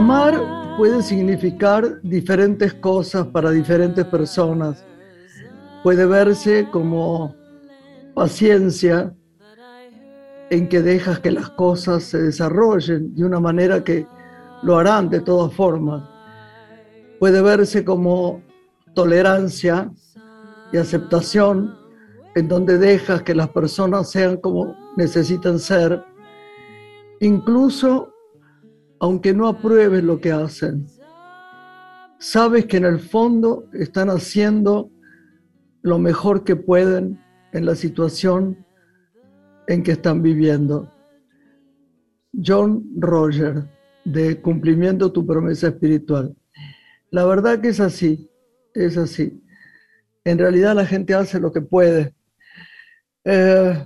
Amar 0.00 0.40
puede 0.78 1.02
significar 1.02 2.00
diferentes 2.00 2.72
cosas 2.72 3.26
para 3.26 3.50
diferentes 3.50 4.02
personas. 4.06 4.82
Puede 5.82 6.06
verse 6.06 6.66
como 6.72 7.36
paciencia 8.14 9.14
en 10.48 10.70
que 10.70 10.80
dejas 10.80 11.18
que 11.18 11.30
las 11.30 11.50
cosas 11.50 12.04
se 12.04 12.16
desarrollen 12.16 13.14
de 13.14 13.26
una 13.26 13.40
manera 13.40 13.84
que 13.84 14.06
lo 14.62 14.78
harán 14.78 15.10
de 15.10 15.20
todas 15.20 15.52
formas. 15.52 16.02
Puede 17.18 17.42
verse 17.42 17.84
como 17.84 18.40
tolerancia 18.94 19.92
y 20.72 20.78
aceptación 20.78 21.76
en 22.36 22.48
donde 22.48 22.78
dejas 22.78 23.22
que 23.22 23.34
las 23.34 23.50
personas 23.50 24.10
sean 24.10 24.38
como 24.38 24.74
necesitan 24.96 25.58
ser, 25.58 26.02
incluso 27.20 28.14
aunque 29.00 29.32
no 29.32 29.48
apruebes 29.48 30.04
lo 30.04 30.20
que 30.20 30.30
hacen. 30.30 30.86
Sabes 32.18 32.66
que 32.66 32.76
en 32.76 32.84
el 32.84 33.00
fondo 33.00 33.68
están 33.72 34.10
haciendo 34.10 34.90
lo 35.82 35.98
mejor 35.98 36.44
que 36.44 36.54
pueden 36.54 37.18
en 37.52 37.64
la 37.64 37.74
situación 37.74 38.64
en 39.66 39.82
que 39.82 39.92
están 39.92 40.22
viviendo. 40.22 40.92
John 42.32 42.84
Roger, 42.98 43.64
de 44.04 44.40
Cumplimiento 44.40 45.10
tu 45.10 45.26
promesa 45.26 45.68
espiritual. 45.68 46.36
La 47.10 47.24
verdad 47.24 47.60
que 47.60 47.68
es 47.68 47.80
así, 47.80 48.30
es 48.74 48.98
así. 48.98 49.42
En 50.24 50.38
realidad 50.38 50.76
la 50.76 50.84
gente 50.84 51.14
hace 51.14 51.40
lo 51.40 51.50
que 51.50 51.62
puede. 51.62 52.14
Eh, 53.24 53.84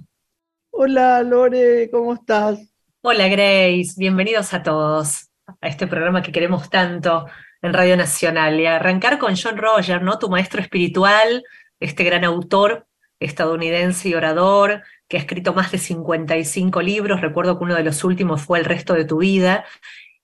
hola 0.70 1.22
Lore, 1.22 1.88
¿cómo 1.90 2.14
estás? 2.14 2.73
Hola 3.06 3.28
Grace, 3.28 3.92
bienvenidos 3.98 4.54
a 4.54 4.62
todos 4.62 5.28
a 5.60 5.68
este 5.68 5.86
programa 5.86 6.22
que 6.22 6.32
queremos 6.32 6.70
tanto 6.70 7.26
en 7.60 7.74
Radio 7.74 7.98
Nacional 7.98 8.58
y 8.58 8.64
arrancar 8.64 9.18
con 9.18 9.34
John 9.36 9.58
Roger, 9.58 10.00
¿no? 10.00 10.18
Tu 10.18 10.30
maestro 10.30 10.62
espiritual, 10.62 11.44
este 11.80 12.02
gran 12.02 12.24
autor 12.24 12.86
estadounidense 13.20 14.08
y 14.08 14.14
orador 14.14 14.84
que 15.06 15.18
ha 15.18 15.20
escrito 15.20 15.52
más 15.52 15.70
de 15.70 15.76
55 15.76 16.80
libros, 16.80 17.20
recuerdo 17.20 17.58
que 17.58 17.64
uno 17.64 17.74
de 17.74 17.84
los 17.84 18.04
últimos 18.04 18.40
fue 18.40 18.60
El 18.60 18.64
resto 18.64 18.94
de 18.94 19.04
tu 19.04 19.18
vida, 19.18 19.66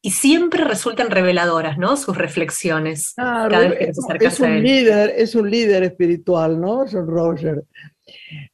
y 0.00 0.12
siempre 0.12 0.64
resultan 0.64 1.10
reveladoras, 1.10 1.76
¿no? 1.76 1.98
Sus 1.98 2.16
reflexiones. 2.16 3.12
es 4.18 4.40
un 4.40 4.62
líder, 4.62 5.12
es 5.18 5.34
un 5.34 5.50
líder 5.50 5.82
espiritual, 5.82 6.58
¿no? 6.58 6.86
John 6.90 7.06
Roger. 7.06 7.62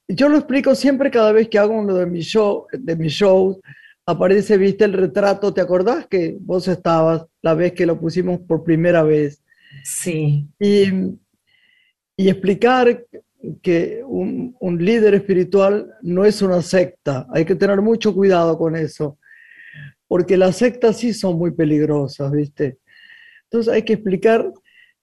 Yo 0.09 0.29
lo 0.29 0.39
explico 0.39 0.75
siempre 0.75 1.13
cada 1.13 1.31
vez 1.31 1.49
que 1.49 1.61
hago 1.61 1.75
uno 1.75 1.95
de 1.95 2.07
mis 2.07 2.37
de 2.73 2.97
mis 2.97 3.13
shows, 3.13 3.59
aparece, 4.07 4.57
viste 4.57 4.85
el 4.85 4.93
retrato, 4.93 5.53
¿te 5.53 5.61
acordás 5.61 6.07
que 6.07 6.37
vos 6.41 6.69
estabas 6.69 7.27
la 7.43 7.55
vez 7.55 7.73
que 7.73 7.87
lo 7.87 7.99
pusimos 7.99 8.41
por 8.41 8.63
primera 8.63 9.03
vez? 9.03 9.43
Sí. 9.83 10.49
Y, 10.61 10.85
y 12.17 12.29
explicar 12.29 13.05
que 13.63 14.03
un, 14.07 14.57
un, 14.61 14.85
líder 14.85 15.15
espiritual 15.15 15.93
no 16.03 16.25
es 16.25 16.41
una 16.41 16.63
secta, 16.63 17.27
hay 17.33 17.45
que 17.45 17.55
tener 17.55 17.83
mucho 17.83 18.15
cuidado 18.15 18.57
con 18.57 18.77
eso, 18.77 19.19
porque 20.09 20.37
las 20.37 20.57
sectas 20.57 20.99
sí 20.99 21.13
son 21.13 21.37
muy 21.37 21.51
peligrosas, 21.51 22.31
¿viste? 22.33 22.79
Entonces 23.45 23.73
hay 23.73 23.83
que 23.83 23.95
explicar 23.95 24.53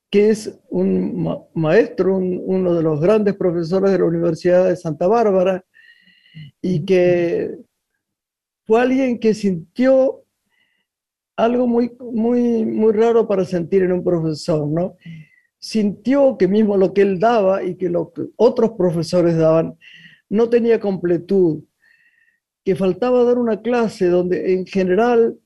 que 0.10 0.30
es 0.30 0.60
un 0.70 1.46
maestro, 1.54 2.18
uno 2.18 2.76
de 2.76 2.84
los 2.84 3.02
grandes 3.02 3.36
profesores 3.36 3.92
de 3.92 4.00
la 4.00 4.06
Universidad 4.06 4.66
de 4.66 4.76
Santa 4.76 5.08
Bárbara, 5.08 5.64
y 6.62 6.86
que 6.86 7.52
fue 8.66 8.82
alguien 8.82 9.20
que 9.20 9.34
sintió 9.34 10.24
algo 11.36 11.68
muy, 11.68 11.92
muy, 12.00 12.66
muy 12.66 12.94
raro 12.94 13.28
para 13.28 13.46
sentir 13.46 13.84
en 13.84 13.92
un 13.92 14.04
profesor, 14.04 14.68
¿no? 14.68 14.96
Sintió 15.60 16.38
que 16.38 16.48
mismo 16.48 16.78
lo 16.78 16.94
que 16.94 17.02
él 17.02 17.20
daba 17.20 17.64
y 17.64 17.76
que 17.76 17.90
lo 17.90 18.12
que 18.14 18.24
otros 18.36 18.72
profesores 18.78 19.38
daban 19.38 19.78
no 20.30 20.50
tenía 20.50 20.80
completud, 20.80 21.64
que 22.64 22.76
faltaba 22.76 23.24
dar 23.24 23.38
una 23.38 23.62
clase 23.62 24.08
donde 24.08 24.54
en 24.54 24.66
general 24.66 25.38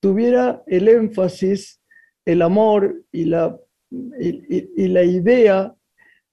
tuviera 0.00 0.62
el 0.66 0.88
énfasis, 0.88 1.80
el 2.24 2.42
amor 2.42 3.04
y 3.12 3.24
la, 3.26 3.58
y, 3.90 4.68
y 4.76 4.88
la 4.88 5.04
idea 5.04 5.74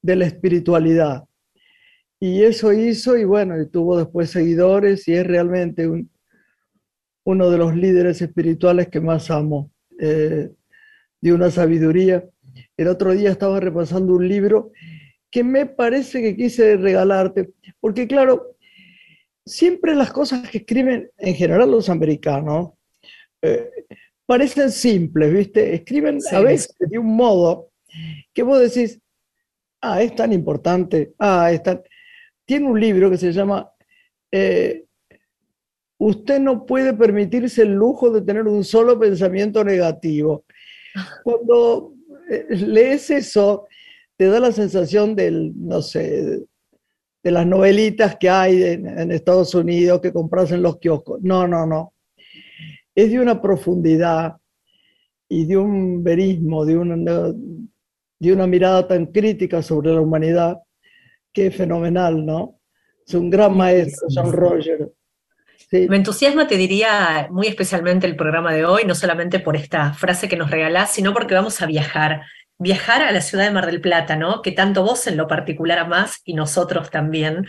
de 0.01 0.15
la 0.15 0.25
espiritualidad. 0.25 1.25
Y 2.23 2.43
eso 2.43 2.71
hizo, 2.71 3.17
y 3.17 3.23
bueno, 3.23 3.59
y 3.59 3.67
tuvo 3.67 3.97
después 3.97 4.29
seguidores, 4.29 5.07
y 5.07 5.13
es 5.13 5.25
realmente 5.25 5.87
un, 5.87 6.07
uno 7.23 7.49
de 7.49 7.57
los 7.57 7.75
líderes 7.75 8.21
espirituales 8.21 8.89
que 8.89 9.01
más 9.01 9.31
amo, 9.31 9.71
eh, 9.99 10.51
de 11.19 11.33
una 11.33 11.49
sabiduría. 11.49 12.23
El 12.77 12.89
otro 12.89 13.13
día 13.13 13.31
estaba 13.31 13.59
repasando 13.59 14.13
un 14.13 14.27
libro 14.27 14.71
que 15.31 15.43
me 15.43 15.65
parece 15.65 16.21
que 16.21 16.35
quise 16.35 16.77
regalarte, 16.77 17.53
porque 17.79 18.05
claro, 18.07 18.55
siempre 19.43 19.95
las 19.95 20.11
cosas 20.11 20.47
que 20.47 20.59
escriben 20.59 21.09
en 21.17 21.33
general 21.33 21.71
los 21.71 21.89
americanos 21.89 22.73
eh, 23.41 23.67
parecen 24.27 24.71
simples, 24.71 25.33
¿viste? 25.33 25.73
Escriben 25.73 26.19
a 26.31 26.39
veces 26.41 26.75
de 26.77 26.99
un 26.99 27.15
modo 27.15 27.71
que 28.31 28.43
vos 28.43 28.59
decís, 28.59 28.99
ah, 29.81 30.03
es 30.03 30.13
tan 30.15 30.31
importante, 30.33 31.13
ah, 31.17 31.51
es 31.51 31.63
tan 31.63 31.81
tiene 32.51 32.67
un 32.67 32.77
libro 32.77 33.09
que 33.09 33.15
se 33.15 33.31
llama 33.31 33.71
eh, 34.29 34.83
Usted 35.97 36.41
no 36.41 36.65
puede 36.65 36.93
permitirse 36.93 37.61
el 37.61 37.71
lujo 37.71 38.11
de 38.11 38.23
tener 38.23 38.45
un 38.45 38.65
solo 38.65 38.99
pensamiento 38.99 39.63
negativo. 39.63 40.43
Cuando 41.23 41.93
eh, 42.29 42.47
lees 42.49 43.09
eso, 43.09 43.67
te 44.17 44.25
da 44.25 44.41
la 44.41 44.51
sensación 44.51 45.15
del, 45.15 45.53
no 45.55 45.81
sé, 45.81 46.41
de 47.23 47.31
las 47.31 47.47
novelitas 47.47 48.17
que 48.17 48.29
hay 48.29 48.61
en, 48.63 49.11
Estados 49.13 49.55
Unidos 49.55 50.01
que 50.01 50.11
compras 50.11 50.51
en 50.51 50.61
los 50.61 50.77
kioscos. 50.77 51.21
No, 51.21 51.47
no, 51.47 51.65
no. 51.65 51.93
Es 52.93 53.11
de 53.11 53.19
una 53.21 53.41
profundidad 53.41 54.35
y 55.29 55.45
de 55.45 55.55
un 55.55 56.03
verismo, 56.03 56.65
de 56.65 56.77
una, 56.77 57.33
de 58.19 58.33
una 58.33 58.45
mirada 58.45 58.89
tan 58.89 59.05
crítica 59.05 59.61
sobre 59.61 59.93
la 59.93 60.01
humanidad 60.01 60.61
Qué 61.33 61.51
fenomenal, 61.51 62.25
¿no? 62.25 62.59
Es 63.07 63.13
un 63.13 63.29
gran 63.29 63.55
maestro, 63.55 64.07
John 64.13 64.31
Roger. 64.31 64.91
Me 65.71 65.95
entusiasma, 65.95 66.47
te 66.47 66.57
diría, 66.57 67.27
muy 67.31 67.47
especialmente 67.47 68.05
el 68.05 68.17
programa 68.17 68.53
de 68.53 68.65
hoy, 68.65 68.83
no 68.85 68.93
solamente 68.93 69.39
por 69.39 69.55
esta 69.55 69.93
frase 69.93 70.27
que 70.27 70.35
nos 70.35 70.51
regalás, 70.51 70.91
sino 70.91 71.13
porque 71.13 71.33
vamos 71.33 71.61
a 71.61 71.65
viajar. 71.65 72.23
Viajar 72.57 73.01
a 73.01 73.11
la 73.11 73.21
ciudad 73.21 73.45
de 73.45 73.51
Mar 73.51 73.65
del 73.65 73.79
Plata, 73.79 74.17
¿no? 74.17 74.41
Que 74.41 74.51
tanto 74.51 74.83
vos 74.83 75.07
en 75.07 75.15
lo 75.15 75.27
particular 75.27 75.79
amás 75.79 76.21
y 76.25 76.33
nosotros 76.33 76.91
también, 76.91 77.47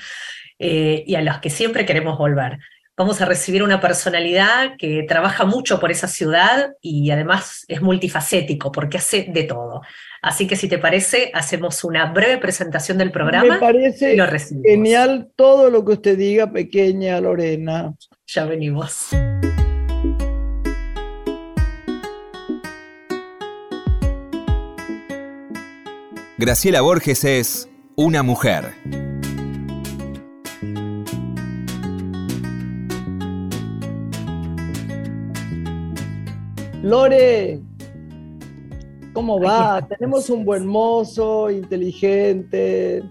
eh, 0.59 1.03
y 1.07 1.17
a 1.17 1.23
los 1.23 1.39
que 1.39 1.51
siempre 1.51 1.85
queremos 1.85 2.17
volver. 2.17 2.59
Vamos 2.95 3.23
a 3.23 3.25
recibir 3.25 3.63
una 3.63 3.81
personalidad 3.81 4.77
que 4.77 5.03
trabaja 5.09 5.47
mucho 5.47 5.81
por 5.81 5.91
esa 5.91 6.09
ciudad 6.09 6.75
y 6.83 7.11
además 7.11 7.65
es 7.67 7.81
multifacético 7.81 8.71
porque 8.71 8.99
hace 8.99 9.29
de 9.33 9.45
todo. 9.45 9.81
Así 10.21 10.47
que 10.47 10.57
si 10.57 10.69
te 10.69 10.77
parece, 10.77 11.31
hacemos 11.33 11.85
una 11.85 12.13
breve 12.13 12.37
presentación 12.37 12.99
del 12.99 13.11
programa. 13.11 13.55
Me 13.55 13.61
parece 13.61 14.15
genial 14.63 15.31
todo 15.37 15.71
lo 15.71 15.87
que 15.87 15.93
usted 15.93 16.19
diga, 16.19 16.53
pequeña 16.53 17.19
Lorena. 17.19 17.95
Ya 18.27 18.45
venimos. 18.45 19.09
Graciela 26.37 26.83
Borges 26.83 27.25
es 27.25 27.71
una 27.97 28.23
mujer. 28.23 28.75
Lore, 36.83 37.61
¿Cómo 39.13 39.39
va? 39.39 39.87
Tenemos 39.87 40.31
un 40.31 40.45
buen 40.45 40.67
mozo, 40.67 41.51
inteligente, 41.51 43.03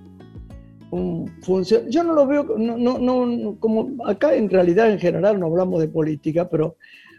un 0.89 1.27
funcion... 1.41 1.89
Yo 1.89 2.03
no 2.03 2.13
lo 2.13 2.25
veo, 2.25 2.43
no, 2.57 2.75
no, 2.77 2.97
no, 3.25 3.55
como 3.59 4.05
acá 4.05 4.33
en 4.33 4.49
realidad 4.49 4.91
en 4.91 4.99
general 4.99 5.39
no 5.39 5.45
hablamos 5.45 5.79
de 5.79 5.87
política, 5.87 6.49
pero 6.49 6.75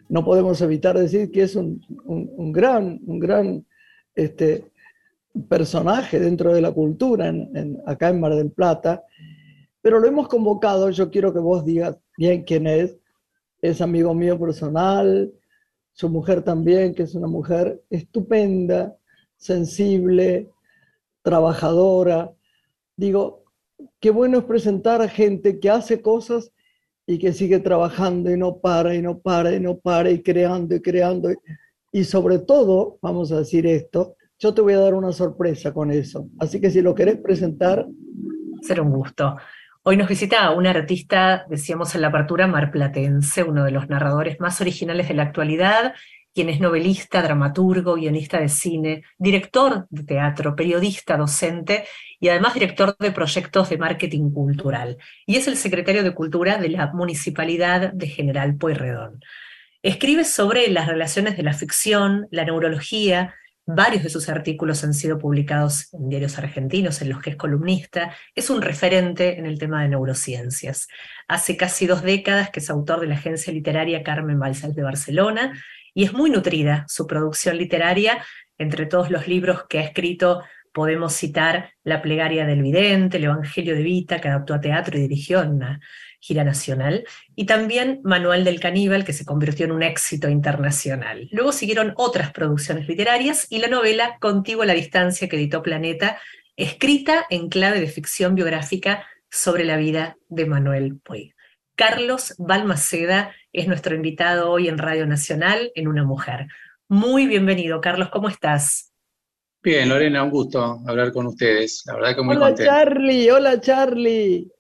no 0.08 0.24
podemos 0.24 0.60
evitar 0.60 0.98
decir 0.98 1.30
que 1.30 1.42
es 1.42 1.54
un, 1.54 1.80
un, 2.04 2.52
gran, 2.52 3.00
un 3.06 3.18
gran 3.20 3.64
este, 4.16 4.64
personaje 5.48 6.18
dentro 6.18 6.52
de 6.52 6.60
la 6.60 6.72
cultura 6.72 7.28
en, 7.28 7.80
acá 7.86 8.08
en 8.08 8.20
Mar 8.20 8.34
del 8.34 8.50
Plata. 8.50 9.04
Pero 9.80 10.00
lo 10.00 10.08
hemos 10.08 10.26
convocado, 10.26 10.90
yo 10.90 11.08
quiero 11.08 11.32
que 11.32 11.38
vos 11.38 11.64
digas 11.64 11.96
bien 12.18 12.42
quién 12.42 12.66
es. 12.66 12.98
Es 13.60 13.80
amigo 13.80 14.12
mío 14.12 14.40
personal, 14.40 15.32
su 15.92 16.08
mujer 16.08 16.42
también, 16.42 16.94
que 16.94 17.02
es 17.04 17.14
una 17.14 17.28
mujer 17.28 17.82
estupenda, 17.90 18.96
sensible, 19.36 20.48
trabajadora. 21.22 22.32
Digo, 22.96 23.44
qué 24.00 24.10
bueno 24.10 24.38
es 24.38 24.44
presentar 24.44 25.02
a 25.02 25.08
gente 25.08 25.60
que 25.60 25.70
hace 25.70 26.00
cosas 26.00 26.52
y 27.06 27.18
que 27.18 27.32
sigue 27.32 27.58
trabajando 27.58 28.30
y 28.30 28.36
no 28.36 28.58
para 28.58 28.94
y 28.94 29.02
no 29.02 29.18
para 29.18 29.54
y 29.54 29.60
no 29.60 29.76
para 29.78 30.10
y 30.10 30.22
creando 30.22 30.74
y 30.74 30.80
creando. 30.80 31.30
Y 31.90 32.04
sobre 32.04 32.38
todo, 32.38 32.98
vamos 33.02 33.32
a 33.32 33.38
decir 33.38 33.66
esto, 33.66 34.16
yo 34.38 34.54
te 34.54 34.60
voy 34.60 34.72
a 34.74 34.80
dar 34.80 34.94
una 34.94 35.12
sorpresa 35.12 35.72
con 35.72 35.90
eso. 35.90 36.28
Así 36.38 36.60
que 36.60 36.70
si 36.70 36.80
lo 36.80 36.94
querés 36.94 37.18
presentar... 37.18 37.86
Será 38.62 38.82
un 38.82 38.92
gusto. 38.92 39.36
Hoy 39.84 39.96
nos 39.96 40.08
visita 40.08 40.48
un 40.52 40.64
artista, 40.68 41.44
decíamos 41.48 41.96
en 41.96 42.02
la 42.02 42.06
apertura, 42.06 42.46
marplatense, 42.46 43.42
uno 43.42 43.64
de 43.64 43.72
los 43.72 43.88
narradores 43.88 44.38
más 44.38 44.60
originales 44.60 45.08
de 45.08 45.14
la 45.14 45.24
actualidad, 45.24 45.94
quien 46.32 46.48
es 46.50 46.60
novelista, 46.60 47.20
dramaturgo, 47.20 47.96
guionista 47.96 48.38
de 48.38 48.48
cine, 48.48 49.02
director 49.18 49.88
de 49.90 50.04
teatro, 50.04 50.54
periodista, 50.54 51.16
docente 51.16 51.84
y 52.20 52.28
además 52.28 52.54
director 52.54 52.96
de 52.96 53.10
proyectos 53.10 53.70
de 53.70 53.78
marketing 53.78 54.30
cultural. 54.30 54.98
Y 55.26 55.34
es 55.34 55.48
el 55.48 55.56
secretario 55.56 56.04
de 56.04 56.14
Cultura 56.14 56.58
de 56.58 56.68
la 56.68 56.92
Municipalidad 56.92 57.92
de 57.92 58.06
General 58.06 58.54
Pueyrredón. 58.54 59.18
Escribe 59.82 60.24
sobre 60.24 60.68
las 60.68 60.86
relaciones 60.86 61.36
de 61.36 61.42
la 61.42 61.54
ficción, 61.54 62.28
la 62.30 62.44
neurología, 62.44 63.34
Varios 63.64 64.02
de 64.02 64.08
sus 64.08 64.28
artículos 64.28 64.82
han 64.82 64.92
sido 64.92 65.18
publicados 65.18 65.94
en 65.94 66.08
diarios 66.08 66.36
argentinos 66.36 67.00
en 67.00 67.10
los 67.10 67.22
que 67.22 67.30
es 67.30 67.36
columnista. 67.36 68.12
Es 68.34 68.50
un 68.50 68.60
referente 68.60 69.38
en 69.38 69.46
el 69.46 69.58
tema 69.58 69.82
de 69.82 69.88
neurociencias. 69.88 70.88
Hace 71.28 71.56
casi 71.56 71.86
dos 71.86 72.02
décadas 72.02 72.50
que 72.50 72.58
es 72.58 72.68
autor 72.70 72.98
de 73.00 73.06
la 73.06 73.14
agencia 73.14 73.52
literaria 73.52 74.02
Carmen 74.02 74.40
Balsal 74.40 74.74
de 74.74 74.82
Barcelona 74.82 75.52
y 75.94 76.04
es 76.04 76.12
muy 76.12 76.28
nutrida 76.28 76.84
su 76.88 77.06
producción 77.06 77.56
literaria. 77.56 78.24
Entre 78.58 78.86
todos 78.86 79.10
los 79.10 79.28
libros 79.28 79.64
que 79.68 79.78
ha 79.78 79.82
escrito 79.82 80.42
podemos 80.72 81.12
citar 81.12 81.70
La 81.84 82.02
plegaria 82.02 82.46
del 82.46 82.62
vidente, 82.62 83.18
El 83.18 83.24
Evangelio 83.24 83.76
de 83.76 83.82
Vita, 83.82 84.20
que 84.20 84.28
adaptó 84.28 84.54
a 84.54 84.60
teatro 84.60 84.98
y 84.98 85.02
dirigió 85.02 85.40
en 85.40 85.50
una 85.50 85.80
gira 86.22 86.44
nacional, 86.44 87.04
y 87.34 87.46
también 87.46 88.00
Manual 88.04 88.44
del 88.44 88.60
Caníbal, 88.60 89.04
que 89.04 89.12
se 89.12 89.24
convirtió 89.24 89.66
en 89.66 89.72
un 89.72 89.82
éxito 89.82 90.28
internacional. 90.28 91.28
Luego 91.32 91.50
siguieron 91.50 91.94
otras 91.96 92.30
producciones 92.30 92.86
literarias 92.86 93.48
y 93.50 93.58
la 93.58 93.66
novela 93.66 94.18
Contigo 94.20 94.62
a 94.62 94.66
la 94.66 94.74
distancia 94.74 95.28
que 95.28 95.34
editó 95.34 95.62
Planeta, 95.62 96.18
escrita 96.56 97.26
en 97.28 97.48
clave 97.48 97.80
de 97.80 97.88
ficción 97.88 98.36
biográfica 98.36 99.04
sobre 99.30 99.64
la 99.64 99.76
vida 99.76 100.16
de 100.28 100.46
Manuel 100.46 101.00
Puig. 101.02 101.34
Carlos 101.74 102.34
Balmaceda 102.38 103.34
es 103.52 103.66
nuestro 103.66 103.96
invitado 103.96 104.48
hoy 104.48 104.68
en 104.68 104.78
Radio 104.78 105.06
Nacional 105.06 105.72
en 105.74 105.88
Una 105.88 106.04
Mujer. 106.04 106.46
Muy 106.86 107.26
bienvenido, 107.26 107.80
Carlos, 107.80 108.10
¿cómo 108.10 108.28
estás? 108.28 108.92
Bien, 109.60 109.88
Lorena, 109.88 110.22
un 110.22 110.30
gusto 110.30 110.80
hablar 110.86 111.12
con 111.12 111.26
ustedes. 111.26 111.82
La 111.86 111.94
verdad 111.94 112.14
que 112.14 112.22
muy 112.22 112.36
hola, 112.36 112.54
Charlie, 112.54 113.30
hola 113.30 113.60
Charlie. 113.60 114.52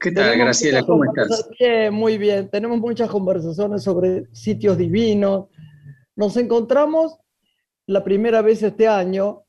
¿Qué 0.00 0.12
tal, 0.12 0.38
Graciela? 0.38 0.82
¿Cómo 0.82 1.04
estás? 1.04 1.48
Bien, 1.58 1.92
muy 1.92 2.18
bien. 2.18 2.48
Tenemos 2.50 2.78
muchas 2.78 3.08
conversaciones 3.08 3.82
sobre 3.82 4.26
sitios 4.32 4.76
divinos. 4.76 5.46
Nos 6.14 6.36
encontramos 6.36 7.18
la 7.86 8.04
primera 8.04 8.42
vez 8.42 8.62
este 8.62 8.88
año 8.88 9.44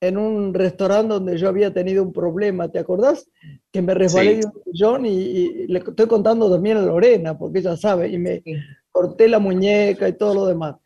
en 0.00 0.16
un 0.16 0.52
restaurante 0.52 1.14
donde 1.14 1.38
yo 1.38 1.48
había 1.48 1.72
tenido 1.72 2.02
un 2.02 2.12
problema, 2.12 2.68
¿te 2.68 2.80
acordás? 2.80 3.30
Que 3.70 3.80
me 3.80 3.94
resbalé 3.94 4.40
de 4.40 4.46
un 4.46 4.62
sillón 4.64 5.06
y, 5.06 5.68
le 5.68 5.78
estoy 5.78 6.06
contando 6.08 6.50
también 6.50 6.78
a 6.78 6.82
Lorena, 6.82 7.38
porque 7.38 7.60
ella 7.60 7.76
sabe, 7.76 8.08
y 8.08 8.18
me 8.18 8.42
corté 8.90 9.28
la 9.28 9.38
muñeca 9.38 10.08
y 10.08 10.14
todo 10.14 10.34
lo 10.34 10.46
demás. 10.46 10.76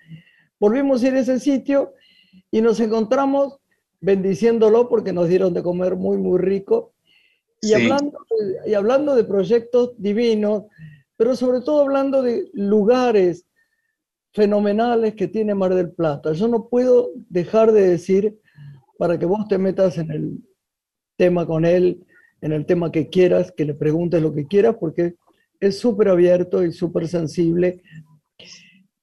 Volvimos 0.60 1.02
a 1.02 1.08
ir 1.08 1.14
a 1.14 1.20
ese 1.20 1.40
sitio 1.40 1.94
y 2.50 2.60
nos 2.60 2.78
encontramos 2.80 3.58
bendiciéndolo 4.00 4.88
porque 4.90 5.14
nos 5.14 5.28
dieron 5.28 5.54
de 5.54 5.62
comer 5.62 5.96
muy, 5.96 6.19
muy 6.19 6.38
rico 6.38 6.92
y, 7.61 7.73
hablando, 7.73 8.19
y 8.67 8.75
hablando 8.75 9.14
de 9.14 9.25
proyectos 9.25 9.94
divinos, 9.99 10.64
pero 11.17 11.35
sobre 11.35 11.61
todo 11.61 11.82
hablando 11.82 12.23
de 12.23 12.50
lugares 12.53 13.47
fenomenales 14.32 15.14
que 15.14 15.29
tiene 15.29 15.55
Mar 15.55 15.75
del 15.75 15.91
Plata. 15.91 16.32
Yo 16.32 16.47
no 16.47 16.69
puedo 16.69 17.11
dejar 17.31 17.73
de 17.73 17.88
decir, 17.88 18.38
para 18.99 19.19
que 19.19 19.26
vos 19.26 19.49
te 19.49 19.56
metas 19.56 19.97
en 19.99 20.11
el 20.11 20.38
tema 21.17 21.47
con 21.47 21.64
él, 21.64 22.06
en 22.43 22.53
el 22.53 22.67
tema 22.67 22.93
que 22.93 23.08
quieras, 23.08 23.50
que 23.50 23.64
le 23.64 23.75
preguntes 23.75 24.20
lo 24.20 24.35
que 24.35 24.47
quieras, 24.47 24.76
porque 24.79 25.17
es 25.58 25.79
súper 25.79 26.08
abierto 26.08 26.62
y 26.62 26.73
súper 26.73 27.08
sensible. 27.08 27.82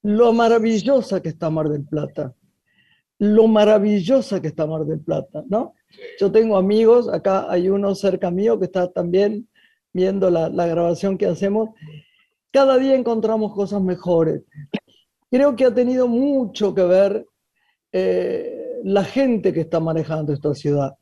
Lo 0.04 0.34
maravillosa 0.34 1.22
que 1.22 1.30
está 1.30 1.50
Mar 1.50 1.70
del 1.70 1.86
Plata, 1.86 2.36
lo 3.20 3.48
maravillosa 3.48 4.42
que 4.42 4.48
está 4.48 4.66
Mar 4.66 4.86
del 4.86 5.00
Plata, 5.00 5.44
¿no? 5.48 5.74
Yo 6.20 6.32
tengo 6.32 6.58
amigos, 6.58 7.08
acá 7.08 7.50
hay 7.50 7.70
uno 7.70 7.94
cerca 7.96 8.32
mío 8.32 8.60
que 8.60 8.66
está 8.66 8.92
también 8.92 9.48
viendo 9.94 10.30
la, 10.30 10.50
grabación 10.68 11.18
que 11.18 11.28
hacemos. 11.28 11.70
Cada 12.52 12.78
día 12.78 12.96
encontramos 12.96 13.54
cosas 13.54 13.82
mejores. 13.82 14.42
Creo 15.30 15.56
que 15.56 15.66
ha 15.66 15.74
tenido 15.74 16.08
mucho 16.08 16.74
que 16.74 16.84
ver 16.84 17.26
eh, 17.92 18.82
la 18.84 19.04
gente 19.04 19.54
que 19.54 19.62
está 19.62 19.80
manejando 19.80 20.34
esta 20.34 20.54
ciudad. 20.54 20.96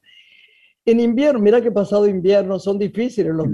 En 0.86 1.00
invierno, 1.00 1.40
mira 1.40 1.62
que 1.62 1.72
pasado 1.72 2.08
invierno, 2.08 2.60
son 2.60 2.80
difíciles 2.80 3.34
los, 3.34 3.48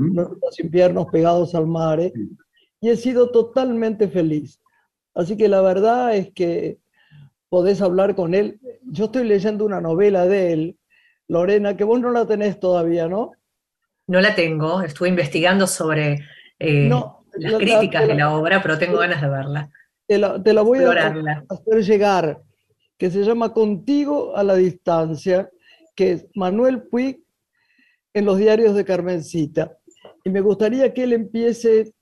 inviernos 0.60 1.08
pegados 1.12 1.54
al 1.56 1.68
mar, 1.68 2.00
¿eh? 2.00 2.14
y 2.80 2.90
he 2.90 2.96
sido 2.96 3.32
totalmente 3.32 4.08
feliz. 4.08 4.60
Así 5.14 5.36
que 5.36 5.48
la 5.48 5.62
verdad 5.62 6.16
es 6.16 6.32
que 6.32 6.78
podés 7.50 7.82
hablar 7.82 8.16
con 8.16 8.34
él. 8.34 8.60
Yo 8.84 9.06
estoy 9.06 9.28
leyendo 9.28 9.66
una 9.66 9.82
novela 9.82 10.26
de 10.26 10.54
él 10.54 10.78
Lorena, 11.28 11.76
que 11.76 11.84
vos 11.84 12.00
no 12.00 12.12
la 12.12 12.26
tenés 12.26 12.60
todavía, 12.60 13.08
¿no? 13.08 13.32
No 14.08 14.22
la 14.22 14.34
tengo, 14.34 14.82
estuve 14.82 15.10
investigando 15.10 15.68
sobre 15.68 16.26
eh, 16.60 16.90
las 17.34 17.54
críticas 17.56 18.08
de 18.08 18.16
la 18.16 18.34
obra, 18.34 18.62
pero 18.62 18.78
tengo 18.78 18.98
ganas 18.98 19.22
de 19.22 19.30
verla. 19.30 19.70
Te 20.08 20.18
la, 20.18 20.62
voy 20.62 20.80
a 20.80 21.44
hacer 21.50 21.84
llegar, 21.84 22.42
que 22.98 23.12
se 23.12 23.24
llama 23.24 23.52
Contigo 23.52 24.38
a 24.38 24.44
la 24.44 24.56
distancia, 24.56 25.50
que 25.94 26.14
es 26.14 26.28
Manuel 26.36 26.84
Puig 26.84 27.22
en 28.14 28.26
los 28.26 28.38
diarios 28.38 28.74
de 28.74 28.86
Carmencita. 28.86 29.78
Y 30.24 30.30
me 30.30 30.40
gustaría 30.40 30.94
que 30.94 31.04
él 31.04 31.12
empiece 31.12 31.94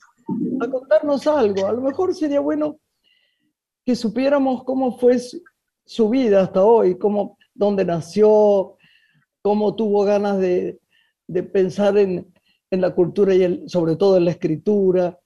a 0.62 0.68
contarnos 0.68 1.25
algo. 1.25 1.66
A 1.66 1.74
lo 1.74 1.82
mejor 1.82 2.14
sería 2.14 2.40
bueno 2.40 2.78
que 3.86 3.96
supiéramos 3.96 4.63
cómo 4.63 4.98
fue 4.98 5.20
su, 5.86 6.10
vida 6.10 6.42
hasta 6.42 6.63
hoy, 6.63 6.98
cómo, 6.98 7.38
dónde 7.54 7.86
nació, 7.86 8.77
cómo 9.42 9.75
tuvo 9.75 10.04
ganas 10.04 10.39
de, 10.39 10.80
pensar 11.54 11.98
en, 11.98 12.34
la 12.72 12.94
cultura 12.94 13.34
y 13.34 13.70
sobre 13.70 13.96
todo 13.96 14.18
en 14.18 14.25
la 14.25 14.32
escritura. 14.32 15.18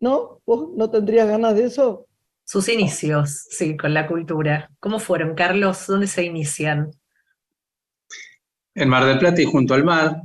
¿No? 0.00 0.40
¿Vos 0.46 0.70
no 0.76 0.90
tendrías 0.90 1.28
ganas 1.28 1.54
de 1.54 1.64
eso? 1.64 2.06
Sus 2.44 2.68
inicios, 2.68 3.46
sí, 3.50 3.76
con 3.76 3.92
la 3.92 4.06
cultura. 4.06 4.70
¿Cómo 4.80 4.98
fueron, 4.98 5.34
Carlos? 5.34 5.86
¿Dónde 5.86 6.06
se 6.06 6.24
inician? 6.24 6.90
En 8.74 8.88
Mar 8.88 9.04
del 9.04 9.18
Plata 9.18 9.42
y 9.42 9.44
junto 9.44 9.74
al 9.74 9.84
mar, 9.84 10.22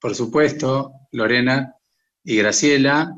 por 0.00 0.14
supuesto, 0.14 0.92
Lorena 1.10 1.74
y 2.22 2.36
Graciela. 2.36 3.16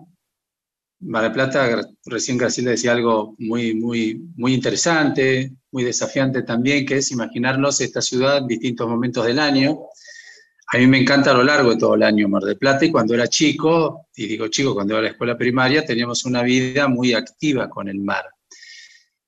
Mar 1.01 1.25
del 1.25 1.33
Plata, 1.33 1.89
recién 2.07 2.39
Graciela 2.39 2.71
decía 2.71 2.93
algo 2.93 3.35
muy, 3.39 3.75
muy, 3.75 4.23
muy 4.37 4.55
interesante, 4.55 5.53
muy 5.71 5.85
desafiante 5.85 6.43
también, 6.43 6.87
que 6.87 6.97
es 6.97 7.11
imaginarnos 7.11 7.81
esta 7.81 8.01
ciudad 8.01 8.39
en 8.39 8.47
distintos 8.47 8.89
momentos 8.89 9.27
del 9.27 9.39
año. 9.39 9.79
A 10.73 10.79
mí 10.79 10.87
me 10.87 10.99
encanta 10.99 11.31
a 11.31 11.35
lo 11.35 11.45
largo 11.45 11.71
de 11.71 11.77
todo 11.77 11.95
el 11.95 12.03
año 12.03 12.29
Mar 12.29 12.43
del 12.43 12.57
Plata 12.57 12.85
y 12.87 12.91
cuando 12.91 13.15
era 13.15 13.29
chico, 13.29 14.09
y 14.17 14.27
digo 14.27 14.49
chico, 14.49 14.75
cuando 14.75 14.95
iba 14.95 15.01
a 15.01 15.03
la 15.03 15.11
escuela 15.11 15.37
primaria, 15.37 15.85
teníamos 15.85 16.25
una 16.25 16.43
vida 16.43 16.89
muy 16.89 17.13
activa 17.13 17.69
con 17.69 17.89
el 17.89 18.01
mar. 18.01 18.25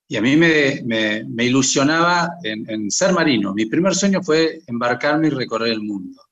Y 0.08 0.16
a 0.16 0.22
mí 0.22 0.36
me, 0.36 0.82
me, 0.86 1.44
ilusionaba 1.44 2.30
en, 2.42 2.68
en, 2.70 2.90
ser 2.90 3.12
marino. 3.12 3.52
Mi 3.52 3.66
primer 3.66 3.94
sueño 3.94 4.22
fue 4.22 4.62
embarcarme 4.66 5.26
y 5.26 5.30
recorrer 5.30 5.74
el 5.74 5.82
mundo. 5.82 6.22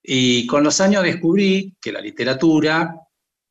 Y 0.00 0.46
con 0.46 0.62
los 0.62 0.80
años 0.80 1.02
descubrí 1.02 1.74
que 1.80 1.90
la 1.90 2.00
literatura 2.00 2.94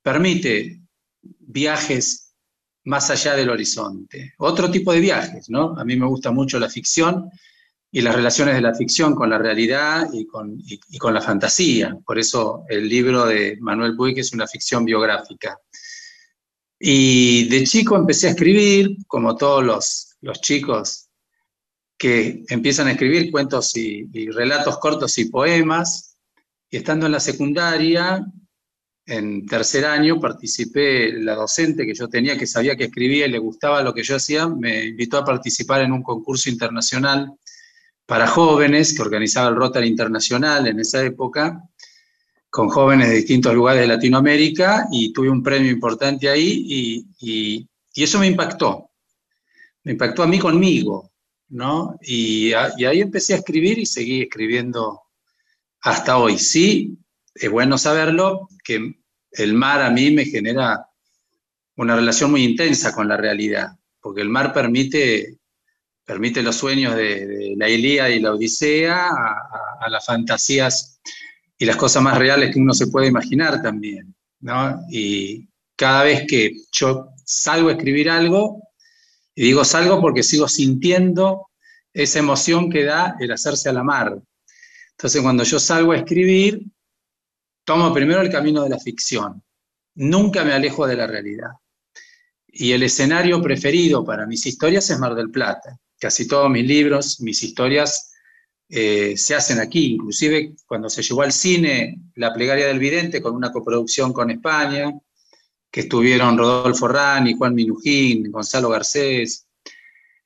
permite 0.09 0.81
viajes 1.21 2.33
más 2.85 3.11
allá 3.11 3.35
del 3.35 3.51
horizonte. 3.51 4.33
Otro 4.39 4.71
tipo 4.71 4.91
de 4.91 5.01
viajes, 5.01 5.51
¿no? 5.51 5.77
A 5.77 5.85
mí 5.85 5.95
me 5.95 6.07
gusta 6.07 6.31
mucho 6.31 6.57
la 6.57 6.67
ficción 6.67 7.29
y 7.91 8.01
las 8.01 8.15
relaciones 8.15 8.55
de 8.55 8.61
la 8.61 8.73
ficción 8.73 9.13
con 9.13 9.29
la 9.29 9.37
realidad 9.37 10.07
y 10.11 10.25
con, 10.25 10.57
la 11.13 11.21
fantasía. 11.21 11.95
Por 12.03 12.17
eso 12.17 12.63
el 12.69 12.89
libro 12.89 13.27
de 13.27 13.57
Manuel 13.59 13.95
Puig 13.95 14.17
es 14.17 14.33
una 14.33 14.47
ficción 14.47 14.83
biográfica. 14.83 15.59
Y 16.79 17.47
de 17.49 17.63
chico 17.65 17.95
empecé 17.95 18.27
a 18.27 18.31
escribir, 18.31 18.97
como 19.05 19.35
todos 19.35 19.63
los, 19.63 20.41
chicos 20.41 21.07
que 21.99 22.43
empiezan 22.49 22.87
a 22.87 22.93
escribir 22.93 23.29
cuentos 23.29 23.75
y 23.75 24.07
relatos 24.31 24.79
cortos 24.79 25.15
y 25.19 25.25
poemas. 25.25 26.17
Y 26.71 26.77
estando 26.77 27.05
en 27.05 27.11
la 27.11 27.19
secundaria, 27.19 28.25
en 29.09 29.45
tercer 29.45 29.85
año 29.85 30.19
participé, 30.19 31.11
la 31.13 31.33
docente 31.33 31.85
que 31.85 31.95
yo 31.95 32.07
tenía, 32.07 32.37
que 32.37 32.45
sabía 32.45 32.75
que 32.75 32.85
escribía 32.85 33.25
y 33.25 33.31
le 33.31 33.39
gustaba 33.39 33.81
lo 33.81 33.93
que 33.93 34.03
yo 34.03 34.15
hacía, 34.15 34.47
me 34.47 34.85
invitó 34.85 35.17
a 35.17 35.25
participar 35.25 35.81
en 35.81 35.91
un 35.91 36.03
concurso 36.03 36.49
internacional 36.49 37.33
para 38.05 38.27
jóvenes 38.27 38.93
que 38.93 39.01
organizaba 39.01 39.49
el 39.49 39.55
Rotary 39.55 39.87
Internacional 39.87 40.67
en 40.67 40.79
esa 40.79 41.03
época, 41.03 41.63
con 42.49 42.69
jóvenes 42.69 43.09
de 43.09 43.15
distintos 43.15 43.53
lugares 43.53 43.81
de 43.81 43.87
Latinoamérica, 43.87 44.87
y 44.91 45.11
tuve 45.11 45.29
un 45.29 45.41
premio 45.41 45.71
importante 45.71 46.29
ahí 46.29 46.65
y, 47.19 47.67
y 47.93 48.03
eso 48.03 48.19
me 48.19 48.27
impactó. 48.27 48.91
me 49.83 49.93
impactó 49.93 50.23
a 50.23 50.27
mí 50.27 50.39
conmigo, 50.39 51.11
¿no? 51.49 51.97
Y, 52.01 52.51
y 52.77 52.85
ahí 52.85 53.01
empecé 53.01 53.33
a 53.33 53.37
escribir 53.37 53.79
y 53.79 53.85
seguí 53.85 54.21
escribiendo 54.21 55.01
hasta 55.81 56.17
hoy. 56.17 56.37
Sí, 56.37 56.97
es 57.33 57.49
bueno 57.49 57.77
saberlo, 57.77 58.49
que 58.63 58.98
el 59.31 59.53
mar 59.53 59.81
a 59.81 59.89
mí 59.89 60.11
me 60.11 60.25
genera 60.25 60.85
una 61.75 61.95
relación 61.95 62.31
muy 62.31 62.43
intensa 62.43 62.93
con 62.93 63.07
la 63.07 63.17
realidad, 63.17 63.69
porque 64.01 64.21
el 64.21 64.29
mar 64.29 64.53
permite, 64.53 65.37
permite 66.05 66.43
los 66.43 66.55
sueños 66.55 66.95
de, 66.95 67.53
la 67.57 67.69
Ilíada 67.69 68.09
y 68.09 68.19
la 68.19 68.33
Odisea 68.33 69.09
a, 69.09 69.89
las 69.89 70.05
fantasías 70.05 70.99
y 71.57 71.65
las 71.65 71.77
cosas 71.77 72.03
más 72.03 72.17
reales 72.17 72.53
que 72.53 72.59
uno 72.59 72.73
se 72.73 72.87
puede 72.87 73.07
imaginar 73.07 73.61
también, 73.61 74.13
¿no? 74.41 74.81
Y 74.89 75.47
cada 75.75 76.03
vez 76.03 76.25
que 76.27 76.53
yo 76.71 77.09
salgo 77.23 77.69
a 77.69 77.73
escribir 77.73 78.09
algo, 78.09 78.61
y 79.35 79.43
digo 79.43 79.63
salgo 79.63 80.01
porque 80.01 80.21
sigo 80.21 80.49
sintiendo 80.49 81.47
esa 81.93 82.19
emoción 82.19 82.69
que 82.69 82.83
da 82.83 83.15
el 83.19 83.31
hacerse 83.31 83.69
a 83.69 83.73
la 83.73 83.83
mar. 83.83 84.21
Entonces 84.91 85.21
cuando 85.21 85.43
yo 85.43 85.59
salgo 85.59 85.93
a 85.93 85.97
escribir, 85.97 86.61
tomo 87.69 87.93
primero 87.93 88.21
el 88.21 88.31
camino 88.31 88.63
de 88.63 88.69
la 88.69 88.79
ficción. 88.79 89.43
Nunca 89.93 90.43
me 90.43 90.53
alejo 90.53 90.87
de 90.87 90.95
la 90.95 91.05
realidad. 91.05 91.51
Y 92.47 92.71
el 92.71 92.81
escenario 92.81 93.39
preferido 93.43 94.03
para 94.03 94.25
mis 94.25 94.43
historias 94.47 94.89
es 94.89 94.97
Mar 94.97 95.13
del 95.13 95.29
Plata. 95.29 95.77
Casi 95.99 96.27
todos 96.27 96.49
mis 96.49 96.65
libros, 96.65 97.21
mis 97.21 97.43
historias 97.43 98.11
eh, 98.69 99.15
se 99.15 99.35
hacen 99.35 99.59
aquí. 99.59 99.93
Inclusive 99.93 100.55
cuando 100.65 100.89
se 100.89 101.03
llevó 101.03 101.21
al 101.21 101.31
cine 101.31 102.01
La 102.15 102.33
plegaria 102.33 102.65
del 102.65 102.79
vidente 102.79 103.21
con 103.21 103.35
una 103.35 103.51
coproducción 103.51 104.13
con 104.13 104.31
España, 104.31 104.91
que 105.69 105.81
estuvieron 105.81 106.39
Rodolfo 106.39 106.87
Rani, 106.87 107.35
Juan 107.35 107.53
Minujín, 107.53 108.31
Gonzalo 108.31 108.69
Garcés, 108.69 109.45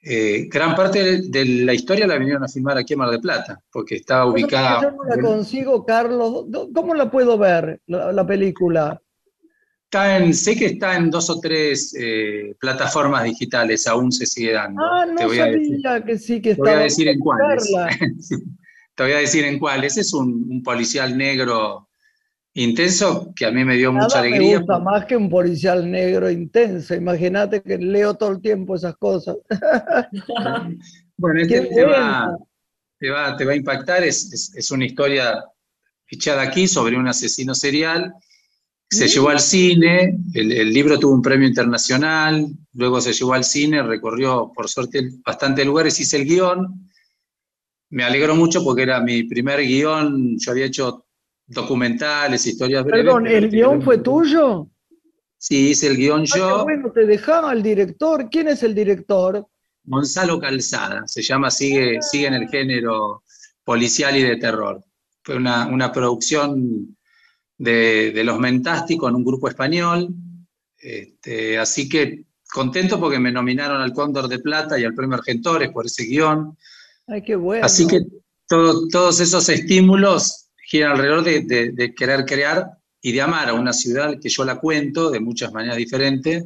eh, 0.05 0.49
gran 0.51 0.75
parte 0.75 1.21
de, 1.21 1.45
la 1.45 1.73
historia 1.73 2.05
la 2.05 2.17
vinieron 2.17 2.43
a 2.43 2.49
filmar 2.49 2.77
aquí 2.77 2.91
en 2.91 2.99
Mar 2.99 3.09
del 3.09 3.21
Plata, 3.21 3.61
porque 3.71 3.95
estaba 3.95 4.25
ubicada. 4.25 4.81
Yo 4.81 4.91
no 4.91 5.03
la 5.05 5.21
consigo, 5.21 5.85
Carlos. 5.85 6.45
¿Cómo 6.73 6.93
la 6.93 7.09
puedo 7.09 7.37
ver, 7.37 7.79
la, 7.87 8.27
película? 8.27 9.01
Está 9.85 10.17
en, 10.17 10.33
sé 10.33 10.57
que 10.57 10.65
está 10.65 10.97
en 10.97 11.09
dos 11.09 11.29
o 11.29 11.39
tres 11.39 11.95
eh, 11.97 12.53
plataformas 12.59 13.23
digitales, 13.23 13.87
aún 13.87 14.11
se 14.11 14.25
sigue 14.25 14.51
dando. 14.51 14.83
Ah, 14.83 15.05
no 15.05 15.29
sabía 15.29 16.03
que 16.03 16.17
sí 16.17 16.41
que 16.41 16.51
estaba. 16.51 16.67
Te 16.67 16.73
voy 16.73 16.81
a 16.81 16.83
decir 16.83 17.07
en 17.07 17.19
cuáles. 17.19 17.71
Te 18.95 19.03
voy 19.03 19.11
a 19.13 19.17
decir 19.17 19.45
en 19.45 19.57
cuáles. 19.57 19.97
Es 19.97 20.13
un, 20.13 20.47
un 20.49 20.61
policial 20.63 21.17
negro 21.17 21.87
intenso 22.55 23.33
que 23.35 23.45
a 23.45 23.51
mí 23.51 23.65
me 23.65 23.75
dio 23.75 23.91
mucha 23.91 24.19
alegría. 24.19 24.53
Me 24.53 24.57
gusta 24.57 24.79
más 24.79 25.05
que 25.05 25.17
un 25.17 25.29
policial 25.29 25.89
negro 25.89 26.29
intenso. 26.29 26.93
Imagínate 26.93 27.61
que 27.61 27.77
leo 27.77 28.13
todo 28.13 28.31
el 28.31 28.41
tiempo 28.41 28.75
esas 28.75 28.95
cosas. 28.97 29.37
bueno, 31.17 31.41
este 31.41 31.61
te 31.61 31.83
va, 31.83 32.37
te, 32.99 33.09
va, 33.09 33.35
te 33.35 33.45
va, 33.45 33.53
a 33.53 33.55
impactar. 33.55 34.03
Es, 34.03 34.53
es, 34.55 34.71
una 34.71 34.85
historia 34.85 35.43
fichada 36.05 36.43
aquí 36.43 36.67
sobre 36.67 36.97
un 36.97 37.07
asesino 37.07 37.55
serial. 37.55 38.13
Se 38.89 39.07
llevó 39.07 39.29
al 39.29 39.39
cine, 39.39 40.19
el, 40.35 40.51
el, 40.51 40.71
libro 40.71 40.99
tuvo 40.99 41.15
un 41.15 41.21
premio 41.23 41.47
internacional, 41.47 42.45
luego 42.73 43.01
se 43.01 43.11
llevó 43.11 43.33
al 43.33 43.43
cine, 43.43 43.81
recorrió 43.81 44.51
por 44.53 44.69
suerte 44.69 45.09
bastantes 45.25 45.65
lugares, 45.65 45.99
hice 45.99 46.17
el 46.17 46.25
guion. 46.25 46.91
Me 47.89 48.03
alegró 48.03 48.35
mucho 48.35 48.63
porque 48.63 48.83
era 48.83 49.01
mi 49.01 49.23
primer 49.23 49.61
guion, 49.61 50.37
yo 50.37 50.51
había 50.51 50.65
hecho 50.65 51.07
documentales, 51.53 52.45
historias 52.45 52.83
breves. 52.83 53.05
Perdón, 53.05 53.27
¿el 53.27 53.49
guion 53.49 53.81
fue 53.81 53.99
tuyo? 53.99 54.67
Sí, 55.37 55.71
hice 55.71 55.87
el 55.87 55.97
guion 55.97 56.25
yo. 56.25 56.63
bueno, 56.63 56.91
te 56.91 57.05
dejaba 57.05 57.51
el 57.51 57.61
director. 57.61 58.29
¿Quién 58.29 58.47
es 58.47 58.63
el 58.63 58.73
director? 58.73 59.45
Gonzalo 59.83 60.39
Calzada, 60.39 61.03
se 61.05 61.21
llama, 61.21 61.51
sigue, 61.51 62.01
sigue 62.01 62.27
en 62.27 62.35
el 62.35 62.47
género 62.47 63.23
policial 63.63 64.15
y 64.15 64.23
de 64.23 64.37
terror. 64.37 64.81
Fue 65.21 65.35
una, 65.35 65.67
una 65.67 65.91
producción 65.91 66.95
de, 67.57 68.11
de, 68.11 68.23
Los 68.23 68.39
Mentásticos 68.39 69.09
en 69.09 69.15
un 69.15 69.25
grupo 69.25 69.49
español. 69.49 70.07
Este, 70.77 71.57
así 71.57 71.89
que 71.89 72.25
contento 72.53 72.99
porque 72.99 73.19
me 73.19 73.31
nominaron 73.31 73.81
al 73.81 73.93
Cóndor 73.93 74.27
de 74.27 74.39
Plata 74.39 74.79
y 74.79 74.85
al 74.85 74.93
Premio 74.93 75.17
Argentores 75.17 75.71
por 75.71 75.85
ese 75.85 76.05
guion. 76.05 76.57
Ay, 77.07 77.21
qué 77.21 77.35
bueno. 77.35 77.65
Así 77.65 77.85
que 77.85 77.99
todo, 78.47 78.87
todos 78.87 79.19
esos 79.19 79.49
estímulos 79.49 80.42
alrededor 80.81 81.23
de, 81.23 81.93
querer 81.95 82.25
crear 82.25 82.77
y 83.01 83.11
de 83.11 83.21
amar 83.21 83.49
a 83.49 83.53
una 83.53 83.73
ciudad 83.73 84.19
que 84.19 84.29
yo 84.29 84.43
la 84.45 84.59
cuento 84.59 85.11
de 85.11 85.19
muchas 85.19 85.51
maneras 85.51 85.77
diferentes, 85.77 86.45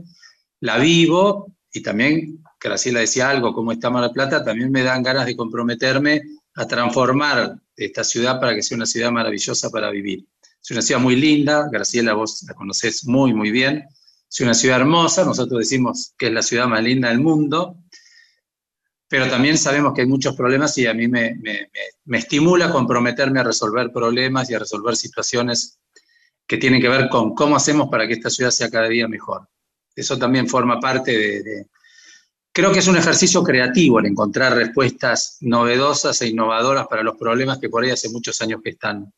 la 0.60 0.78
vivo 0.78 1.54
y 1.72 1.82
también, 1.82 2.44
Graciela 2.60 3.00
decía 3.00 3.30
algo, 3.30 3.54
como 3.54 3.72
está 3.72 3.90
Mar 3.90 4.04
del 4.04 4.12
Plata, 4.12 4.44
también 4.44 4.72
me 4.72 4.84
dan 4.84 5.04
ganas 5.04 5.28
de 5.28 5.36
comprometerme 5.36 6.22
a 6.56 6.66
transformar 6.66 7.60
esta 7.76 8.04
ciudad 8.04 8.40
para 8.40 8.56
que 8.56 8.64
sea 8.64 8.76
una 8.76 8.88
ciudad 8.88 9.12
maravillosa 9.12 9.70
para 9.70 9.92
vivir. 9.92 10.26
Es 10.62 10.72
una 10.72 10.82
ciudad 10.82 11.00
muy 11.00 11.16
linda, 11.16 11.70
Graciela 11.72 12.14
vos 12.14 12.44
la 12.48 12.56
conocés 12.56 13.06
muy, 13.06 13.34
muy 13.34 13.52
bien, 13.52 13.86
es 14.30 14.42
una 14.42 14.54
ciudad 14.54 14.82
hermosa, 14.82 15.24
nosotros 15.24 15.60
decimos 15.60 16.14
que 16.18 16.28
es 16.28 16.34
la 16.34 16.42
ciudad 16.42 16.68
más 16.68 16.84
linda 16.84 17.10
del 17.10 17.22
mundo, 17.22 17.78
pero 19.08 19.30
también 19.30 19.58
sabemos 19.58 19.94
que 19.94 20.02
hay 20.02 20.08
muchos 20.08 20.36
problemas 20.36 20.78
y 20.78 20.86
a 20.86 20.94
mí 20.94 21.08
me, 21.08 21.36
me, 21.36 22.18
estimula 22.18 22.70
comprometerme 22.70 23.40
a 23.40 23.44
resolver 23.44 23.92
problemas 23.92 24.50
y 24.50 24.54
a 24.54 24.60
resolver 24.60 24.96
situaciones 24.96 25.80
que 26.46 26.58
tienen 26.58 26.82
que 26.82 26.90
ver 26.90 27.08
con 27.10 27.34
cómo 27.34 27.56
hacemos 27.56 27.90
para 27.90 28.08
que 28.08 28.14
esta 28.14 28.30
ciudad 28.30 28.52
sea 28.52 28.70
cada 28.70 28.88
día 28.88 29.08
mejor. 29.08 29.48
Eso 29.96 30.18
también 30.18 30.48
forma 30.48 30.80
parte 30.80 31.12
de... 31.18 31.68
creo 32.52 32.72
que 32.72 32.80
es 32.80 32.88
un 32.88 32.98
ejercicio 32.98 33.44
creativo 33.44 34.00
el 34.00 34.08
encontrar 34.08 34.56
respuestas 34.56 35.38
novedosas 35.42 36.22
e 36.22 36.28
innovadoras 36.28 36.88
para 36.88 37.04
los 37.04 37.18
problemas 37.18 37.60
que 37.60 37.70
por 37.70 37.84
ahí 37.84 37.92
hace 37.92 38.10
muchos 38.10 38.42
años 38.42 38.62
que 38.62 38.72
están 38.72 39.12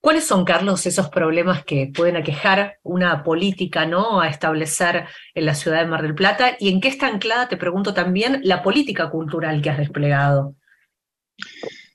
¿Cuáles 0.00 0.24
son, 0.24 0.44
Carlos, 0.44 0.86
esos 0.86 1.08
problemas 1.08 1.64
que 1.64 1.90
pueden 1.92 2.16
aquejar 2.16 2.78
una 2.84 3.24
política 3.24 3.84
¿no? 3.84 4.20
a 4.20 4.28
establecer 4.28 5.06
en 5.34 5.44
la 5.44 5.54
ciudad 5.54 5.80
de 5.80 5.86
Mar 5.86 6.02
del 6.02 6.14
Plata? 6.14 6.56
¿Y 6.60 6.68
en 6.68 6.80
qué 6.80 6.88
está 6.88 7.08
anclada, 7.08 7.48
te 7.48 7.56
pregunto 7.56 7.92
también, 7.92 8.40
la 8.44 8.62
política 8.62 9.10
cultural 9.10 9.60
que 9.60 9.70
has 9.70 9.78
desplegado? 9.78 10.54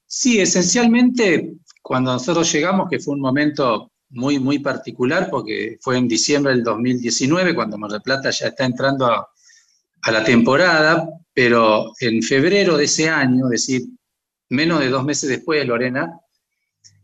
Sí, 0.05 0.39
esencialmente 0.39 1.53
cuando 1.81 2.13
nosotros 2.13 2.51
llegamos, 2.51 2.89
que 2.89 2.99
fue 2.99 3.13
un 3.13 3.21
momento 3.21 3.91
muy, 4.09 4.39
muy 4.39 4.59
particular, 4.59 5.29
porque 5.29 5.77
fue 5.81 5.97
en 5.97 6.07
diciembre 6.07 6.53
del 6.53 6.63
2019, 6.63 7.55
cuando 7.55 7.77
Mar 7.77 7.91
del 7.91 8.01
Plata 8.01 8.29
ya 8.29 8.47
está 8.47 8.65
entrando 8.65 9.05
a, 9.05 9.29
la 10.11 10.23
temporada, 10.23 11.07
pero 11.33 11.93
en 11.99 12.21
febrero 12.21 12.75
de 12.75 12.83
ese 12.83 13.09
año, 13.09 13.45
es 13.45 13.51
decir, 13.51 13.83
menos 14.49 14.81
de 14.81 14.89
dos 14.89 15.05
meses 15.05 15.29
después, 15.29 15.65
Lorena, 15.65 16.19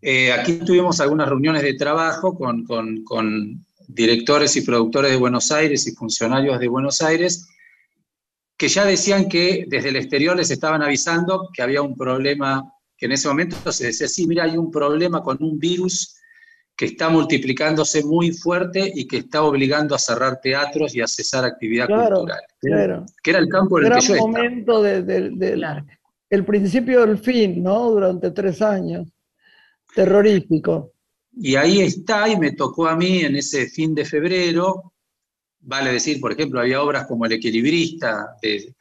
eh, 0.02 0.32
aquí 0.32 0.54
tuvimos 0.60 1.00
algunas 1.02 1.28
reuniones 1.28 1.62
de 1.62 1.74
trabajo 1.74 2.38
con, 2.38 3.66
directores 3.88 4.56
y 4.56 4.62
productores 4.62 5.12
de 5.12 5.18
Buenos 5.18 5.52
Aires 5.52 5.88
y 5.88 5.96
funcionarios 5.96 6.60
de 6.60 6.68
Buenos 6.68 7.02
Aires 7.02 7.48
que 8.56 8.68
ya 8.68 8.86
decían 8.86 9.28
que 9.28 9.66
desde 9.68 9.90
el 9.90 9.96
exterior 9.96 10.38
les 10.38 10.52
estaban 10.52 10.84
avisando 10.84 11.50
que 11.52 11.64
había 11.64 11.82
un 11.82 11.96
problema, 11.96 12.72
que 12.96 13.08
en 13.08 13.14
ese 13.14 13.28
momento 13.28 13.72
se 13.72 13.88
decía, 13.88 14.08
sí, 14.08 14.28
mira, 14.28 14.44
hay 14.44 14.58
un 14.58 14.70
problema 14.70 15.24
con 15.24 15.42
un 15.42 15.58
virus 15.58 16.18
que 16.76 16.86
está 16.86 17.10
multiplicándose 17.10 18.04
muy 18.04 18.32
fuerte 18.32 18.92
y 18.94 19.08
que 19.08 19.18
está 19.18 19.44
obligando 19.44 19.96
a 19.96 20.00
cerrar 20.00 20.40
teatros 20.40 20.94
y 20.94 21.02
a 21.02 21.08
cesar 21.08 21.46
actividad 21.46 21.88
cultural. 21.88 22.42
Claro. 22.60 23.06
Que 23.24 23.32
era 23.32 23.40
el 23.40 23.48
campo 23.48 23.80
en 23.80 23.88
el 23.88 23.94
que 23.94 24.02
yo 24.02 24.18
momento 24.18 24.86
el 24.86 26.46
principio 26.46 27.06
del 27.06 27.18
fin, 27.18 27.64
¿no? 27.64 27.90
Durante 27.90 28.30
tres 28.32 28.62
años 28.62 29.08
terrorífico. 29.94 30.94
Y 31.42 31.56
ahí 31.56 31.82
está, 31.82 32.28
y 32.28 32.38
me 32.38 32.52
tocó 32.52 32.88
a 32.88 32.96
mí 32.96 33.22
en 33.22 33.36
ese 33.36 33.68
fin 33.70 33.96
de 33.96 34.06
febrero, 34.06 34.94
vale 35.62 35.94
decir, 35.94 36.20
por 36.20 36.32
ejemplo, 36.32 36.60
había 36.60 36.82
obras 36.82 37.08
como 37.08 37.26
El 37.26 37.34
Equilibrista 37.34 38.36
de, 38.42 38.76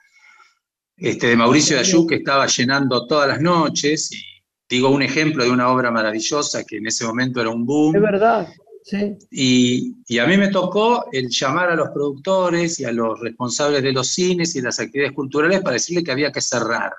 este, 0.96 1.28
de 1.28 1.36
Mauricio 1.36 1.78
Ayú 1.78 2.06
que 2.06 2.16
estaba 2.16 2.46
llenando 2.46 3.06
todas 3.06 3.28
las 3.28 3.40
noches, 3.40 4.10
y 4.12 4.22
digo 4.68 4.90
un 4.90 5.02
ejemplo 5.02 5.44
de 5.44 5.50
una 5.50 5.68
obra 5.68 5.90
maravillosa 5.90 6.64
que 6.64 6.78
en 6.78 6.86
ese 6.86 7.04
momento 7.04 7.40
era 7.40 7.50
un 7.50 7.64
boom. 7.64 7.94
Es 7.94 8.02
verdad, 8.02 8.48
sí. 8.82 9.16
Y, 9.30 9.96
y 10.06 10.18
a 10.18 10.26
mí 10.26 10.36
me 10.36 10.48
tocó 10.48 11.06
el 11.12 11.28
llamar 11.28 11.70
a 11.70 11.76
los 11.76 11.90
productores 11.90 12.80
y 12.80 12.84
a 12.84 12.92
los 12.92 13.20
responsables 13.20 13.82
de 13.82 13.92
los 13.92 14.08
cines 14.08 14.56
y 14.56 14.62
las 14.62 14.80
actividades 14.80 15.14
culturales 15.14 15.60
para 15.60 15.74
decirle 15.74 16.02
que 16.02 16.12
había 16.12 16.32
que 16.32 16.40
cerrar. 16.40 16.92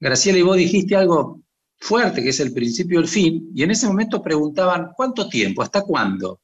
Graciela, 0.00 0.38
y 0.38 0.42
vos 0.42 0.56
dijiste 0.56 0.96
algo 0.96 1.43
fuerte, 1.84 2.22
que 2.22 2.30
es 2.30 2.40
el 2.40 2.54
principio 2.54 2.98
y 2.98 3.02
el 3.02 3.08
fin, 3.08 3.50
y 3.54 3.62
en 3.62 3.70
ese 3.70 3.86
momento 3.86 4.22
preguntaban, 4.22 4.92
¿cuánto 4.96 5.28
tiempo? 5.28 5.62
¿Hasta 5.62 5.82
cuándo? 5.82 6.40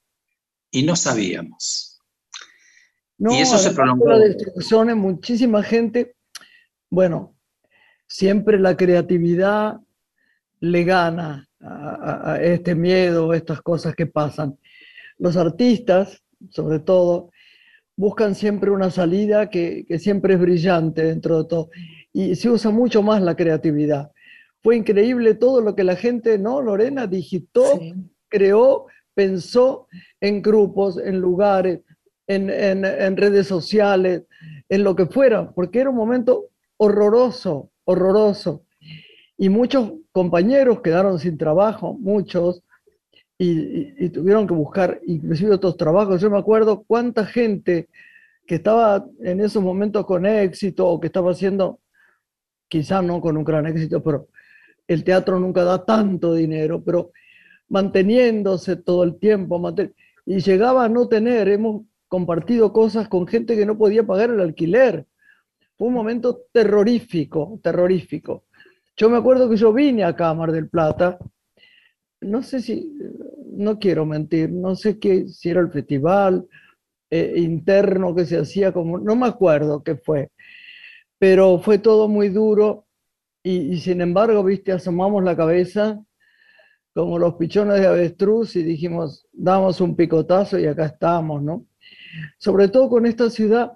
Y 0.70 0.82
no 0.82 0.94
sabíamos. 0.94 1.98
y 3.18 3.36
eso 3.38 3.56
se 3.56 3.70
prolongó. 3.70 4.06
La 4.08 4.18
destrucción 4.18 4.98
muchísima 4.98 5.62
gente, 5.62 6.14
bueno, 6.90 7.34
siempre 8.06 8.58
la 8.58 8.76
creatividad 8.76 9.80
le 10.60 10.84
gana 10.84 11.48
a, 11.60 12.32
a, 12.32 12.42
este 12.42 12.74
miedo, 12.74 13.30
a 13.30 13.36
estas 13.36 13.62
cosas 13.62 13.94
que 13.94 14.06
pasan. 14.06 14.58
Los 15.16 15.38
artistas, 15.38 16.22
sobre 16.50 16.80
todo, 16.80 17.30
buscan 17.96 18.34
siempre 18.34 18.70
una 18.70 18.90
salida 18.90 19.48
que, 19.48 19.86
siempre 19.98 20.34
es 20.34 20.40
brillante 20.40 21.02
dentro 21.02 21.42
de 21.42 21.48
todo. 21.48 21.70
Y 22.12 22.34
se 22.34 22.50
usa 22.50 22.70
mucho 22.70 23.02
más 23.02 23.22
la 23.22 23.36
creatividad. 23.36 24.10
Fue 24.62 24.76
increíble 24.76 25.34
todo 25.34 25.60
lo 25.60 25.74
que 25.74 25.84
la 25.84 25.96
gente, 25.96 26.38
¿no? 26.38 26.60
Lorena 26.60 27.06
digitó, 27.06 27.64
creó, 28.28 28.86
pensó 29.14 29.86
en 30.20 30.42
grupos, 30.42 30.98
en 30.98 31.20
lugares, 31.20 31.80
en, 32.26 32.50
en, 32.50 33.16
redes 33.16 33.46
sociales, 33.46 34.22
en 34.68 34.84
lo 34.84 34.94
que 34.94 35.06
fuera, 35.06 35.50
porque 35.50 35.80
era 35.80 35.90
un 35.90 35.96
momento 35.96 36.50
horroroso, 36.76 37.70
horroroso. 37.84 38.64
Y 39.36 39.48
muchos 39.48 39.92
compañeros 40.12 40.80
quedaron 40.80 41.18
sin 41.18 41.38
trabajo, 41.38 41.94
muchos, 41.94 42.62
y, 43.42 44.10
tuvieron 44.10 44.46
que 44.46 44.52
buscar 44.52 45.00
inclusive 45.06 45.54
otros 45.54 45.76
trabajos. 45.76 46.20
Yo 46.20 46.30
me 46.30 46.38
acuerdo 46.38 46.84
cuánta 46.86 47.24
gente 47.24 47.88
que 48.46 48.56
estaba 48.56 49.06
en 49.20 49.40
esos 49.40 49.62
momentos 49.62 50.04
con 50.04 50.26
éxito 50.26 50.86
o 50.86 51.00
que 51.00 51.06
estaba 51.06 51.30
haciendo, 51.30 51.80
quizás 52.68 53.02
no 53.02 53.20
con 53.20 53.38
un 53.38 53.44
gran 53.44 53.66
éxito, 53.66 54.02
pero 54.02 54.28
el 54.90 55.04
teatro 55.04 55.38
nunca 55.38 55.62
da 55.62 55.84
tanto 55.84 56.34
dinero, 56.34 56.82
pero 56.82 57.12
manteniéndose 57.68 58.74
todo 58.74 59.04
el 59.04 59.20
tiempo, 59.20 59.62
y 60.26 60.40
llegaba 60.40 60.84
a 60.84 60.88
no 60.88 61.06
tener, 61.06 61.48
hemos 61.48 61.82
compartido 62.08 62.72
cosas 62.72 63.08
con 63.08 63.24
gente 63.28 63.56
que 63.56 63.64
no 63.64 63.78
podía 63.78 64.04
pagar 64.04 64.30
el 64.30 64.40
alquiler. 64.40 65.06
Fue 65.78 65.86
un 65.86 65.94
momento 65.94 66.42
terrorífico, 66.52 67.60
terrorífico. 67.62 68.46
Yo 68.96 69.08
me 69.08 69.16
acuerdo 69.16 69.48
que 69.48 69.56
yo 69.56 69.72
vine 69.72 70.02
a 70.02 70.16
Cámara 70.16 70.52
del 70.52 70.68
Plata, 70.68 71.18
no 72.20 72.42
sé 72.42 72.60
si, 72.60 72.92
no 73.52 73.78
quiero 73.78 74.04
mentir, 74.04 74.50
no 74.50 74.74
sé 74.74 74.98
qué, 74.98 75.28
si 75.28 75.50
era 75.50 75.60
el 75.60 75.70
festival 75.70 76.48
eh, 77.10 77.34
interno 77.36 78.12
que 78.12 78.26
se 78.26 78.38
hacía, 78.38 78.72
como, 78.72 78.98
no 78.98 79.14
me 79.14 79.28
acuerdo 79.28 79.84
qué 79.84 79.94
fue, 79.94 80.30
pero 81.16 81.60
fue 81.60 81.78
todo 81.78 82.08
muy 82.08 82.28
duro 82.28 82.86
y, 83.42 83.76
sin 83.78 84.00
embargo, 84.00 84.44
viste, 84.44 84.72
asomamos 84.72 85.24
la 85.24 85.36
cabeza 85.36 86.02
como 86.94 87.18
los 87.18 87.34
pichones 87.34 87.80
de 87.80 87.86
avestruz 87.86 88.56
y 88.56 88.62
dijimos, 88.62 89.26
damos 89.32 89.80
un 89.80 89.96
picotazo 89.96 90.58
y 90.58 90.66
acá 90.66 90.86
estamos, 90.86 91.42
¿no? 91.42 91.66
Sobre 92.38 92.68
todo 92.68 92.88
con 92.88 93.06
esta 93.06 93.30
ciudad 93.30 93.72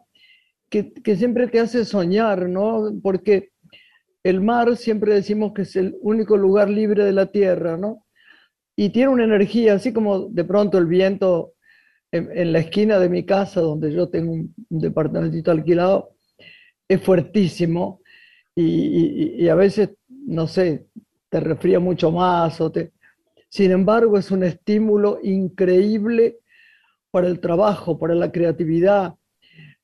que, 0.68 0.92
que 0.92 1.16
siempre 1.16 1.47
te 1.47 1.61
hace 1.61 1.85
soñar, 1.85 2.49
¿no? 2.49 2.92
Porque 3.02 3.52
el 4.25 4.40
mar 4.40 4.76
siempre 4.76 5.14
decimos 5.14 5.52
que 5.54 5.62
es 5.62 5.76
el 5.76 5.97
único 6.00 6.37
lugar 6.37 6.68
libre 6.68 7.04
de 7.04 7.12
la 7.12 7.26
tierra, 7.26 7.76
¿no? 7.76 8.06
Y 8.76 8.90
tiene 8.90 9.11
una 9.11 9.25
energía, 9.25 9.75
así 9.75 9.92
como 9.92 10.28
de 10.28 10.44
pronto 10.44 10.78
el 10.78 10.87
viento 10.87 11.54
en, 12.11 12.52
la 12.52 12.61
esquina 12.61 12.99
de 12.99 13.09
mi 13.09 13.25
casa, 13.25 13.61
donde 13.61 13.92
yo 13.92 14.09
tengo 14.09 14.33
un, 14.33 14.54
departamentito 14.68 15.50
alquilado, 15.50 16.16
es 16.88 17.00
fuertísimo 17.03 18.00
y, 18.57 19.49
a 19.49 19.55
veces, 19.55 19.90
no 20.09 20.47
sé, 20.47 20.87
te 21.29 21.40
refría 21.40 21.81
mucho 21.81 22.11
más 22.11 22.61
o 22.61 22.71
te... 22.71 22.93
Sin 23.49 23.71
embargo, 23.71 24.19
es 24.19 24.31
un 24.31 24.43
estímulo 24.43 25.19
increíble 25.23 26.38
para 27.11 27.29
el 27.29 27.40
trabajo, 27.40 27.99
para 27.99 28.14
la 28.14 28.33
creatividad. 28.33 29.14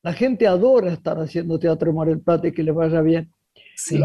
La 0.03 0.13
gente 0.13 0.47
adora 0.47 0.93
estar 0.93 1.19
haciendo 1.19 1.59
teatro 1.59 1.91
en 1.91 1.97
Mar 1.97 2.09
del 2.09 2.21
Plata 2.21 2.49
y 2.49 2.53
que 2.53 2.63
le 2.63 2.73
vaya 2.73 3.01
bien. 3.01 3.33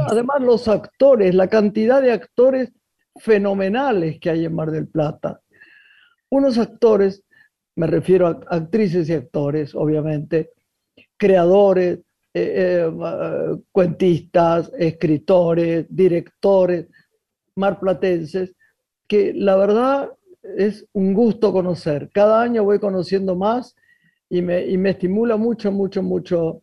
Además, 0.07 0.41
los 0.41 0.67
actores, 0.67 1.33
la 1.33 1.47
cantidad 1.47 2.01
de 2.01 2.11
actores 2.11 2.71
fenomenales 3.17 4.19
que 4.19 4.29
hay 4.29 4.45
en 4.45 4.53
Mar 4.53 4.71
del 4.71 4.87
Plata. 4.87 5.41
Unos 6.29 6.57
actores, 6.57 7.23
me 7.75 7.87
refiero 7.87 8.27
a 8.27 8.39
actrices 8.49 9.09
y 9.09 9.13
actores, 9.13 9.73
obviamente, 9.73 10.51
creadores, 11.17 11.99
eh, 12.37 12.89
eh, 12.91 13.57
cuentistas, 13.71 14.69
escritores, 14.77 15.85
directores, 15.87 16.87
marplatenses, 17.55 18.53
que 19.07 19.31
la 19.33 19.55
verdad 19.55 20.11
es 20.57 20.85
un 20.91 21.13
gusto 21.13 21.53
conocer. 21.53 22.09
Cada 22.13 22.41
año 22.41 22.65
voy 22.65 22.79
conociendo 22.79 23.37
más 23.37 23.73
y 24.29 24.41
me, 24.41 24.65
y 24.65 24.77
me 24.77 24.89
estimula 24.89 25.37
mucho, 25.37 25.71
mucho, 25.71 26.03
mucho 26.03 26.61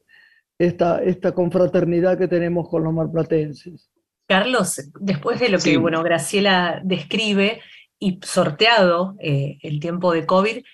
esta, 0.58 1.02
esta 1.02 1.32
confraternidad 1.32 2.18
que 2.18 2.28
tenemos 2.28 2.68
con 2.68 2.84
los 2.84 2.92
marplatenses. 2.92 3.90
Carlos, 4.28 4.90
después 5.00 5.40
de 5.40 5.48
lo 5.48 5.58
que 5.58 5.78
bueno, 5.78 6.02
Graciela 6.02 6.82
describe 6.84 7.62
y 7.98 8.20
sorteado 8.22 9.16
eh, 9.20 9.56
el 9.62 9.80
tiempo 9.80 10.12
de 10.12 10.26
COVID, 10.26 10.64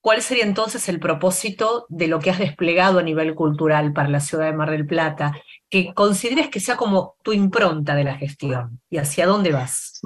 ¿cuál 0.00 0.22
sería 0.22 0.44
entonces 0.44 0.88
el 0.88 1.00
propósito 1.00 1.86
de 1.88 2.08
lo 2.08 2.18
que 2.20 2.30
has 2.30 2.38
desplegado 2.38 2.98
a 2.98 3.02
nivel 3.02 3.34
cultural 3.34 3.92
para 3.92 4.08
la 4.08 4.20
ciudad 4.20 4.46
de 4.46 4.56
Mar 4.56 4.70
del 4.70 4.86
Plata? 4.86 5.32
Que 5.68 5.92
consideres 5.94 6.48
que 6.48 6.60
sea 6.60 6.76
como 6.76 7.16
tu 7.22 7.32
impronta 7.32 7.94
de 7.94 8.04
la 8.04 8.16
gestión 8.16 8.80
y 8.90 8.98
hacia 8.98 9.26
dónde 9.26 9.52
vas. 9.52 10.00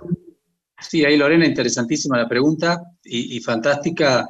Sí, 0.81 1.05
ahí 1.05 1.17
Lorena, 1.17 1.47
interesantísima 1.47 2.19
la 2.19 2.29
pregunta 2.29 2.83
y, 3.05 3.41
fantástica 3.41 4.27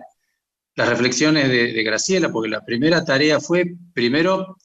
las 0.74 0.88
reflexiones 0.88 1.48
de, 1.48 1.82
Graciela, 1.82 2.30
porque 2.30 2.50
la 2.50 2.64
primera 2.64 3.04
tarea 3.04 3.40
fue, 3.40 3.74
primero, 3.94 4.58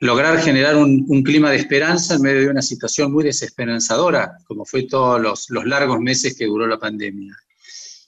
lograr 0.00 0.38
generar 0.40 0.76
un, 0.76 1.22
clima 1.22 1.50
de 1.50 1.56
esperanza 1.56 2.14
en 2.14 2.22
medio 2.22 2.40
de 2.40 2.48
una 2.48 2.62
situación 2.62 3.12
muy 3.12 3.24
desesperanzadora, 3.24 4.36
como 4.46 4.64
fue 4.64 4.86
todos 4.86 5.20
los, 5.20 5.48
largos 5.66 6.00
meses 6.00 6.36
que 6.36 6.46
duró 6.46 6.66
la 6.66 6.78
pandemia. 6.78 7.34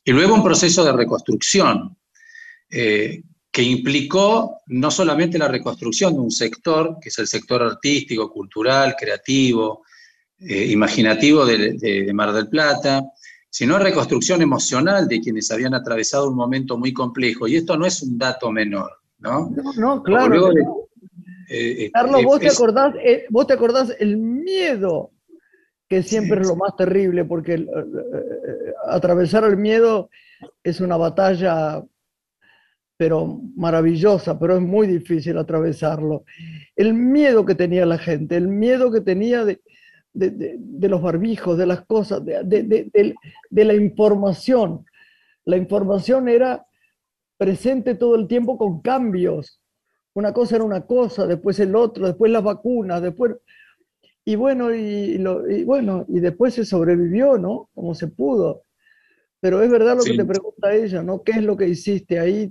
Y 0.05 0.13
luego 0.13 0.35
un 0.35 0.45
proceso 0.45 0.85
de 0.85 0.93
reconstrucción, 0.93 1.97
eh, 2.71 3.23
que 3.51 3.63
implicó 3.63 4.61
no 4.67 4.91
solamente 4.91 5.39
la 5.39 5.49
reconstrucción 5.49 6.15
de 6.15 6.21
un 6.21 6.31
sector, 6.31 6.99
que 7.01 7.09
es 7.09 7.19
el 7.19 7.27
sector 7.27 7.63
artístico, 7.63 8.31
cultural, 8.31 8.95
creativo, 8.99 9.83
eh, 10.39 10.67
imaginativo 10.67 11.47
de, 11.47 12.11
Mar 12.13 12.33
del 12.33 12.49
Plata, 12.49 13.03
sino 13.49 13.79
reconstrucción 13.79 14.43
emocional 14.43 15.09
de 15.09 15.21
quienes 15.21 15.51
habían 15.51 15.73
atravesado 15.73 16.29
un 16.29 16.37
momento 16.37 16.77
muy 16.77 16.93
complejo. 16.93 17.49
Y 17.49 17.57
esto 17.57 17.77
no 17.79 17.87
es 17.87 18.03
un 18.03 18.19
dato 18.19 18.53
menor, 18.53 18.91
¿no? 19.19 19.51
No, 19.77 20.03
claro. 20.03 20.51
Eh, 21.49 21.91
Carlos, 21.93 22.25
¿vos, 22.25 22.41
te 22.41 22.49
acordás, 22.49 22.95
vos 23.31 23.47
te 23.47 23.55
acordás 23.55 23.95
el 23.99 24.19
miedo, 24.19 25.13
que 25.89 26.03
siempre 26.03 26.41
es 26.41 26.49
lo 26.49 26.57
más 26.57 26.77
terrible, 26.77 27.25
porque 27.25 27.55
eh, 27.55 27.67
atravesar 28.89 29.45
el 29.45 29.57
miedo 29.57 30.11
es 30.63 30.81
una 30.81 30.97
batalla, 30.97 31.83
pero 32.97 33.41
maravillosa, 33.57 34.39
pero 34.39 34.57
es 34.57 34.63
muy 34.63 34.87
difícil 34.87 35.39
atravesarlo. 35.39 36.25
El 36.75 36.95
miedo 36.95 37.45
que 37.45 37.55
tenía 37.55 37.87
la 37.87 37.99
gente, 37.99 38.37
el 38.37 38.49
miedo 38.49 38.91
que 38.91 39.01
tenía 39.01 39.45
de, 39.45 39.61
de 40.13 40.89
los 40.89 41.03
barbijos, 41.03 41.59
de 41.59 41.67
las 41.67 41.85
cosas, 41.85 42.25
de, 42.25 43.15
la 43.51 43.75
información. 43.75 44.87
La 45.45 45.57
información 45.57 46.29
era 46.29 46.67
presente 47.37 47.95
todo 47.95 48.17
el 48.17 48.27
tiempo 48.27 48.57
con 48.57 48.81
cambios 48.81 49.61
una 50.17 50.33
cosa 50.33 50.57
era 50.57 50.65
una 50.65 50.87
cosa, 50.87 51.27
después 51.27 51.61
el 51.61 51.77
otro, 51.77 52.07
después 52.07 52.33
las 52.33 52.43
vacunas, 52.43 53.03
después... 53.03 53.37
Y 54.25 54.35
bueno, 54.35 54.75
y, 54.75 55.23
bueno, 55.65 56.07
y 56.09 56.21
después 56.21 56.55
se 56.55 56.65
sobrevivió, 56.65 57.37
¿no? 57.37 57.69
Como 57.75 57.95
se 57.95 58.09
pudo. 58.09 58.63
Pero 59.41 59.63
es 59.63 59.71
verdad 59.71 59.95
lo 59.95 60.03
que 60.03 60.17
te 60.17 60.25
pregunta 60.25 60.75
ella, 60.75 61.03
¿no? 61.03 61.23
¿Qué 61.23 61.33
es 61.33 61.43
lo 61.43 61.55
que 61.55 61.69
hiciste 61.69 62.19
ahí? 62.19 62.51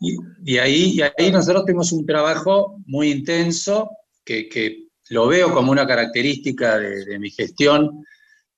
Y, 0.00 0.58
ahí, 0.58 1.00
nosotros 1.30 1.64
tenemos 1.64 1.92
un 1.92 2.04
trabajo 2.06 2.76
muy 2.86 3.10
intenso 3.10 3.90
que, 4.24 4.78
lo 5.08 5.26
veo 5.26 5.52
como 5.52 5.72
una 5.72 5.86
característica 5.86 6.78
de, 6.78 7.18
mi 7.18 7.30
gestión 7.30 8.04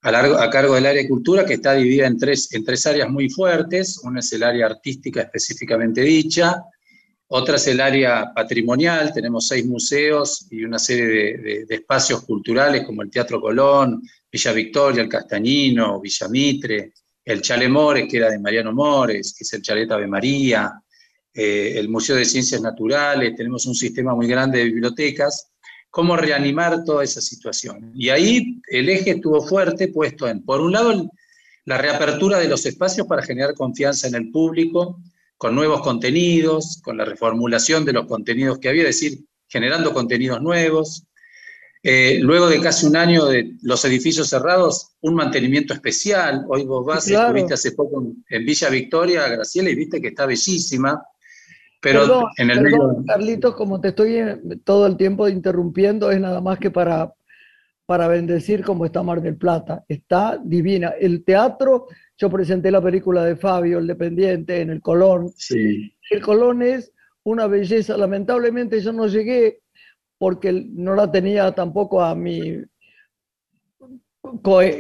a, 0.03 0.51
cargo 0.51 0.75
del 0.75 0.87
área 0.87 1.03
de 1.03 1.09
cultura, 1.09 1.45
que 1.45 1.55
está 1.55 1.75
dividida 1.75 2.07
en 2.07 2.17
tres, 2.17 2.53
en 2.53 2.65
tres 2.65 2.87
áreas 2.87 3.09
muy 3.09 3.29
fuertes. 3.29 3.99
Una 4.05 4.21
es 4.21 4.33
el 4.33 4.43
área 4.43 4.67
artística 4.67 5.23
específicamente 5.23 6.03
dicha, 6.03 6.63
otra 7.37 7.57
es 7.57 7.67
el 7.67 7.81
área 7.81 8.33
patrimonial, 8.35 9.13
tenemos 9.13 9.49
seis 9.49 9.67
museos 9.67 10.47
y 10.51 10.65
una 10.65 10.79
serie 10.79 11.39
de, 11.39 11.67
espacios 11.69 12.23
culturales 12.23 12.85
como 12.85 13.03
el 13.03 13.11
Teatro 13.11 13.41
Colón, 13.41 14.03
Villa 14.31 14.53
Victoria, 14.53 15.03
el 15.03 15.09
Castañino, 15.09 16.01
Villa 16.01 16.29
Mitre, 16.29 16.93
el 17.25 17.41
Chale 17.41 17.69
Mores, 17.69 18.07
que 18.11 18.19
era 18.19 18.31
de 18.31 18.39
Mariano 18.39 18.73
Mores, 18.73 19.35
que 19.37 19.45
es 19.45 19.53
el 19.53 19.63
Chalet 19.63 19.91
Ave 19.91 20.07
María, 20.07 20.73
eh, 21.33 21.75
el 21.77 21.89
Museo 21.89 22.17
de 22.17 22.25
Ciencias 22.25 22.61
Naturales, 22.61 23.35
tenemos 23.35 23.67
un 23.67 23.75
sistema 23.75 24.15
muy 24.15 24.27
grande 24.27 24.59
de 24.59 24.65
bibliotecas, 24.67 25.51
cómo 25.91 26.17
reanimar 26.17 26.85
toda 26.85 27.05
esa 27.05 27.21
situación. 27.21 27.93
Y 27.95 28.11
ahí 28.11 28.61
el 28.69 28.89
eje 28.89 29.13
estuvo 29.13 29.47
fuerte 29.47 29.89
puesto 29.89 30.29
en, 30.29 30.45
por 30.45 30.61
un 30.61 30.73
lado, 30.73 31.11
la 31.65 31.79
reapertura 31.79 32.39
de 32.39 32.49
los 32.49 32.67
espacios 32.67 33.07
para 33.07 33.23
generar 33.23 33.55
confianza 33.55 34.07
en 34.07 34.15
el 34.15 34.31
público, 34.31 35.01
con 35.37 35.55
nuevos 35.55 35.81
contenidos, 35.83 36.81
con 36.83 36.97
la 36.97 37.05
reformulación 37.05 37.85
de 37.85 37.93
los 37.93 38.07
contenidos 38.07 38.59
que 38.59 38.69
había, 38.69 38.83
es 38.83 39.01
decir, 39.01 39.25
generando 39.49 39.93
contenidos 39.93 40.41
nuevos. 40.43 41.05
Eh, 41.87 42.19
luego 42.23 42.49
de 42.49 42.63
casi 42.63 42.87
un 42.87 42.97
año 42.97 43.27
de 43.27 43.57
los 43.61 43.85
edificios 43.85 44.31
cerrados, 44.31 44.97
un 45.03 45.15
mantenimiento 45.15 45.75
especial. 45.75 46.47
Hoy 46.49 46.65
vos 46.65 46.87
vas, 46.87 47.07
estuviste 47.07 47.53
hace 47.53 47.73
poco 47.73 48.03
en 48.27 48.47
Villa 48.47 48.71
Victoria, 48.71 49.29
Graciela, 49.29 49.69
y 49.69 49.75
viste 49.75 50.01
que 50.01 50.09
está 50.09 50.25
bellísima, 50.25 51.05
Pero 51.83 52.31
en 52.39 52.51
el 52.51 52.63
medio... 52.63 53.05
Carlitos, 53.07 53.55
como 53.55 53.83
te 53.83 53.89
estoy 53.89 54.17
eh, 54.17 54.41
todo 54.65 54.87
el 54.87 54.97
tiempo 54.97 55.29
interrumpiendo, 55.29 56.11
es 56.11 56.19
nada 56.19 56.41
más 56.41 56.59
que 56.59 56.71
para, 56.71 57.13
para 57.85 58.09
bendecir 58.09 58.65
cómo 58.65 58.87
está 58.87 59.03
Mar 59.03 59.21
del 59.21 59.37
Plata. 59.37 59.85
Está 59.87 60.41
divina. 60.43 60.95
El 60.99 61.23
teatro, 61.23 61.89
yo 62.17 62.31
presenté 62.31 62.71
la 62.71 62.81
película 62.81 63.27
de 63.27 63.37
Fabio, 63.37 63.79
El 63.79 63.87
Dependiente, 63.87 64.63
en 64.63 64.71
el 64.71 64.81
Colón. 64.81 65.35
Sí. 65.37 65.95
El 66.09 66.23
Colón 66.23 66.63
es 66.63 66.93
una 67.25 67.47
belleza. 67.47 67.99
Lamentablemente 67.99 68.81
yo 68.81 68.95
no 68.95 69.07
llegué 69.07 69.64
porque 70.25 70.67
no 70.73 70.95
la 70.95 71.11
tenía 71.11 71.53
tampoco 71.55 72.03
a 72.03 72.15
mi 72.15 72.65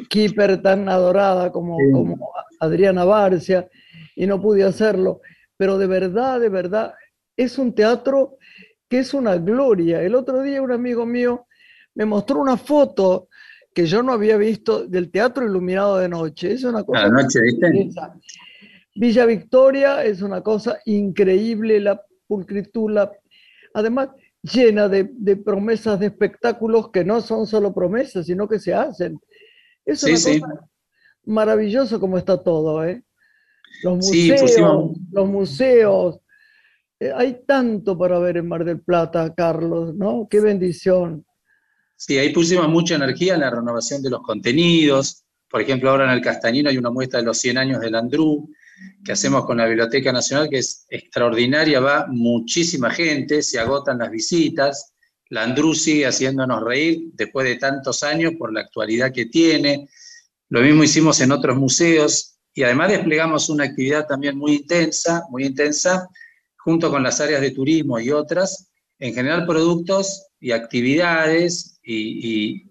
keeper 0.09 0.63
tan 0.63 0.89
adorada 0.89 1.53
como, 1.53 1.77
como 1.93 2.31
Adriana 2.61 3.05
Barcia 3.05 3.69
y 4.17 4.27
no 4.27 4.41
pude 4.41 4.65
hacerlo 4.65 5.21
pero 5.57 5.79
de 5.79 5.87
verdad, 5.87 6.41
de 6.41 6.49
verdad, 6.49 6.95
es 7.37 7.59
un 7.59 7.75
teatro 7.75 8.39
que 8.89 8.99
es 8.99 9.15
una 9.15 9.37
gloria. 9.37 10.03
El 10.03 10.15
otro 10.15 10.43
día 10.43 10.63
un 10.63 10.73
amigo 10.73 11.07
mío 11.07 11.47
me 11.95 12.05
mostró 12.05 12.41
una 12.41 12.57
foto 12.57 13.29
que 13.73 13.87
yo 13.87 14.03
no 14.03 14.13
había 14.13 14.37
visto 14.37 14.87
del 14.87 15.11
teatro 15.11 15.45
iluminado 15.45 15.99
de 15.99 16.09
noche. 16.09 16.53
Es 16.53 16.65
una 16.65 16.85
cosa. 16.85 17.09
noche, 17.09 17.41
Villa 18.97 19.27
Victoria 19.27 20.05
es 20.05 20.23
una 20.23 20.41
cosa 20.41 20.79
increíble, 20.85 21.81
la 21.81 22.01
pulcritud, 22.29 22.97
además 23.75 24.11
llena 24.45 24.89
de, 24.89 25.05
promesas 25.37 25.99
de 25.99 26.07
espectáculos 26.07 26.91
que 26.91 27.05
no 27.05 27.21
son 27.21 27.47
solo 27.47 27.75
promesas, 27.75 28.27
sino 28.27 28.47
que 28.49 28.59
se 28.59 28.75
hacen. 28.75 29.19
Es 29.85 30.03
una 30.03 30.13
cosa 30.15 30.69
maravilloso 31.25 31.99
como 31.99 32.19
está 32.19 32.43
todo, 32.43 32.85
¿eh? 32.85 33.03
Los 33.83 33.97
museos, 33.97 34.93
los 35.11 35.29
museos. 35.29 36.21
Eh, 37.01 37.11
hay 37.15 37.41
tanto 37.47 37.99
para 37.99 38.19
ver 38.19 38.37
en 38.37 38.49
Mar 38.49 38.65
del 38.65 38.81
Plata, 38.81 39.35
Carlos, 39.35 39.95
¿no? 39.95 40.29
Qué 40.31 40.41
bendición. 40.41 41.25
Sí, 41.97 42.19
ahí 42.19 42.33
pusimos 42.33 42.69
mucha 42.69 42.97
energía 42.97 43.35
en 43.35 43.41
la 43.41 43.51
renovación 43.51 44.03
de 44.03 44.11
los 44.11 44.23
contenidos. 44.23 45.25
Por 45.49 45.63
ejemplo, 45.63 45.91
ahora 45.91 46.05
en 46.05 46.11
el 46.11 46.21
Castañino 46.21 46.69
hay 46.69 46.79
una 46.79 46.91
muestra 46.91 47.21
de 47.21 47.27
los 47.27 47.39
100 47.39 47.59
años 47.59 47.81
del 47.81 47.95
Andrú, 47.95 48.51
que 49.05 49.13
hacemos 49.13 49.45
con 49.45 49.59
la 49.59 49.67
Biblioteca 49.67 50.13
Nacional, 50.13 50.49
que 50.49 50.59
es 50.59 50.87
extraordinaria, 50.89 51.81
va 51.81 52.07
muchísima 52.09 52.91
gente, 52.91 53.43
se 53.43 53.59
agotan 53.59 53.99
las 53.99 54.11
visitas. 54.11 54.93
La 55.31 55.43
Andrú 55.43 55.75
sigue 55.75 56.07
haciéndonos 56.07 56.63
reír 56.63 57.11
después 57.13 57.47
de 57.47 57.57
tantos 57.57 58.03
años 58.03 58.35
por 58.39 58.53
la 58.53 58.61
actualidad 58.61 59.13
que 59.13 59.27
tiene. 59.27 59.89
Lo 60.49 60.61
mismo 60.61 60.85
hicimos 60.85 61.21
en 61.21 61.33
otros 61.33 61.57
museos, 61.57 62.35
y 62.55 62.63
además 62.63 62.91
desplegamos 62.91 63.49
una 63.49 63.65
actividad 63.65 64.07
también 64.07 64.39
muy 64.39 64.55
intensa, 64.55 65.25
muy 65.31 65.45
intensa, 65.45 66.09
junto 66.57 66.91
con 66.91 67.03
las 67.03 67.21
áreas 67.21 67.41
de 67.41 67.51
turismo 67.51 67.99
y 67.99 68.11
otras, 68.11 68.71
en 68.99 69.13
general 69.13 69.45
productos 69.45 70.29
y 70.41 70.53
actividades 70.53 71.79
y, 71.83 72.71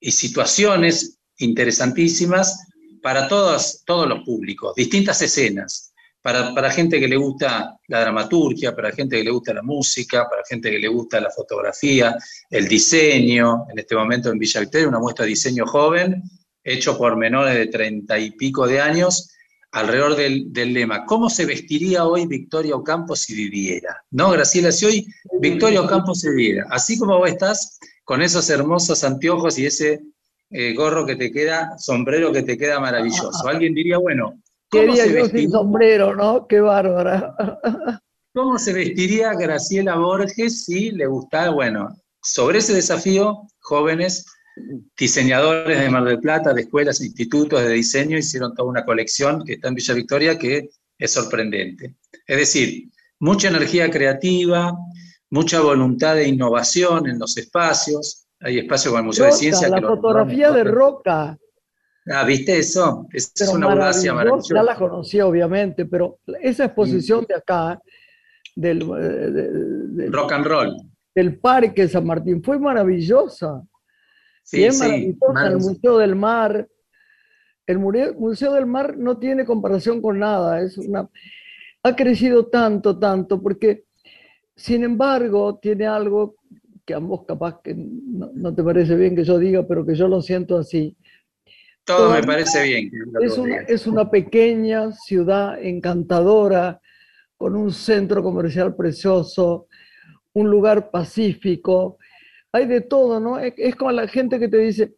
situaciones 0.00 1.18
interesantísimas 1.38 2.68
para 3.04 3.28
todos, 3.28 3.84
los 3.86 4.24
públicos, 4.24 4.74
distintas 4.74 5.20
escenas, 5.20 5.92
para, 6.22 6.54
para, 6.54 6.70
gente 6.70 6.98
que 6.98 7.06
le 7.06 7.16
gusta 7.16 7.78
la 7.88 8.00
dramaturgia, 8.00 8.74
para 8.74 8.92
gente 8.92 9.18
que 9.18 9.24
le 9.24 9.30
gusta 9.30 9.52
la 9.52 9.62
música, 9.62 10.26
para 10.26 10.42
gente 10.48 10.70
que 10.70 10.78
le 10.78 10.88
gusta 10.88 11.20
la 11.20 11.30
fotografía, 11.30 12.16
el 12.48 12.66
diseño, 12.66 13.66
en 13.70 13.78
este 13.78 13.94
momento 13.94 14.30
en 14.30 14.38
Villa 14.38 14.60
Victoria, 14.60 14.88
una 14.88 15.00
muestra 15.00 15.26
de 15.26 15.32
diseño 15.32 15.66
joven, 15.66 16.22
hecho 16.64 16.96
por 16.96 17.14
menores 17.18 17.54
de 17.56 17.66
treinta 17.66 18.18
y 18.18 18.30
pico 18.30 18.66
de 18.66 18.80
años, 18.80 19.28
alrededor 19.72 20.16
del, 20.16 20.72
lema, 20.72 21.04
¿cómo 21.04 21.28
se 21.28 21.44
vestiría 21.44 22.06
hoy 22.06 22.24
Victoria 22.26 22.74
Ocampo 22.74 23.14
si 23.16 23.34
viviera? 23.34 24.02
¿No, 24.12 24.30
Graciela? 24.30 24.72
Si 24.72 24.86
hoy 24.86 25.06
Victoria 25.42 25.82
Ocampo 25.82 26.14
se 26.14 26.30
viviera, 26.30 26.64
así 26.70 26.96
como 26.96 27.18
vos 27.18 27.28
estás, 27.28 27.78
con 28.02 28.22
esos 28.22 28.48
hermosos 28.48 29.04
anteojos 29.04 29.58
y 29.58 29.66
ese 29.66 30.00
eh, 30.56 30.72
gorro 30.72 31.04
que 31.04 31.16
te 31.16 31.32
queda, 31.32 31.76
sombrero 31.78 32.30
que 32.32 32.44
te 32.44 32.56
queda 32.56 32.78
maravilloso. 32.78 33.30
Alguien 33.48 33.74
diría, 33.74 33.98
bueno, 33.98 34.40
¿cómo 34.70 34.94
se 34.94 35.12
vestiría? 35.12 35.50
sombrero, 35.50 36.14
¿no? 36.14 36.46
Qué 36.46 36.60
bárbara. 36.60 37.34
¿Cómo 38.32 38.56
se 38.58 38.72
vestiría 38.72 39.34
Graciela 39.34 39.96
Borges 39.96 40.64
si 40.64 40.92
le 40.92 41.06
gustara, 41.06 41.50
bueno, 41.50 41.88
sobre 42.22 42.58
ese 42.58 42.72
desafío, 42.72 43.48
jóvenes, 43.60 44.26
diseñadores 44.96 45.80
de 45.80 45.90
Mar 45.90 46.04
del 46.04 46.20
Plata, 46.20 46.54
de 46.54 46.62
escuelas 46.62 47.00
institutos 47.00 47.60
de 47.60 47.70
diseño, 47.70 48.16
hicieron 48.16 48.54
toda 48.54 48.68
una 48.68 48.84
colección 48.84 49.44
que 49.44 49.54
está 49.54 49.68
en 49.68 49.74
Villa 49.74 49.94
Victoria 49.94 50.38
que 50.38 50.70
es 50.96 51.12
sorprendente. 51.12 51.96
Es 52.26 52.36
decir, 52.36 52.90
mucha 53.18 53.48
energía 53.48 53.90
creativa, 53.90 54.72
mucha 55.30 55.60
voluntad 55.60 56.14
de 56.14 56.28
innovación 56.28 57.08
en 57.08 57.18
los 57.18 57.36
espacios. 57.36 58.23
Hay 58.44 58.58
espacios 58.58 58.92
como 58.92 58.98
el 58.98 59.06
Museo 59.06 59.24
de 59.24 59.32
Ciencia. 59.32 59.68
La 59.70 59.80
fotografía 59.80 60.52
de 60.52 60.64
Roca. 60.64 61.38
Ah, 62.06 62.24
¿viste 62.24 62.58
eso? 62.58 63.08
Es, 63.10 63.32
una 63.50 63.72
audacia 63.72 64.12
maravillosa. 64.12 64.54
Ya 64.54 64.62
la 64.62 64.76
conocí, 64.76 65.18
obviamente, 65.22 65.86
pero 65.86 66.18
esa 66.42 66.66
exposición 66.66 67.24
de 67.26 67.36
acá, 67.36 67.80
del, 68.54 68.82
eh, 68.82 70.10
rock 70.10 70.32
and 70.32 70.46
roll, 70.46 70.76
del 71.14 71.38
Parque 71.38 71.88
San 71.88 72.04
Martín, 72.04 72.42
fue 72.42 72.58
maravillosa. 72.58 73.62
Sí, 74.42 74.62
es 74.62 74.78
maravillosa, 74.78 75.46
el 75.46 75.56
Museo 75.56 75.98
del 75.98 76.14
Mar. 76.14 76.68
El 77.66 77.78
Museo 77.78 78.52
del 78.52 78.66
Mar 78.66 78.94
no 78.98 79.16
tiene 79.16 79.46
comparación 79.46 80.02
con 80.02 80.18
nada, 80.18 80.60
es 80.60 80.76
una, 80.76 81.08
ha 81.82 81.96
crecido 81.96 82.48
tanto, 82.48 82.98
tanto, 82.98 83.40
porque 83.40 83.84
sin 84.54 84.84
embargo 84.84 85.58
tiene 85.62 85.86
algo 85.86 86.36
que 86.84 86.94
a 86.94 86.98
vos 86.98 87.24
capaz 87.26 87.60
que 87.62 87.74
no, 87.74 88.54
te 88.54 88.62
parece 88.62 88.94
bien 88.96 89.16
que 89.16 89.24
yo 89.24 89.38
diga, 89.38 89.66
pero 89.66 89.84
que 89.86 89.94
yo 89.94 90.08
lo 90.08 90.20
siento 90.20 90.58
así. 90.58 90.96
Todo 91.84 92.12
me 92.12 92.22
parece 92.22 92.62
bien. 92.64 92.90
Es 93.20 93.36
una, 93.36 93.56
es 93.56 93.86
una 93.86 94.10
pequeña 94.10 94.92
ciudad 94.92 95.62
encantadora, 95.62 96.80
con 97.36 97.56
un 97.56 97.72
centro 97.72 98.22
comercial 98.22 98.74
precioso, 98.74 99.66
un 100.32 100.50
lugar 100.50 100.90
pacífico, 100.90 101.98
hay 102.52 102.66
de 102.66 102.80
todo, 102.82 103.18
¿no? 103.18 103.38
Es, 103.38 103.74
como 103.74 103.90
la 103.90 104.06
gente 104.06 104.38
que 104.38 104.48
te 104.48 104.58
dice, 104.58 104.94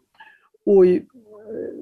uy, 0.65 1.09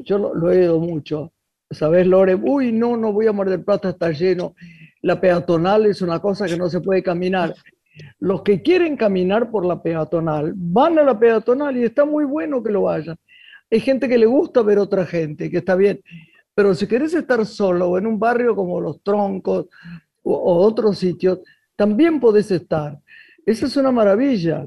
yo 0.04 0.18
lo, 0.18 0.52
he 0.52 0.60
oído 0.60 0.78
mucho, 0.78 1.32
¿sabes, 1.70 2.06
Lore? 2.06 2.36
Uy, 2.36 2.70
no, 2.70 2.96
no 2.96 3.12
voy 3.12 3.26
a 3.26 3.32
Mar 3.32 3.50
del 3.50 3.64
Plata, 3.64 3.90
está 3.90 4.10
lleno. 4.12 4.54
La 5.02 5.20
peatonal 5.20 5.86
es 5.86 6.00
una 6.00 6.20
cosa 6.20 6.46
que 6.46 6.56
no 6.56 6.68
se 6.68 6.80
puede 6.80 7.02
caminar. 7.02 7.54
Los 8.18 8.42
que 8.42 8.62
quieren 8.62 8.96
caminar 8.96 9.50
por 9.50 9.64
la 9.64 9.82
peatonal 9.82 10.52
van 10.56 10.98
a 10.98 11.02
la 11.02 11.18
peatonal 11.18 11.76
y 11.76 11.84
está 11.84 12.04
muy 12.04 12.24
bueno 12.24 12.62
que 12.62 12.72
lo 12.72 12.82
vayan. 12.82 13.16
Hay 13.70 13.80
gente 13.80 14.08
que 14.08 14.18
le 14.18 14.26
gusta 14.26 14.62
ver 14.62 14.78
otra 14.78 15.06
gente, 15.06 15.50
que 15.50 15.58
está 15.58 15.74
bien. 15.74 16.00
Pero 16.54 16.74
si 16.74 16.86
querés 16.86 17.14
estar 17.14 17.44
solo 17.46 17.98
en 17.98 18.06
un 18.06 18.18
barrio 18.18 18.54
como 18.54 18.80
Los 18.80 19.02
Troncos 19.02 19.66
o, 20.22 20.34
o 20.34 20.58
otros 20.64 20.98
sitios, 20.98 21.40
también 21.76 22.20
podés 22.20 22.50
estar. 22.50 22.98
Esa 23.44 23.66
es 23.66 23.76
una 23.76 23.90
maravilla. 23.90 24.66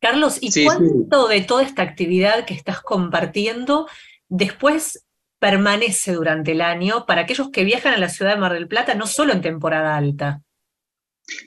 Carlos, 0.00 0.38
¿y 0.40 0.64
cuánto 0.64 1.28
de 1.28 1.40
toda 1.40 1.62
esta 1.62 1.82
actividad 1.82 2.44
que 2.44 2.52
estás 2.52 2.82
compartiendo 2.82 3.88
después 4.28 5.06
permanece 5.38 6.12
durante 6.12 6.52
el 6.52 6.60
año 6.60 7.06
para 7.06 7.22
aquellos 7.22 7.50
que 7.50 7.64
viajan 7.64 7.94
a 7.94 7.98
la 7.98 8.10
ciudad 8.10 8.34
de 8.34 8.40
Mar 8.40 8.52
del 8.52 8.68
Plata, 8.68 8.94
no 8.94 9.06
solo 9.06 9.32
en 9.32 9.40
temporada 9.40 9.96
alta? 9.96 10.42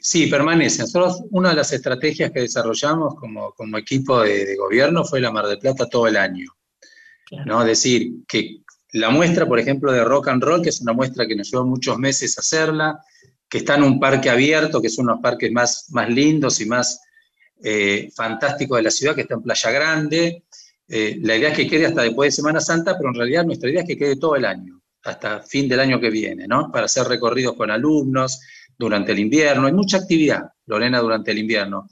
Sí, 0.02 0.28
permanece. 0.28 0.82
Nosotros, 0.82 1.24
una 1.32 1.50
de 1.50 1.56
las 1.56 1.72
estrategias 1.72 2.32
que 2.32 2.42
desarrollamos 2.42 3.16
como, 3.16 3.52
como 3.54 3.78
equipo 3.78 4.22
de, 4.22 4.56
gobierno 4.56 5.04
fue 5.04 5.22
la 5.22 5.32
Mar 5.32 5.48
del 5.48 5.60
Plata 5.60 5.88
todo 5.88 6.08
el 6.08 6.18
año. 6.18 6.52
¿no? 7.46 7.62
Es 7.62 7.68
decir, 7.68 8.12
que 8.28 8.62
la 8.94 9.10
muestra, 9.10 9.46
por 9.46 9.60
ejemplo, 9.60 9.92
de 9.92 10.04
Rock 10.04 10.30
and 10.30 10.44
Roll, 10.44 10.62
que 10.62 10.70
es 10.70 10.82
una 10.82 10.94
muestra 10.94 11.28
que 11.28 11.36
nos 11.36 11.52
llevó 11.52 11.66
muchos 11.66 11.98
meses 12.00 12.38
hacerla, 12.40 13.00
que 13.50 13.60
está 13.60 13.76
en 13.76 13.84
un 13.84 14.00
parque 14.00 14.30
abierto, 14.30 14.82
que 14.82 14.88
es 14.88 14.98
uno 14.98 15.12
de 15.12 15.16
los 15.16 15.22
parques 15.22 15.52
más, 15.52 15.88
más 15.92 16.10
lindos 16.10 16.60
y 16.60 16.66
más 16.66 17.00
eh, 17.64 18.10
fantástico 18.16 18.76
de 18.76 18.84
la 18.84 18.92
ciudad 18.92 19.16
que 19.16 19.22
está 19.22 19.36
en 19.36 19.44
Playa 19.44 19.72
Grande. 19.72 20.44
Eh, 20.88 21.20
la 21.22 21.36
idea 21.36 21.50
es 21.50 21.56
que 21.56 21.68
quede 21.68 21.86
hasta 21.86 22.02
después 22.02 22.28
de 22.28 22.36
Semana 22.38 22.62
Santa, 22.62 22.98
pero 22.98 23.10
en 23.10 23.16
realidad 23.16 23.46
nuestra 23.46 23.70
idea 23.70 23.82
es 23.82 23.88
que 23.88 23.98
quede 23.98 24.16
todo 24.16 24.36
el 24.36 24.46
año, 24.46 24.82
hasta 25.04 25.42
fin 25.42 25.68
del 25.68 25.80
año 25.80 26.00
que 26.00 26.10
viene, 26.10 26.48
¿no? 26.48 26.72
Para 26.72 26.86
hacer 26.86 27.08
recorridos 27.08 27.56
con 27.56 27.70
alumnos 27.72 28.40
durante 28.78 29.12
el 29.12 29.20
invierno. 29.20 29.68
Hay 29.68 29.74
mucha 29.74 29.98
actividad, 29.98 30.44
Lorena, 30.66 31.00
durante 31.00 31.32
el 31.32 31.40
invierno. 31.40 31.88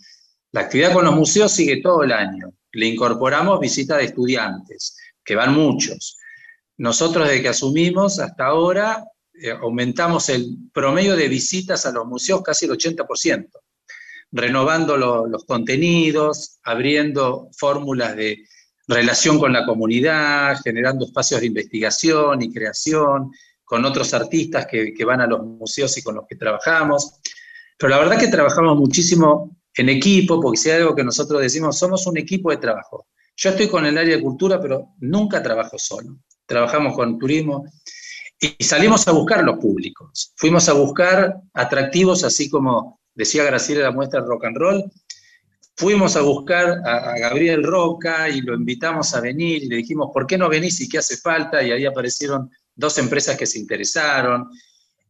La 0.51 0.61
actividad 0.61 0.93
con 0.93 1.05
los 1.05 1.15
museos 1.15 1.51
sigue 1.51 1.81
todo 1.81 2.03
el 2.03 2.11
año. 2.11 2.53
Le 2.71 2.87
incorporamos 2.87 3.59
visitas 3.59 3.97
de 3.97 4.05
estudiantes, 4.05 4.97
que 5.23 5.35
van 5.35 5.53
muchos. 5.53 6.17
Nosotros 6.77 7.27
desde 7.27 7.41
que 7.41 7.49
asumimos 7.49 8.19
hasta 8.19 8.45
ahora 8.45 9.03
eh, 9.33 9.51
aumentamos 9.51 10.29
el 10.29 10.57
promedio 10.73 11.15
de 11.15 11.27
visitas 11.27 11.85
a 11.85 11.91
los 11.91 12.05
museos 12.05 12.41
casi 12.41 12.65
el 12.65 12.71
80% 12.71 13.49
renovando 14.35 14.97
los 14.97 15.45
contenidos, 15.45 16.59
abriendo 16.63 17.49
fórmulas 17.57 18.17
de 18.17 18.43
relación 18.87 19.39
con 19.39 19.53
la 19.53 19.65
comunidad, 19.65 20.57
generando 20.61 21.05
espacios 21.05 21.39
de 21.39 21.47
investigación 21.47 22.41
y 22.41 22.51
creación, 22.51 23.31
con 23.65 23.83
otros 23.83 24.13
artistas 24.13 24.67
que, 24.67 24.93
van 25.05 25.21
a 25.21 25.27
los 25.27 25.43
museos 25.43 25.97
y 25.97 26.03
con 26.03 26.15
los 26.15 26.25
que 26.27 26.35
trabajamos. 26.35 27.19
Pero 27.77 27.89
la 27.89 27.97
verdad 27.97 28.19
que 28.19 28.27
trabajamos 28.27 28.77
muchísimo 28.77 29.57
en 29.75 29.89
equipo, 29.89 30.39
porque 30.39 30.57
si 30.57 30.69
hay 30.69 30.81
algo 30.81 30.95
que 30.95 31.03
nosotros 31.03 31.41
decimos, 31.41 31.77
somos 31.77 32.05
un 32.07 32.17
equipo 32.17 32.51
de 32.51 32.57
trabajo. 32.57 33.07
Yo 33.35 33.49
estoy 33.49 33.67
con 33.67 33.85
el 33.85 33.97
área 33.97 34.15
de 34.15 34.23
cultura, 34.23 34.61
pero 34.61 34.93
nunca 34.99 35.43
trabajo 35.43 35.77
solo. 35.77 36.19
Trabajamos 36.45 36.95
con 36.95 37.17
turismo 37.17 37.65
y 38.39 38.63
salimos 38.63 39.07
a 39.07 39.11
buscar 39.11 39.43
los 39.43 39.57
públicos. 39.57 40.31
Fuimos 40.37 40.69
a 40.69 40.73
buscar 40.73 41.41
atractivos, 41.53 42.23
así 42.23 42.49
como 42.49 43.01
decía 43.13 43.43
Graciela 43.43 43.83
la 43.83 43.91
muestra 43.91 44.21
rock 44.21 44.45
and 44.45 44.57
roll. 44.57 44.91
Fuimos 45.75 46.15
a 46.15 46.21
buscar 46.21 46.81
a, 46.85 47.17
Gabriel 47.17 47.63
Roca 47.63 48.29
y 48.29 48.39
lo 48.41 48.53
invitamos 48.53 49.13
a 49.13 49.19
venir 49.19 49.63
y 49.63 49.67
le 49.67 49.77
dijimos, 49.77 50.09
¿por 50.13 50.25
qué 50.25 50.37
no 50.37 50.47
venís 50.47 50.79
y 50.79 50.87
qué 50.87 50.99
hace 50.99 51.17
falta? 51.17 51.61
Y 51.61 51.71
ahí 51.71 51.85
aparecieron 51.85 52.49
dos 52.75 52.97
empresas 52.97 53.37
que 53.37 53.45
se 53.45 53.59
interesaron 53.59 54.49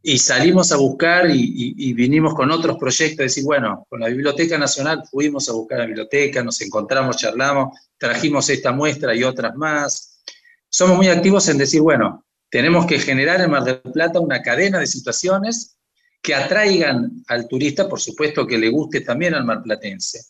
y 0.07 0.19
salimos 0.19 0.71
a 0.71 0.77
buscar 0.77 1.25
y, 1.31 1.93
vinimos 1.93 2.35
con 2.35 2.51
otros 2.51 2.77
proyectos, 2.77 3.17
decir, 3.17 3.43
bueno, 3.43 3.87
con 3.89 3.99
la 3.99 4.07
Biblioteca 4.07 4.55
Nacional 4.55 5.01
fuimos 5.09 5.49
a 5.49 5.53
buscar 5.53 5.79
la 5.79 5.87
biblioteca, 5.87 6.43
nos 6.43 6.61
encontramos, 6.61 7.17
charlamos, 7.17 7.75
trajimos 7.97 8.47
esta 8.51 8.71
muestra 8.71 9.15
y 9.15 9.23
otras 9.23 9.55
más. 9.55 10.21
Somos 10.69 10.97
muy 10.97 11.07
activos 11.07 11.49
en 11.49 11.57
decir, 11.57 11.81
bueno, 11.81 12.23
tenemos 12.51 12.85
que 12.85 12.99
generar 12.99 13.41
en 13.41 13.49
Mar 13.49 13.63
del 13.63 13.81
Plata 13.81 14.19
una 14.19 14.43
cadena 14.43 14.77
de 14.77 14.85
situaciones 14.85 15.75
que 16.21 16.35
atraigan 16.35 17.23
al 17.27 17.47
turista, 17.47 17.89
por 17.89 17.99
supuesto 17.99 18.45
que 18.45 18.59
le 18.59 18.69
guste 18.69 19.01
también 19.01 19.33
al 19.33 19.43
marplatense. 19.43 20.21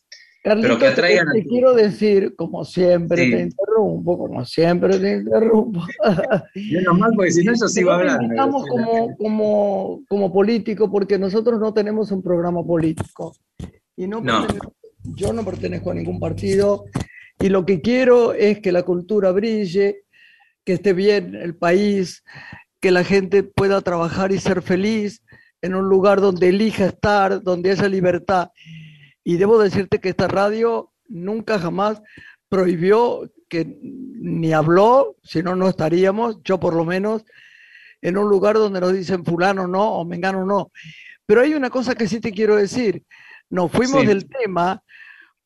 Pero 0.45 0.77
que 0.77 0.88
atraigan 0.88 1.31
te, 1.34 1.43
quiero 1.43 1.73
decir, 1.73 2.36
como 2.36 2.63
siempre 2.63 3.29
te 3.29 3.41
interrumpo, 3.41 4.17
como 4.17 4.45
siempre 4.45 4.99
te 4.99 5.17
interrumpo. 5.17 5.81
Menos 6.55 6.99
mal, 6.99 7.12
porque 7.15 7.31
si 7.31 7.43
no 7.43 7.53
yo 7.53 7.67
sigo 7.67 7.91
hablando. 7.91 8.31
Estamos 8.31 8.67
como, 8.67 9.17
como, 9.17 10.03
como 10.08 10.31
político 10.31 10.91
porque 10.91 11.17
nosotros 11.17 11.60
no 11.60 11.73
tenemos 11.73 12.12
un 12.12 12.21
programa 12.21 12.63
político. 12.63 13.36
Y 13.97 14.08
no, 14.08 14.21
yo 15.03 15.34
no 15.34 15.43
pertenezco 15.43 15.91
a 15.91 15.95
ningún 15.95 16.19
partido 16.19 16.86
y 17.39 17.49
lo 17.49 17.65
que 17.65 17.81
quiero 17.81 18.34
es 18.34 18.60
que 18.60 18.71
la 18.71 18.84
cultura 18.84 19.31
brille, 19.31 20.03
que 20.63 20.73
esté 20.73 20.93
bien 20.93 21.36
el 21.36 21.55
país, 21.55 22.23
que 22.79 22.91
la 22.91 23.03
gente 23.03 23.43
pueda 23.43 23.81
trabajar 23.81 24.31
y 24.31 24.39
ser 24.39 24.62
feliz 24.62 25.21
en 25.62 25.75
un 25.75 25.89
lugar 25.89 26.21
donde 26.21 26.49
elija 26.49 26.88
estar, 26.88 27.41
donde 27.41 27.71
haya 27.71 27.89
libertad. 27.89 28.49
Y 29.28 29.38
debo 29.38 29.58
decirte 29.58 30.00
que 30.00 30.10
esta 30.10 30.28
radio 30.28 30.94
nunca 31.08 31.60
jamás 31.60 32.02
prohibió 32.48 33.30
que 33.50 33.80
ni 33.82 34.54
habló, 34.54 35.18
si 35.24 35.42
no, 35.42 35.56
no 35.56 35.68
estaríamos, 35.68 36.42
yo 36.44 36.60
por 36.60 36.76
lo 36.76 36.86
menos, 36.86 37.26
en 38.02 38.18
un 38.18 38.30
lugar 38.30 38.56
donde 38.56 38.80
nos 38.80 38.94
dicen 38.94 39.26
fulano 39.26 39.68
no 39.68 39.94
o 39.96 40.06
mengano 40.06 40.46
no. 40.46 40.72
Pero 41.26 41.42
hay 41.42 41.56
una 41.56 41.72
cosa 41.72 41.96
que 41.96 42.08
sí 42.08 42.20
te 42.20 42.32
quiero 42.32 42.56
decir, 42.56 43.04
nos 43.50 43.72
fuimos 43.72 44.06
del 44.06 44.30
tema 44.30 44.84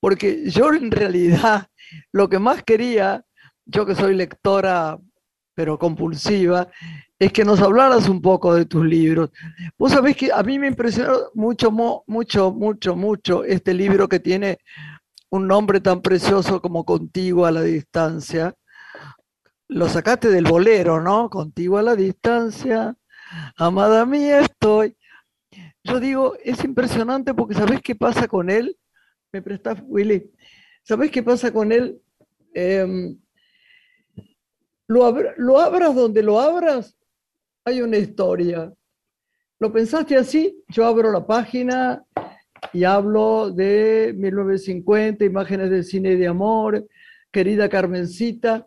porque 0.02 0.50
yo 0.50 0.74
en 0.74 0.92
realidad 0.92 1.68
lo 2.12 2.28
que 2.28 2.38
más 2.40 2.64
quería, 2.64 3.24
yo 3.66 3.86
que 3.86 3.96
soy 3.96 4.14
lectora 4.14 5.00
pero 5.60 5.78
compulsiva, 5.78 6.70
es 7.20 7.34
que 7.34 7.44
nos 7.44 7.60
hablaras 7.60 8.08
un 8.08 8.22
poco 8.22 8.56
de 8.56 8.66
tus 8.66 8.86
libros. 8.86 9.30
Vos 9.78 9.92
sabés 9.92 10.16
que 10.16 10.32
a 10.32 10.42
mí 10.42 10.58
me 10.58 10.68
impresionó 10.68 11.18
mucho, 11.34 11.70
mucho, 11.70 12.54
mucho, 12.54 12.96
mucho 12.96 13.44
este 13.44 13.74
libro 13.74 14.08
que 14.08 14.22
tiene 14.22 14.60
un 15.30 15.48
nombre 15.48 15.82
tan 15.82 16.02
precioso 16.02 16.62
como 16.62 16.86
Contigo 16.86 17.46
a 17.46 17.52
la 17.52 17.62
distancia. 17.62 18.56
Lo 19.68 19.90
sacaste 19.90 20.30
del 20.30 20.46
bolero, 20.46 21.02
¿no? 21.02 21.30
Contigo 21.30 21.78
a 21.78 21.84
la 21.84 21.98
distancia, 21.98 22.96
amada 23.58 24.06
mía 24.06 24.40
estoy. 24.40 24.96
Yo 25.84 26.00
digo, 26.00 26.38
es 26.42 26.64
impresionante 26.64 27.34
porque 27.34 27.56
¿sabés 27.56 27.82
qué 27.82 27.96
pasa 27.96 28.30
con 28.30 28.50
él? 28.50 28.78
Me 29.34 29.42
prestás, 29.42 29.84
Willy. 29.84 30.32
¿Sabés 30.84 31.12
qué 31.12 31.22
pasa 31.22 31.52
con 31.52 31.74
él? 31.74 32.02
Eh, 32.54 33.18
lo, 34.90 35.60
abras 35.60 35.96
donde 35.96 36.24
lo 36.24 36.40
abras, 36.40 36.98
hay 37.64 37.82
una 37.82 37.98
historia. 37.98 38.74
¿Lo 39.60 39.72
pensaste 39.72 40.18
así? 40.18 40.64
Yo 40.70 40.86
abro 40.86 41.12
la 41.12 41.26
página 41.26 42.04
y 42.74 42.84
hablo 42.84 43.52
de 43.52 44.14
1950, 44.18 45.24
imágenes 45.26 45.70
del 45.70 45.84
cine 45.84 46.16
de 46.16 46.28
amor, 46.28 46.88
querida 47.32 47.70
Carmencita. 47.70 48.66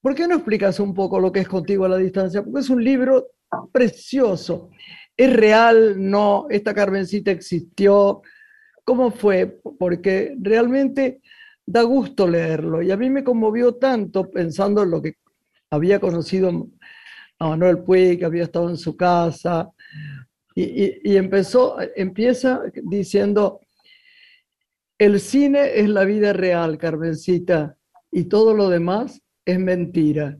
¿Por 0.00 0.14
qué 0.14 0.26
no 0.26 0.36
explicas 0.36 0.80
un 0.80 0.94
poco 0.94 1.20
lo 1.20 1.30
que 1.30 1.40
es 1.40 1.48
Contigo 1.48 1.84
a 1.84 1.90
la 1.90 1.98
Distancia? 1.98 2.42
Porque 2.42 2.60
es 2.60 2.70
un 2.70 2.82
libro 2.82 3.26
precioso. 3.72 4.70
¿Es 5.14 5.30
real? 5.30 5.96
No, 5.98 6.46
esta 6.48 6.72
Carmencita 6.72 7.30
existió. 7.30 8.22
¿Cómo 8.84 9.10
fue? 9.10 9.60
Porque 9.78 10.34
realmente 10.40 11.19
da 11.70 11.82
gusto 11.82 12.26
leerlo. 12.26 12.82
Y 12.82 12.90
a 12.90 12.96
mí 12.96 13.08
me 13.10 13.22
conmovió 13.22 13.76
tanto 13.76 14.28
pensando 14.28 14.82
en 14.82 14.90
lo 14.90 15.00
que 15.00 15.14
había 15.70 16.00
conocido 16.00 16.68
a 17.38 17.48
Manuel 17.48 17.78
Puig, 17.84 18.18
que 18.18 18.24
había 18.24 18.42
estado 18.42 18.68
en 18.68 18.76
su 18.76 18.96
casa, 18.96 19.70
y, 20.52 21.16
empezó, 21.16 21.76
empieza 21.94 22.60
diciendo, 22.82 23.60
el 24.98 25.20
cine 25.20 25.78
es 25.78 25.88
la 25.88 26.04
vida 26.04 26.32
real, 26.32 26.76
Carmencita, 26.76 27.76
y 28.10 28.24
todo 28.24 28.52
lo 28.52 28.68
demás 28.68 29.22
es 29.44 29.58
mentira. 29.58 30.36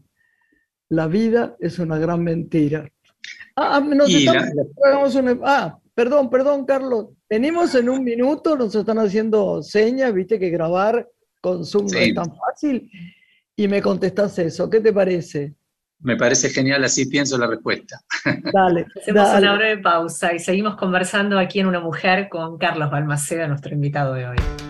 La 0.88 1.06
vida 1.06 1.56
es 1.60 1.78
una 1.78 1.96
gran 1.96 2.24
mentira. 2.24 2.90
Ah, 3.54 3.80
ah, 3.80 5.40
ah 5.44 5.78
perdón, 5.94 6.28
perdón, 6.28 6.66
Carlos. 6.66 7.06
Venimos 7.28 7.74
en 7.76 7.88
un 7.88 8.02
minuto, 8.02 8.56
nos 8.56 8.74
están 8.74 8.98
haciendo 8.98 9.62
señas, 9.62 10.12
viste 10.12 10.38
que 10.40 10.50
grabar 10.50 11.08
con 11.40 11.64
Zoom 11.64 11.86
no 11.86 11.98
es 11.98 12.14
tan 12.14 12.36
fácil. 12.36 12.90
Y 13.56 13.68
me 13.68 13.82
contestas 13.82 14.38
eso. 14.38 14.68
¿Qué 14.70 14.80
te 14.80 14.92
parece? 14.92 15.54
Me 16.02 16.16
parece 16.16 16.48
genial, 16.48 16.82
así 16.84 17.06
pienso 17.06 17.36
la 17.36 17.46
respuesta. 17.46 18.00
Dale. 18.52 18.86
Hacemos 19.00 19.28
una 19.36 19.54
breve 19.54 19.82
pausa 19.82 20.32
y 20.32 20.38
seguimos 20.38 20.76
conversando 20.76 21.38
aquí 21.38 21.60
en 21.60 21.66
Una 21.66 21.80
Mujer 21.80 22.28
con 22.30 22.56
Carlos 22.56 22.90
Balmaceda, 22.90 23.46
nuestro 23.46 23.74
invitado 23.74 24.14
de 24.14 24.28
hoy. 24.28 24.69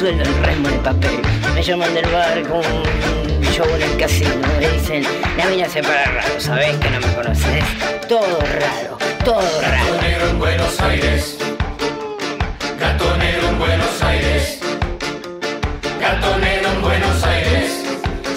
Sueldo 0.00 0.24
en 0.24 0.42
resmo 0.42 0.68
de 0.68 0.78
papel. 0.78 1.20
Me 1.54 1.62
llaman 1.62 1.92
del 1.92 2.06
bar 2.06 2.42
con 2.44 2.64
un 2.64 3.44
show 3.52 3.66
en 3.76 3.82
el 3.82 3.96
casino. 3.98 4.30
Me 4.58 4.68
dicen, 4.70 5.04
la 5.36 5.44
mina 5.46 5.68
se 5.68 5.82
para 5.82 6.04
raro, 6.06 6.40
¿sabes 6.40 6.74
que 6.78 6.90
no 6.90 7.00
me 7.00 7.14
conoces? 7.14 7.64
Todo 8.08 8.40
raro, 8.58 8.96
todo 9.26 9.60
raro. 9.60 9.92
Gatonero 9.92 10.28
en 10.30 10.38
Buenos 10.38 10.80
Aires. 10.80 11.38
Gatonero 12.78 13.48
en 13.48 13.58
Buenos 13.58 14.02
Aires. 14.02 14.60
Gatonero 16.00 16.68
en 16.72 16.80
Buenos 16.80 17.24
Aires. 17.24 17.84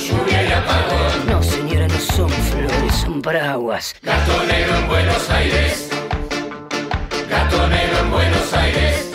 Lluvia 0.06 0.44
y 0.44 0.52
apagón. 0.52 1.28
No, 1.28 1.42
señora, 1.42 1.88
no 1.88 2.00
son 2.00 2.30
flores, 2.30 2.94
son 2.94 3.22
paraguas. 3.22 3.96
Gatonero 4.02 4.76
en 4.76 4.88
Buenos 4.90 5.30
Aires. 5.30 5.90
Gatonero 7.30 8.00
en 8.00 8.12
Buenos 8.12 8.54
Aires. 8.54 9.13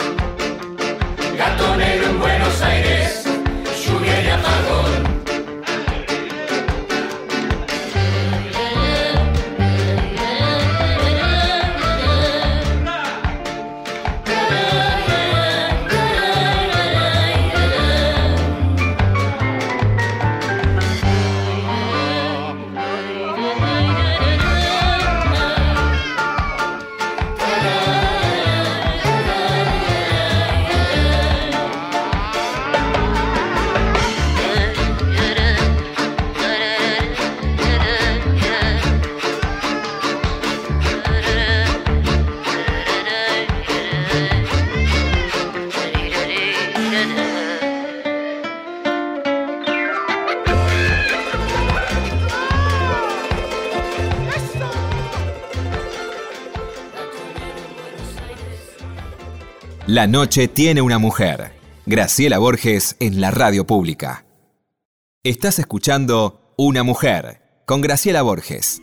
La 59.99 60.07
noche 60.07 60.47
tiene 60.47 60.81
una 60.81 61.01
mujer. 61.01 61.51
Graciela 61.85 62.39
Borges 62.39 62.95
en 63.01 63.21
la 63.21 63.33
radio 63.33 63.67
pública. 63.67 64.27
Estás 65.25 65.59
escuchando 65.59 66.55
Una 66.57 66.85
mujer 66.85 67.65
con 67.67 67.81
Graciela 67.81 68.23
Borges. 68.23 68.81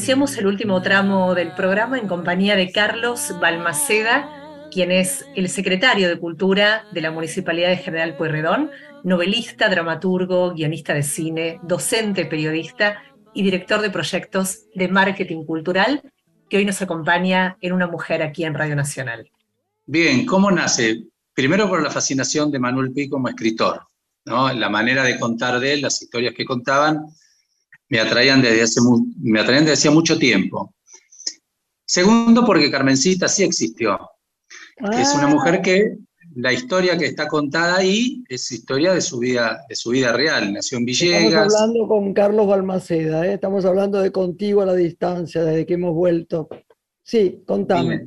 Iniciamos 0.00 0.38
el 0.38 0.46
último 0.46 0.80
tramo 0.80 1.34
del 1.34 1.52
programa 1.52 1.98
en 1.98 2.08
compañía 2.08 2.56
de 2.56 2.72
Carlos 2.72 3.34
Balmaceda, 3.38 4.66
quien 4.72 4.90
es 4.90 5.26
el 5.36 5.50
secretario 5.50 6.08
de 6.08 6.18
Cultura 6.18 6.86
de 6.90 7.02
la 7.02 7.10
Municipalidad 7.10 7.68
de 7.68 7.76
General 7.76 8.16
Pueyrredón, 8.16 8.70
novelista, 9.04 9.68
dramaturgo, 9.68 10.54
guionista 10.54 10.94
de 10.94 11.02
cine, 11.02 11.60
docente, 11.64 12.24
periodista 12.24 13.02
y 13.34 13.42
director 13.42 13.82
de 13.82 13.90
proyectos 13.90 14.60
de 14.74 14.88
marketing 14.88 15.44
cultural, 15.44 16.00
que 16.48 16.56
hoy 16.56 16.64
nos 16.64 16.80
acompaña 16.80 17.58
en 17.60 17.74
Una 17.74 17.86
Mujer 17.86 18.22
aquí 18.22 18.44
en 18.44 18.54
Radio 18.54 18.76
Nacional. 18.76 19.30
Bien, 19.84 20.24
¿cómo 20.24 20.50
nace? 20.50 21.08
Primero 21.34 21.68
por 21.68 21.82
la 21.82 21.90
fascinación 21.90 22.50
de 22.50 22.58
Manuel 22.58 22.90
Pi 22.92 23.06
como 23.06 23.28
escritor, 23.28 23.82
¿no? 24.24 24.50
la 24.50 24.70
manera 24.70 25.04
de 25.04 25.20
contar 25.20 25.60
de 25.60 25.74
él, 25.74 25.82
las 25.82 26.00
historias 26.00 26.32
que 26.34 26.46
contaban, 26.46 27.04
me 27.90 28.00
atraían 28.00 28.40
desde 28.40 28.62
hace, 28.62 28.80
me 29.20 29.40
atraían 29.40 29.64
desde 29.64 29.74
hace 29.74 29.90
mucho 29.90 30.18
tiempo. 30.18 30.74
Segundo, 31.84 32.46
porque 32.46 32.70
Carmencita 32.70 33.28
sí 33.28 33.42
existió, 33.42 33.98
es 34.92 35.14
una 35.14 35.26
mujer 35.26 35.56
ah. 35.56 35.62
que 35.62 35.96
la 36.36 36.52
historia 36.52 36.96
que 36.96 37.06
está 37.06 37.26
contada 37.26 37.76
ahí 37.76 38.22
es 38.28 38.50
historia 38.52 38.94
de 38.94 39.00
su 39.00 39.18
vida, 39.18 39.64
de 39.68 39.74
su 39.74 39.90
vida 39.90 40.12
real. 40.12 40.52
Nació 40.52 40.78
en 40.78 40.84
Villegas. 40.84 41.24
Estamos 41.24 41.54
hablando 41.54 41.88
con 41.88 42.14
Carlos 42.14 42.46
Balmaceda, 42.46 43.26
¿eh? 43.26 43.34
estamos 43.34 43.64
hablando 43.64 44.00
de 44.00 44.12
contigo 44.12 44.62
a 44.62 44.66
la 44.66 44.74
distancia, 44.74 45.42
desde 45.42 45.66
que 45.66 45.74
hemos 45.74 45.94
vuelto. 45.94 46.48
Sí, 47.02 47.42
contame. 47.44 48.06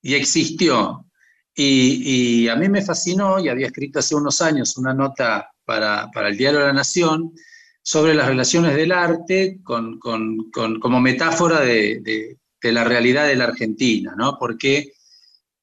Y 0.00 0.14
existió. 0.14 1.06
Y, 1.54 2.48
a 2.48 2.56
mí 2.56 2.68
me 2.68 2.80
fascinó, 2.80 3.38
y 3.38 3.48
había 3.48 3.66
escrito 3.66 3.98
hace 3.98 4.14
unos 4.14 4.40
años 4.40 4.76
una 4.78 4.94
nota 4.94 5.50
para, 5.64 6.08
para 6.12 6.28
el 6.28 6.36
Diario 6.36 6.60
de 6.60 6.66
la 6.66 6.72
Nación, 6.72 7.32
sobre 7.82 8.14
las 8.14 8.28
relaciones 8.28 8.76
del 8.76 8.92
arte 8.92 9.58
con, 9.62 9.98
como 9.98 11.00
metáfora 11.00 11.60
de, 11.60 12.38
la 12.62 12.84
realidad 12.84 13.26
de 13.26 13.36
la 13.36 13.44
Argentina, 13.44 14.14
¿no? 14.16 14.36
Porque 14.38 14.92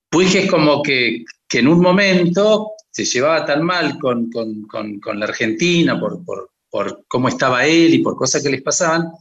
Puig 0.10 0.36
es 0.36 0.50
como 0.50 0.84
que, 0.84 1.24
en 1.54 1.68
un 1.68 1.80
momento 1.80 2.72
se 2.92 3.06
llevaba 3.06 3.46
tan 3.46 3.64
mal 3.64 3.98
con, 4.00 4.30
la 4.32 5.26
Argentina 5.26 6.00
por, 6.00 6.24
por, 6.70 7.06
cómo 7.08 7.30
estaba 7.30 7.66
él 7.66 7.94
y 7.94 8.00
por 8.00 8.16
cosas 8.16 8.44
que 8.44 8.50
les 8.50 8.62
pasaban, 8.62 9.12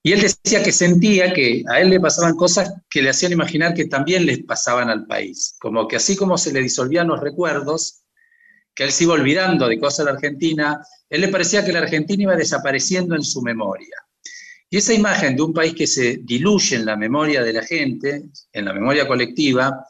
y 0.00 0.12
él 0.12 0.20
decía 0.20 0.62
que 0.62 0.70
sentía 0.70 1.32
que 1.32 1.64
a 1.68 1.80
él 1.80 1.90
le 1.90 2.00
pasaban 2.00 2.36
cosas 2.36 2.72
que 2.88 3.02
le 3.02 3.10
hacían 3.10 3.32
imaginar 3.32 3.74
que 3.74 3.86
también 3.86 4.26
les 4.26 4.44
pasaban 4.44 4.88
al 4.90 5.06
país, 5.06 5.56
como 5.58 5.88
que 5.88 5.96
así 5.96 6.14
como 6.14 6.38
se 6.38 6.52
le 6.52 6.62
disolvían 6.62 7.08
los 7.08 7.20
recuerdos, 7.20 8.04
que 8.78 8.84
él 8.84 8.92
se 8.92 9.02
iba 9.02 9.14
olvidando 9.14 9.66
de 9.66 9.76
cosas 9.76 10.06
de 10.06 10.12
Argentina, 10.12 10.80
él 11.10 11.22
le 11.22 11.28
parecía 11.28 11.64
que 11.64 11.72
la 11.72 11.80
Argentina 11.80 12.22
iba 12.22 12.36
desapareciendo 12.36 13.16
en 13.16 13.24
su 13.24 13.42
memoria. 13.42 13.96
Y 14.70 14.76
esa 14.76 14.94
imagen 14.94 15.34
de 15.34 15.42
un 15.42 15.52
país 15.52 15.74
que 15.74 15.88
se 15.88 16.18
diluye 16.22 16.76
en 16.76 16.86
la 16.86 16.96
memoria 16.96 17.42
de 17.42 17.52
la 17.52 17.64
gente, 17.64 18.26
en 18.52 18.64
la 18.64 18.72
memoria 18.72 19.08
colectiva, 19.08 19.84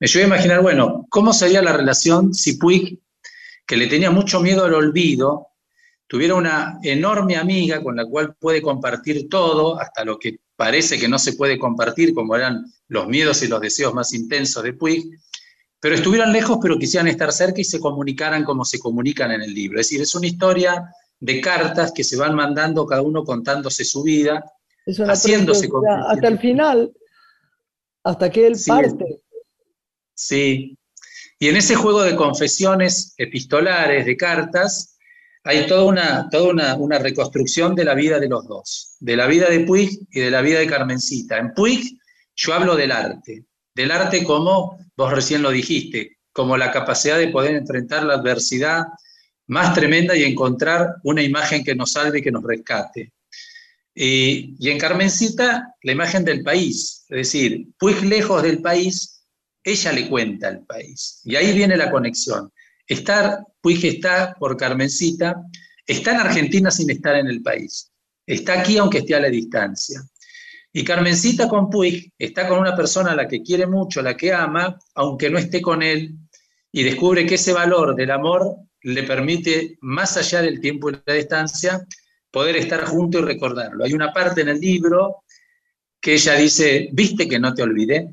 me 0.00 0.08
llevó 0.08 0.24
a 0.24 0.26
imaginar, 0.26 0.62
bueno, 0.62 1.06
¿cómo 1.10 1.32
sería 1.32 1.62
la 1.62 1.76
relación 1.76 2.34
si 2.34 2.56
Puig, 2.56 2.98
que 3.64 3.76
le 3.76 3.86
tenía 3.86 4.10
mucho 4.10 4.40
miedo 4.40 4.64
al 4.64 4.74
olvido, 4.74 5.50
tuviera 6.08 6.34
una 6.34 6.80
enorme 6.82 7.36
amiga 7.36 7.84
con 7.84 7.94
la 7.94 8.04
cual 8.04 8.34
puede 8.34 8.60
compartir 8.60 9.28
todo, 9.28 9.80
hasta 9.80 10.04
lo 10.04 10.18
que 10.18 10.40
parece 10.56 10.98
que 10.98 11.06
no 11.06 11.20
se 11.20 11.34
puede 11.34 11.56
compartir, 11.56 12.12
como 12.12 12.34
eran 12.34 12.64
los 12.88 13.06
miedos 13.06 13.44
y 13.44 13.46
los 13.46 13.60
deseos 13.60 13.94
más 13.94 14.12
intensos 14.12 14.64
de 14.64 14.72
Puig, 14.72 15.04
pero 15.84 15.96
estuvieran 15.96 16.32
lejos, 16.32 16.56
pero 16.62 16.78
quisieran 16.78 17.08
estar 17.08 17.30
cerca 17.30 17.60
y 17.60 17.64
se 17.64 17.78
comunicaran 17.78 18.42
como 18.42 18.64
se 18.64 18.78
comunican 18.78 19.32
en 19.32 19.42
el 19.42 19.52
libro. 19.52 19.78
Es 19.78 19.88
decir, 19.88 20.00
es 20.00 20.14
una 20.14 20.26
historia 20.26 20.90
de 21.20 21.42
cartas 21.42 21.92
que 21.92 22.02
se 22.02 22.16
van 22.16 22.34
mandando 22.34 22.86
cada 22.86 23.02
uno 23.02 23.22
contándose 23.22 23.84
su 23.84 24.02
vida, 24.02 24.42
haciéndose 24.86 25.68
hasta 26.08 26.28
el 26.28 26.38
final, 26.38 26.90
hasta 28.02 28.30
que 28.30 28.46
él 28.46 28.56
parte. 28.66 29.20
Sí. 30.14 30.78
Y 31.38 31.48
en 31.50 31.56
ese 31.56 31.74
juego 31.74 32.02
de 32.02 32.16
confesiones 32.16 33.12
epistolares, 33.18 34.06
de 34.06 34.16
cartas, 34.16 34.96
hay 35.42 35.66
toda 35.66 35.84
una, 35.84 36.30
toda 36.30 36.76
una, 36.78 36.98
reconstrucción 36.98 37.74
de 37.74 37.84
la 37.84 37.94
vida 37.94 38.18
de 38.18 38.28
los 38.30 38.48
dos, 38.48 38.96
de 39.00 39.18
la 39.18 39.26
vida 39.26 39.50
de 39.50 39.60
Puig 39.60 39.90
y 40.10 40.20
de 40.20 40.30
la 40.30 40.40
vida 40.40 40.60
de 40.60 40.66
Carmencita. 40.66 41.36
En 41.36 41.52
Puig 41.52 41.98
yo 42.36 42.54
hablo 42.54 42.74
del 42.74 42.90
arte, 42.90 43.44
del 43.74 43.90
arte 43.90 44.24
como 44.24 44.78
vos 44.96 45.12
recién 45.12 45.42
lo 45.42 45.50
dijiste, 45.50 46.18
como 46.32 46.56
la 46.56 46.70
capacidad 46.70 47.18
de 47.18 47.28
poder 47.28 47.54
enfrentar 47.54 48.04
la 48.04 48.14
adversidad 48.14 48.84
más 49.46 49.74
tremenda 49.74 50.16
y 50.16 50.24
encontrar 50.24 50.96
una 51.02 51.22
imagen 51.22 51.64
que 51.64 51.74
nos 51.74 51.92
salve 51.92 52.18
y 52.18 52.22
que 52.22 52.30
nos 52.30 52.44
rescate. 52.44 53.12
Y, 53.94 54.68
en 54.68 54.78
Carmencita, 54.78 55.74
la 55.82 55.92
imagen 55.92 56.24
del 56.24 56.42
país, 56.42 57.04
es 57.08 57.16
decir, 57.16 57.68
pues 57.78 58.02
lejos 58.02 58.42
del 58.42 58.60
país, 58.60 59.22
ella 59.62 59.92
le 59.92 60.08
cuenta 60.08 60.48
al 60.48 60.64
país. 60.64 61.20
Y 61.24 61.36
ahí 61.36 61.52
viene 61.54 61.76
la 61.76 61.90
conexión. 61.90 62.52
Estar, 62.86 63.38
Puig 63.60 63.84
está 63.84 64.34
por 64.38 64.56
Carmencita, 64.56 65.36
está 65.86 66.12
en 66.12 66.20
Argentina 66.20 66.70
sin 66.70 66.90
estar 66.90 67.16
en 67.16 67.28
el 67.28 67.42
país. 67.42 67.90
Está 68.26 68.60
aquí 68.60 68.78
aunque 68.78 68.98
esté 68.98 69.14
a 69.14 69.20
la 69.20 69.28
distancia. 69.28 70.02
Y 70.76 70.82
Carmencita 70.82 71.48
con 71.48 71.70
Puig 71.70 72.12
está 72.18 72.48
con 72.48 72.58
una 72.58 72.74
persona 72.74 73.12
a 73.12 73.14
la 73.14 73.28
que 73.28 73.42
quiere 73.42 73.64
mucho, 73.64 74.00
a 74.00 74.02
la 74.02 74.16
que 74.16 74.32
ama, 74.32 74.76
aunque 74.96 75.30
no 75.30 75.38
esté 75.38 75.62
con 75.62 75.84
él, 75.84 76.16
y 76.72 76.82
descubre 76.82 77.24
que 77.24 77.36
ese 77.36 77.52
valor 77.52 77.94
del 77.94 78.10
amor 78.10 78.56
le 78.82 79.04
permite, 79.04 79.78
más 79.82 80.16
allá 80.16 80.42
del 80.42 80.60
tiempo 80.60 80.90
y 80.90 80.96
la 81.06 81.14
distancia, 81.14 81.86
poder 82.28 82.56
estar 82.56 82.84
junto 82.86 83.20
y 83.20 83.22
recordarlo. 83.22 83.84
Hay 83.84 83.92
una 83.92 84.12
parte 84.12 84.40
en 84.40 84.48
el 84.48 84.58
libro 84.58 85.22
que 86.00 86.14
ella 86.14 86.34
dice, 86.34 86.88
¿viste 86.90 87.28
que 87.28 87.38
no 87.38 87.54
te 87.54 87.62
olvidé? 87.62 88.12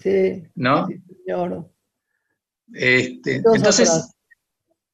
Sí. 0.00 0.42
¿No? 0.56 0.88
Sí, 0.88 1.00
señor. 1.24 1.70
Este, 2.74 3.36
entonces, 3.36 4.12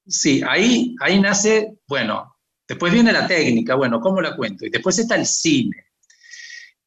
sí, 0.05 0.43
ahí, 0.47 0.95
ahí 1.01 1.19
nace, 1.19 1.73
bueno, 1.87 2.35
después 2.67 2.93
viene 2.93 3.11
la 3.11 3.25
técnica, 3.25 3.73
bueno, 3.73 3.99
¿cómo 3.99 4.21
la 4.21 4.35
cuento? 4.35 4.67
Y 4.67 4.69
después 4.69 4.99
está 4.99 5.15
el 5.15 5.25
cine. 5.25 5.88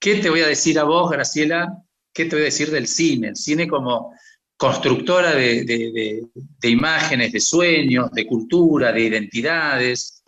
¿Qué 0.03 0.16
te 0.16 0.30
voy 0.30 0.40
a 0.40 0.48
decir 0.48 0.80
a 0.80 0.82
vos, 0.82 1.12
Graciela? 1.12 1.80
¿Qué 2.12 2.24
te 2.24 2.34
voy 2.34 2.42
a 2.42 2.46
decir 2.46 2.72
del 2.72 2.88
cine? 2.88 3.28
El 3.28 3.36
cine 3.36 3.68
como 3.68 4.12
constructora 4.57 5.32
de, 5.32 5.62
de, 5.62 6.22
de, 6.61 6.68
imágenes, 6.68 7.30
de 7.30 7.38
sueños, 7.38 8.11
de 8.11 8.26
cultura, 8.26 8.90
de 8.90 9.00
identidades. 9.00 10.24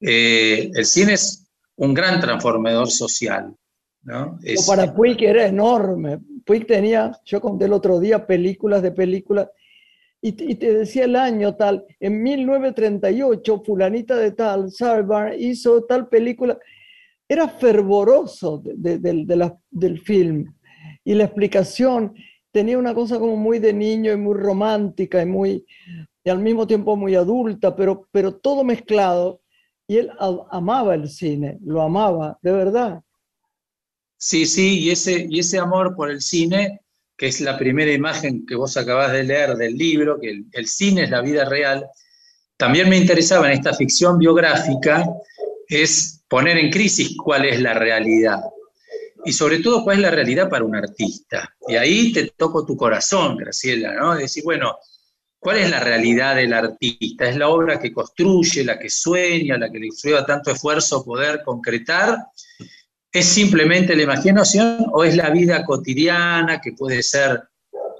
Eh, 0.00 0.72
el 0.74 0.84
cine 0.84 1.12
es 1.12 1.46
un 1.76 1.94
gran 1.94 2.20
transformador 2.20 2.90
social. 2.90 3.54
¿no? 4.02 4.40
Es, 4.42 4.66
para 4.66 4.92
Puig 4.92 5.22
era 5.22 5.46
enorme. 5.46 6.18
Puig 6.44 6.66
tenía, 6.66 7.12
yo 7.24 7.40
conté 7.40 7.66
el 7.66 7.74
otro 7.74 8.00
día, 8.00 8.26
películas 8.26 8.82
de 8.82 8.90
películas, 8.90 9.48
y 10.20 10.32
te 10.32 10.72
decía 10.74 11.04
el 11.04 11.16
año 11.16 11.54
tal, 11.54 11.84
en 11.98 12.22
1938, 12.22 13.62
fulanita 13.64 14.16
de 14.16 14.32
tal, 14.32 14.70
Sarbar, 14.70 15.34
hizo 15.40 15.84
tal 15.84 16.08
película. 16.08 16.58
Era 17.32 17.48
fervoroso 17.48 18.62
del 18.62 20.00
film. 20.00 20.54
Y 21.02 21.14
la 21.14 21.24
explicación, 21.24 22.14
tenía 22.50 22.76
una 22.76 22.92
cosa 22.92 23.18
como 23.18 23.36
muy 23.36 23.58
de 23.58 23.72
niño 23.72 24.12
y 24.12 24.18
muy 24.18 24.34
romántica 24.34 25.22
y 25.22 25.24
muy 25.24 25.64
y 26.22 26.28
al 26.28 26.40
mismo 26.40 26.66
tiempo 26.66 26.94
muy 26.94 27.14
adulta, 27.14 27.74
pero, 27.74 28.06
pero 28.12 28.34
todo 28.34 28.64
mezclado. 28.64 29.40
Y 29.88 29.96
él 29.96 30.10
amaba 30.50 30.94
el 30.94 31.08
cine, 31.08 31.58
lo 31.64 31.80
amaba, 31.80 32.38
de 32.42 32.52
verdad. 32.52 33.00
Sí, 34.18 34.44
sí, 34.44 34.80
y 34.80 34.90
ese, 34.90 35.26
y 35.30 35.38
ese 35.38 35.58
amor 35.58 35.96
por 35.96 36.10
el 36.10 36.20
cine, 36.20 36.82
que 37.16 37.28
es 37.28 37.40
la 37.40 37.56
primera 37.56 37.92
imagen 37.92 38.44
que 38.44 38.56
vos 38.56 38.76
acabás 38.76 39.10
de 39.10 39.24
leer 39.24 39.54
del 39.56 39.74
libro, 39.74 40.20
que 40.20 40.32
el, 40.32 40.44
el 40.52 40.66
cine 40.66 41.04
es 41.04 41.10
la 41.10 41.22
vida 41.22 41.46
real, 41.46 41.86
también 42.58 42.90
me 42.90 42.98
interesaba 42.98 43.46
en 43.46 43.54
esta 43.54 43.72
ficción 43.72 44.18
biográfica, 44.18 45.06
es 45.66 46.21
poner 46.32 46.56
en 46.56 46.70
crisis 46.70 47.14
cuál 47.14 47.44
es 47.44 47.60
la 47.60 47.74
realidad 47.74 48.40
y 49.22 49.34
sobre 49.34 49.58
todo 49.58 49.84
cuál 49.84 49.98
es 49.98 50.02
la 50.04 50.10
realidad 50.10 50.48
para 50.48 50.64
un 50.64 50.74
artista. 50.74 51.54
Y 51.68 51.76
ahí 51.76 52.10
te 52.10 52.32
toco 52.34 52.64
tu 52.64 52.74
corazón, 52.74 53.36
Graciela, 53.36 53.92
¿no? 53.92 54.14
Decir, 54.14 54.42
bueno, 54.42 54.78
¿cuál 55.38 55.58
es 55.58 55.70
la 55.70 55.80
realidad 55.80 56.36
del 56.36 56.54
artista? 56.54 57.28
¿Es 57.28 57.36
la 57.36 57.50
obra 57.50 57.78
que 57.78 57.92
construye, 57.92 58.64
la 58.64 58.78
que 58.78 58.88
sueña, 58.88 59.58
la 59.58 59.70
que 59.70 59.78
le 59.78 59.88
lleva 59.90 60.24
tanto 60.24 60.52
esfuerzo 60.52 61.04
poder 61.04 61.42
concretar? 61.44 62.16
¿Es 63.12 63.26
simplemente 63.26 63.94
la 63.94 64.04
imaginación 64.04 64.86
o 64.90 65.04
es 65.04 65.14
la 65.14 65.28
vida 65.28 65.62
cotidiana 65.66 66.62
que 66.62 66.72
puede 66.72 67.02
ser 67.02 67.42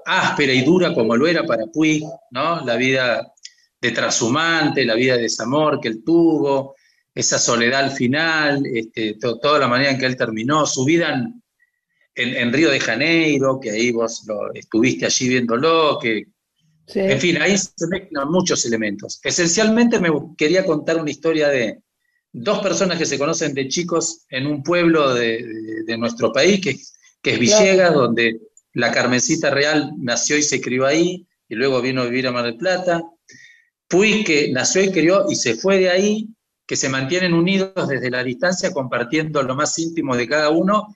áspera 0.07 0.53
y 0.53 0.63
dura 0.63 0.91
como 0.95 1.15
lo 1.15 1.27
era 1.27 1.43
para 1.43 1.67
Puig, 1.67 2.03
¿no? 2.31 2.65
La 2.65 2.77
vida 2.77 3.31
de 3.79 3.91
trashumante, 3.91 4.85
la 4.85 4.95
vida 4.95 5.17
de 5.17 5.21
desamor 5.21 5.79
que 5.79 5.89
él 5.89 6.03
tuvo, 6.03 6.73
esa 7.15 7.37
soledad 7.37 7.85
al 7.85 7.91
final, 7.91 8.63
este, 8.65 9.15
to, 9.15 9.39
toda 9.39 9.59
la 9.59 9.67
manera 9.67 9.91
en 9.91 9.99
que 9.99 10.05
él 10.05 10.17
terminó, 10.17 10.65
su 10.65 10.83
vida 10.83 11.13
en, 11.13 11.43
en, 12.15 12.35
en 12.35 12.53
Río 12.53 12.69
de 12.69 12.79
Janeiro, 12.79 13.59
que 13.59 13.71
ahí 13.71 13.91
vos 13.91 14.23
lo, 14.27 14.53
estuviste 14.53 15.05
allí 15.05 15.29
viéndolo, 15.29 15.99
que, 15.99 16.25
sí. 16.87 16.99
en 16.99 17.19
fin, 17.19 17.41
ahí 17.41 17.57
se 17.57 17.87
mezclan 17.87 18.29
muchos 18.29 18.65
elementos. 18.65 19.19
Esencialmente 19.23 19.99
me 19.99 20.09
quería 20.37 20.65
contar 20.65 20.99
una 20.99 21.11
historia 21.11 21.49
de 21.49 21.79
dos 22.31 22.59
personas 22.59 22.97
que 22.97 23.05
se 23.05 23.19
conocen 23.19 23.53
de 23.53 23.67
chicos 23.67 24.25
en 24.29 24.47
un 24.47 24.63
pueblo 24.63 25.13
de, 25.13 25.43
de, 25.43 25.83
de 25.85 25.97
nuestro 25.97 26.31
país, 26.31 26.59
que, 26.61 26.79
que 27.21 27.33
es 27.33 27.39
Villegas, 27.39 27.89
claro. 27.89 28.01
donde 28.01 28.39
la 28.73 28.91
Carmencita 28.91 29.51
Real 29.51 29.91
nació 29.99 30.35
y 30.35 30.41
se 30.41 30.59
crió 30.59 30.87
ahí, 30.87 31.27
y 31.47 31.55
luego 31.55 31.81
vino 31.81 32.01
a 32.01 32.05
vivir 32.05 32.25
a 32.25 32.31
Mar 32.31 32.45
del 32.45 32.57
Plata. 32.57 33.03
Puy, 33.87 34.23
que 34.23 34.51
nació 34.51 34.83
y 34.83 34.91
crió 34.91 35.27
y 35.29 35.35
se 35.35 35.55
fue 35.55 35.77
de 35.77 35.89
ahí, 35.91 36.27
que 36.65 36.75
se 36.75 36.89
mantienen 36.89 37.33
unidos 37.33 37.87
desde 37.87 38.09
la 38.09 38.23
distancia, 38.23 38.71
compartiendo 38.71 39.43
lo 39.43 39.55
más 39.55 39.77
íntimo 39.79 40.15
de 40.15 40.27
cada 40.27 40.49
uno, 40.49 40.95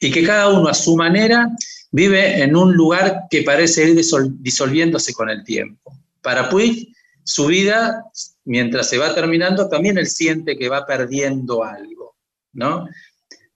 y 0.00 0.10
que 0.10 0.24
cada 0.24 0.48
uno 0.48 0.68
a 0.68 0.74
su 0.74 0.96
manera 0.96 1.50
vive 1.90 2.42
en 2.42 2.56
un 2.56 2.74
lugar 2.74 3.24
que 3.30 3.42
parece 3.42 3.88
ir 3.88 3.96
disol 3.96 4.42
disolviéndose 4.42 5.12
con 5.12 5.28
el 5.28 5.44
tiempo. 5.44 5.92
Para 6.22 6.48
Puig, 6.48 6.94
su 7.22 7.46
vida, 7.46 8.04
mientras 8.44 8.88
se 8.88 8.98
va 8.98 9.14
terminando, 9.14 9.68
también 9.68 9.98
él 9.98 10.06
siente 10.06 10.56
que 10.56 10.68
va 10.68 10.86
perdiendo 10.86 11.64
algo, 11.64 12.16
¿no? 12.52 12.88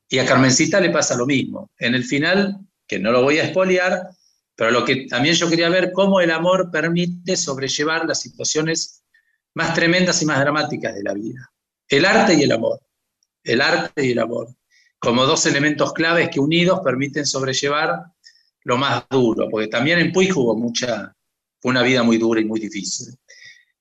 Y 0.08 0.18
a 0.18 0.26
Carmencita 0.26 0.80
le 0.80 0.90
pasa 0.90 1.16
lo 1.16 1.26
mismo. 1.26 1.70
En 1.78 1.94
el 1.94 2.04
final, 2.04 2.58
que 2.86 2.98
no 2.98 3.10
lo 3.10 3.22
voy 3.22 3.38
a 3.38 3.44
espolear, 3.44 4.08
pero 4.54 4.70
lo 4.70 4.84
que 4.84 5.06
también 5.06 5.34
yo 5.34 5.48
quería 5.48 5.68
ver, 5.68 5.92
cómo 5.92 6.20
el 6.20 6.30
amor 6.30 6.70
permite 6.70 7.36
sobrellevar 7.36 8.06
las 8.06 8.20
situaciones 8.20 9.03
más 9.54 9.74
tremendas 9.74 10.20
y 10.22 10.26
más 10.26 10.40
dramáticas 10.40 10.94
de 10.94 11.02
la 11.02 11.14
vida. 11.14 11.50
El 11.88 12.04
arte 12.04 12.34
y 12.34 12.42
el 12.42 12.52
amor. 12.52 12.80
El 13.42 13.60
arte 13.60 14.04
y 14.04 14.12
el 14.12 14.18
amor. 14.18 14.48
Como 14.98 15.26
dos 15.26 15.46
elementos 15.46 15.92
claves 15.92 16.28
que 16.30 16.40
unidos 16.40 16.80
permiten 16.82 17.26
sobrellevar 17.26 18.04
lo 18.62 18.78
más 18.78 19.04
duro, 19.10 19.48
porque 19.50 19.68
también 19.68 19.98
en 19.98 20.12
Puig 20.12 20.36
hubo 20.36 20.56
mucha, 20.56 21.14
fue 21.60 21.70
una 21.70 21.82
vida 21.82 22.02
muy 22.02 22.16
dura 22.16 22.40
y 22.40 22.44
muy 22.44 22.58
difícil. 22.58 23.14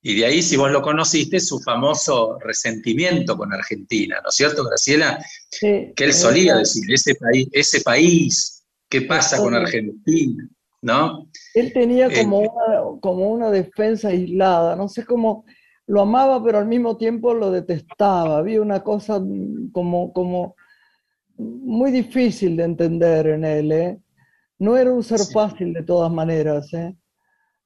Y 0.02 0.16
de 0.16 0.26
ahí, 0.26 0.42
si 0.42 0.58
vos 0.58 0.70
lo 0.70 0.82
conociste, 0.82 1.40
su 1.40 1.62
famoso 1.62 2.38
resentimiento 2.40 3.38
con 3.38 3.54
Argentina, 3.54 4.20
¿no 4.22 4.28
es 4.28 4.36
cierto, 4.36 4.66
Graciela? 4.66 5.26
Sí, 5.50 5.94
que 5.96 6.04
él 6.04 6.14
solía 6.14 6.58
decir, 6.58 6.84
ese 6.94 7.16
país, 7.16 7.48
ese 7.54 7.82
país, 7.82 8.66
¿qué 8.90 9.04
pasa 9.04 9.38
con 9.38 9.56
Argentina? 9.56 10.46
¿No? 10.82 11.30
Él 11.54 11.72
tenía 11.72 12.10
como, 12.14 12.44
eh, 12.44 12.50
una, 12.50 13.00
como 13.00 13.32
una 13.32 13.50
defensa 13.50 14.10
aislada, 14.10 14.76
no 14.76 14.90
sé 14.90 15.06
cómo 15.06 15.46
lo 15.88 16.02
amaba, 16.02 16.44
pero 16.44 16.60
al 16.60 16.68
mismo 16.68 16.98
tiempo 16.98 17.34
lo 17.34 17.52
detestaba. 17.52 18.38
Había 18.38 18.62
una 18.62 18.82
cosa 18.82 19.22
como, 19.72 20.14
como 20.14 20.56
muy 21.38 21.92
difícil 21.92 22.56
de 22.58 22.64
entender 22.64 23.28
en 23.28 23.46
él. 23.46 23.72
¿eh? 23.72 24.00
No 24.60 24.78
era 24.78 24.92
un 24.92 25.04
ser 25.04 25.20
sí. 25.20 25.34
fácil 25.34 25.74
de 25.74 25.84
todas 25.84 26.12
maneras. 26.12 26.74
¿eh? 26.74 26.96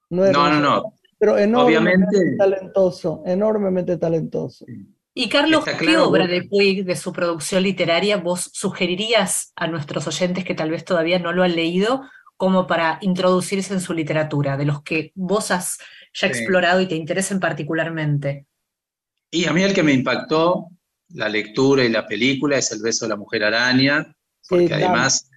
No, 0.09 0.25
era 0.25 0.33
no, 0.33 0.49
no, 0.49 0.59
no, 0.59 0.93
Pero 1.19 1.37
enormemente 1.37 2.17
Obviamente... 2.17 2.37
talentoso, 2.37 3.23
enormemente 3.25 3.97
talentoso. 3.97 4.65
Y 5.13 5.29
Carlos, 5.29 5.63
claro, 5.63 5.79
¿qué 5.79 5.97
obra 5.97 6.27
de 6.27 6.43
Puig, 6.43 6.85
de 6.85 6.95
su 6.95 7.11
producción 7.11 7.63
literaria, 7.63 8.17
vos 8.17 8.51
sugerirías 8.53 9.51
a 9.55 9.65
nuestros 9.65 10.05
oyentes 10.07 10.45
que 10.45 10.53
tal 10.53 10.69
vez 10.69 10.85
todavía 10.85 11.17
no 11.17 11.33
lo 11.33 11.41
han 11.41 11.55
leído 11.55 12.03
como 12.37 12.67
para 12.67 12.99
introducirse 13.01 13.73
en 13.73 13.81
su 13.81 13.95
literatura, 13.95 14.57
de 14.57 14.65
los 14.65 14.83
que 14.83 15.11
vos 15.15 15.49
has 15.49 15.79
ya 16.19 16.27
explorado 16.27 16.81
y 16.81 16.87
te 16.87 16.95
interesen 16.95 17.39
particularmente? 17.39 18.47
Y 19.29 19.45
a 19.45 19.53
mí 19.53 19.61
el 19.63 19.73
que 19.73 19.83
me 19.83 19.93
impactó 19.93 20.67
la 21.09 21.29
lectura 21.29 21.83
y 21.83 21.89
la 21.89 22.05
película 22.05 22.57
es 22.57 22.71
El 22.71 22.81
beso 22.81 23.05
de 23.05 23.09
la 23.09 23.15
mujer 23.15 23.43
araña, 23.43 24.15
porque 24.47 24.67
sí, 24.67 24.73
además 24.73 25.29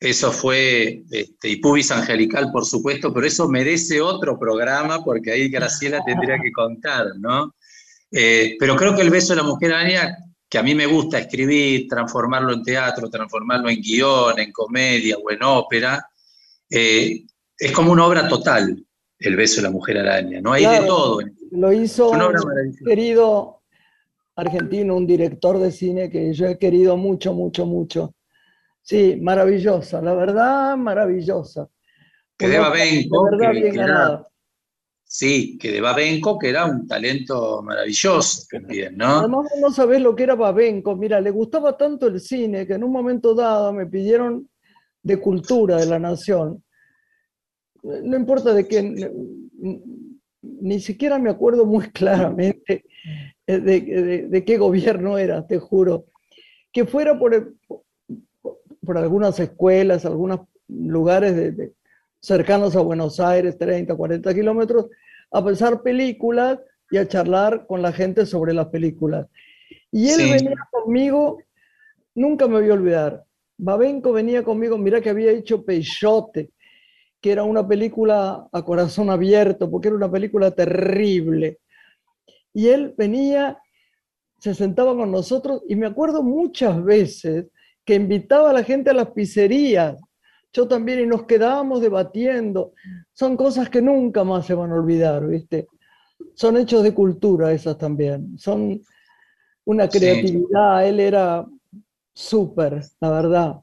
eso 0.00 0.30
fue, 0.30 1.02
este, 1.10 1.48
y 1.48 1.56
Pubis 1.56 1.90
Angelical, 1.90 2.52
por 2.52 2.64
supuesto, 2.64 3.12
pero 3.12 3.26
eso 3.26 3.48
merece 3.48 4.00
otro 4.00 4.38
programa, 4.38 5.02
porque 5.02 5.32
ahí 5.32 5.48
Graciela 5.48 6.04
tendría 6.04 6.38
que 6.38 6.52
contar, 6.52 7.06
¿no? 7.18 7.54
Eh, 8.10 8.56
pero 8.60 8.76
creo 8.76 8.94
que 8.94 9.02
El 9.02 9.10
beso 9.10 9.32
de 9.32 9.42
la 9.42 9.48
mujer 9.48 9.72
araña, 9.72 10.16
que 10.48 10.58
a 10.58 10.62
mí 10.62 10.74
me 10.74 10.86
gusta 10.86 11.18
escribir, 11.18 11.88
transformarlo 11.88 12.52
en 12.52 12.62
teatro, 12.62 13.10
transformarlo 13.10 13.68
en 13.68 13.80
guion, 13.80 14.38
en 14.38 14.52
comedia 14.52 15.16
o 15.16 15.30
en 15.30 15.42
ópera, 15.42 16.06
eh, 16.70 17.24
es 17.58 17.72
como 17.72 17.92
una 17.92 18.06
obra 18.06 18.28
total, 18.28 18.86
El 19.20 19.36
beso 19.36 19.56
de 19.56 19.62
la 19.62 19.70
mujer 19.70 19.98
araña, 19.98 20.40
¿no? 20.40 20.52
Hay 20.52 20.62
claro, 20.62 20.82
de 20.82 20.88
todo. 20.88 21.20
Lo 21.50 21.72
hizo 21.72 22.10
un 22.10 22.76
querido 22.84 23.62
argentino, 24.36 24.96
un 24.96 25.06
director 25.06 25.58
de 25.58 25.72
cine 25.72 26.08
que 26.08 26.32
yo 26.32 26.46
he 26.46 26.58
querido 26.58 26.96
mucho, 26.96 27.34
mucho, 27.34 27.66
mucho. 27.66 28.14
Sí, 28.82 29.18
maravillosa, 29.20 30.00
la 30.00 30.14
verdad, 30.14 30.76
maravillosa. 30.76 31.68
Que 32.36 32.48
de 32.48 32.58
Babenco, 32.58 33.28
que, 33.36 33.70
que 33.72 33.80
era, 33.80 34.24
sí, 35.04 35.58
que 35.58 35.72
de 35.72 35.80
Babenco, 35.80 36.38
que 36.38 36.50
era 36.50 36.66
un 36.66 36.86
talento 36.86 37.60
maravilloso 37.62 38.46
también, 38.48 38.96
¿no? 38.96 39.18
Además, 39.18 39.46
no 39.60 39.72
sabés 39.72 40.00
lo 40.00 40.14
que 40.14 40.22
era 40.22 40.36
Babenco. 40.36 40.94
Mira, 40.94 41.20
le 41.20 41.30
gustaba 41.30 41.76
tanto 41.76 42.06
el 42.06 42.20
cine 42.20 42.64
que 42.64 42.74
en 42.74 42.84
un 42.84 42.92
momento 42.92 43.34
dado 43.34 43.72
me 43.72 43.86
pidieron 43.86 44.48
de 45.02 45.16
cultura 45.18 45.76
de 45.76 45.86
la 45.86 45.98
nación. 45.98 46.62
No 47.82 48.16
importa 48.16 48.52
de 48.54 48.66
qué, 48.66 49.10
ni 50.42 50.80
siquiera 50.80 51.18
me 51.18 51.30
acuerdo 51.30 51.64
muy 51.64 51.88
claramente 51.90 52.84
de, 53.46 53.60
de, 53.60 54.28
de 54.28 54.44
qué 54.44 54.58
gobierno 54.58 55.18
era, 55.18 55.46
te 55.46 55.58
juro. 55.58 56.06
Que 56.72 56.84
fuera 56.84 57.18
por, 57.18 57.34
el, 57.34 57.54
por 58.84 58.98
algunas 58.98 59.38
escuelas, 59.40 60.04
algunos 60.04 60.40
lugares 60.68 61.56
de- 61.56 61.72
cercanos 62.20 62.74
a 62.76 62.80
Buenos 62.80 63.20
Aires, 63.20 63.56
30, 63.56 63.94
40 63.94 64.34
kilómetros, 64.34 64.86
a 65.30 65.44
pensar 65.44 65.82
películas 65.82 66.58
y 66.90 66.96
a 66.98 67.06
charlar 67.06 67.66
con 67.66 67.80
la 67.80 67.92
gente 67.92 68.26
sobre 68.26 68.52
las 68.54 68.66
películas. 68.66 69.26
Y 69.92 70.08
él 70.08 70.20
Sí. 70.22 70.30
venía 70.30 70.56
conmigo, 70.70 71.38
nunca 72.14 72.46
me 72.48 72.60
voy 72.60 72.70
a 72.70 72.74
olvidar. 72.74 73.24
Babenco 73.56 74.12
venía 74.12 74.42
conmigo, 74.42 74.76
mira 74.78 75.00
que 75.00 75.10
había 75.10 75.30
hecho 75.32 75.64
Peixote, 75.64 76.50
que 77.20 77.32
era 77.32 77.42
una 77.44 77.66
película 77.66 78.46
a 78.52 78.62
corazón 78.62 79.10
abierto, 79.10 79.70
porque 79.70 79.88
era 79.88 79.96
una 79.96 80.10
película 80.10 80.50
terrible. 80.52 81.58
Y 82.54 82.68
él 82.68 82.94
venía, 82.96 83.58
se 84.38 84.54
sentaba 84.54 84.94
con 84.94 85.10
nosotros 85.10 85.62
y 85.68 85.76
me 85.76 85.86
acuerdo 85.86 86.22
muchas 86.22 86.82
veces 86.84 87.46
que 87.84 87.94
invitaba 87.94 88.50
a 88.50 88.52
la 88.52 88.62
gente 88.64 88.90
a 88.90 88.94
las 88.94 89.10
pizzerías. 89.10 89.98
Yo 90.52 90.66
también 90.68 91.00
y 91.00 91.06
nos 91.06 91.24
quedábamos 91.24 91.80
debatiendo. 91.80 92.72
Son 93.12 93.36
cosas 93.36 93.68
que 93.68 93.82
nunca 93.82 94.24
más 94.24 94.46
se 94.46 94.54
van 94.54 94.70
a 94.70 94.76
olvidar, 94.76 95.26
¿viste? 95.26 95.66
Son 96.34 96.56
hechos 96.56 96.82
de 96.82 96.94
cultura 96.94 97.52
esas 97.52 97.76
también. 97.78 98.38
Son 98.38 98.80
una 99.64 99.90
Sí. 99.90 99.98
creatividad. 99.98 100.86
Él 100.88 101.00
era 101.00 101.46
súper, 102.14 102.82
la 103.00 103.10
verdad. 103.10 103.56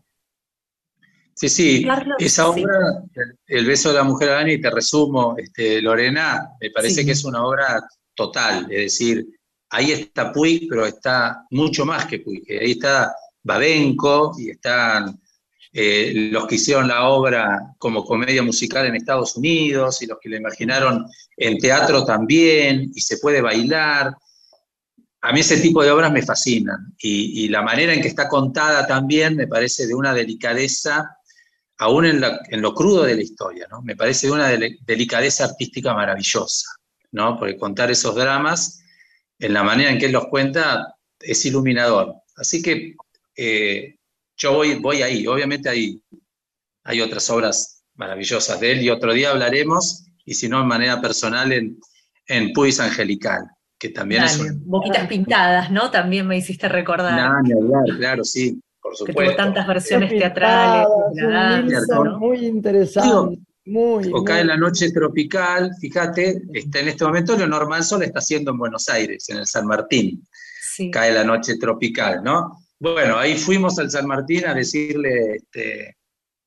Sí, 1.38 1.50
sí, 1.50 1.84
Carlos, 1.84 2.16
esa 2.20 2.48
obra, 2.48 3.04
el, 3.14 3.38
El 3.60 3.66
beso 3.66 3.90
de 3.90 3.96
la 3.96 4.04
mujer 4.04 4.30
araña, 4.30 4.54
y 4.54 4.62
te 4.62 4.70
resumo, 4.72 5.36
este, 5.38 5.82
Lorena, 5.82 6.50
me 6.62 6.70
parece 6.72 7.02
Sí. 7.02 7.06
que 7.06 7.12
es 7.12 7.26
una 7.26 7.44
obra 7.46 7.86
total, 8.16 8.68
es 8.72 8.84
decir, 8.84 9.26
ahí 9.70 9.92
está 9.92 10.32
Puig, 10.32 10.68
pero 10.70 10.86
está 10.86 11.44
mucho 11.52 11.86
más 11.86 12.06
que 12.06 12.20
Puig, 12.20 12.44
ahí 12.50 12.72
está 12.72 13.14
Babenco 13.44 14.34
y 14.40 14.52
están 14.52 15.20
eh, 15.74 16.30
los 16.32 16.48
que 16.48 16.56
hicieron 16.56 16.88
la 16.88 17.10
obra 17.10 17.60
como 17.78 18.06
comedia 18.06 18.42
musical 18.42 18.86
en 18.86 18.96
Estados 18.96 19.36
Unidos 19.36 20.02
y 20.02 20.08
los 20.08 20.18
que 20.22 20.30
la 20.30 20.38
imaginaron 20.38 21.06
en 21.36 21.58
teatro 21.58 22.06
también, 22.06 22.92
y 22.96 23.02
se 23.02 23.18
puede 23.18 23.42
bailar. 23.42 24.16
A 25.20 25.34
mí 25.34 25.42
ese 25.42 25.58
tipo 25.60 25.84
de 25.84 25.92
obras 25.92 26.14
me 26.14 26.22
fascinan 26.22 26.96
y, 26.98 27.44
y 27.44 27.50
la 27.50 27.62
manera 27.62 27.94
en 27.94 28.02
que 28.02 28.08
está 28.08 28.30
contada 28.30 28.88
también 28.88 29.36
me 29.36 29.48
parece 29.48 29.86
de 29.86 29.94
una 29.94 30.14
delicadeza, 30.14 31.18
aún 31.78 32.06
en, 32.06 32.22
la- 32.22 32.40
en 32.50 32.62
lo 32.62 32.74
crudo 32.74 33.04
de 33.04 33.16
la 33.16 33.22
historia, 33.22 33.68
¿no? 33.70 33.82
Me 33.82 33.96
parece 33.96 34.28
de 34.28 34.34
una 34.34 34.50
dele- 34.50 34.78
delicadeza 34.86 35.46
artística 35.46 35.94
maravillosa, 35.94 36.68
¿no? 37.12 37.38
Porque 37.38 37.58
contar 37.58 37.92
esos 37.92 38.16
dramas 38.16 38.82
en 39.40 39.54
la 39.54 39.64
manera 39.64 39.92
en 39.92 40.00
que 40.00 40.06
él 40.06 40.12
los 40.14 40.28
cuenta 40.28 40.96
es 41.20 41.46
iluminador. 41.46 42.14
Así 42.38 42.62
que 42.62 42.96
eh, 43.36 43.96
yo 44.38 44.54
voy, 44.54 44.76
voy 44.76 45.02
ahí, 45.02 45.28
obviamente 45.28 45.70
hay, 45.70 46.02
hay 46.84 47.02
otras 47.02 47.30
obras 47.30 47.84
maravillosas 47.96 48.60
de 48.60 48.72
él 48.74 48.82
y 48.82 48.90
otro 48.90 49.14
día 49.14 49.32
hablaremos, 49.32 50.06
y 50.26 50.34
si 50.34 50.50
no, 50.50 50.60
de 50.60 50.66
manera 50.66 51.02
personal, 51.02 51.52
en, 51.52 51.80
en 52.28 52.52
Puis 52.54 52.80
Angelical, 52.80 53.46
que 53.78 53.90
también 53.90 54.24
es 54.24 54.40
un... 54.40 54.62
Boquitas 54.66 55.08
pintadas, 55.08 55.72
¿no? 55.72 55.92
También 55.92 56.28
me 56.28 56.38
hiciste 56.38 56.68
recordar. 56.68 57.44
Ni 57.44 57.54
hablar, 57.54 57.98
claro, 57.98 58.24
sí, 58.24 58.60
por 58.86 58.92
que 58.94 58.98
supuesto. 58.98 59.24
tuvo 59.24 59.36
tantas 59.36 59.68
versiones 59.68 60.12
Pintadas, 60.12 60.34
teatrales. 61.16 61.88
danza, 61.88 62.04
muy 62.20 62.46
interesante. 62.46 63.40
Muy, 63.68 64.12
O 64.14 64.24
cae 64.24 64.44
muy- 64.44 64.48
la 64.50 64.58
noche 64.58 64.92
tropical, 64.92 65.72
fíjate, 65.82 66.40
está 66.54 66.82
en 66.82 66.90
este 66.90 67.04
momento 67.04 67.36
Leonor 67.36 67.68
Manso 67.68 67.98
la 67.98 68.06
está 68.06 68.20
haciendo 68.20 68.52
en 68.52 68.60
Buenos 68.60 68.88
Aires, 68.90 69.28
en 69.30 69.38
el 69.38 69.48
San 69.48 69.66
Martín. 69.66 70.24
Sí. 70.62 70.92
Cae 70.92 71.12
la 71.12 71.24
noche 71.24 71.58
tropical, 71.58 72.22
¿no? 72.24 72.60
Bueno, 72.80 73.18
ahí 73.18 73.36
fuimos 73.36 73.80
al 73.80 73.90
San 73.90 74.06
Martín 74.06 74.46
a 74.46 74.54
decirle 74.54 75.38
este, 75.38 75.98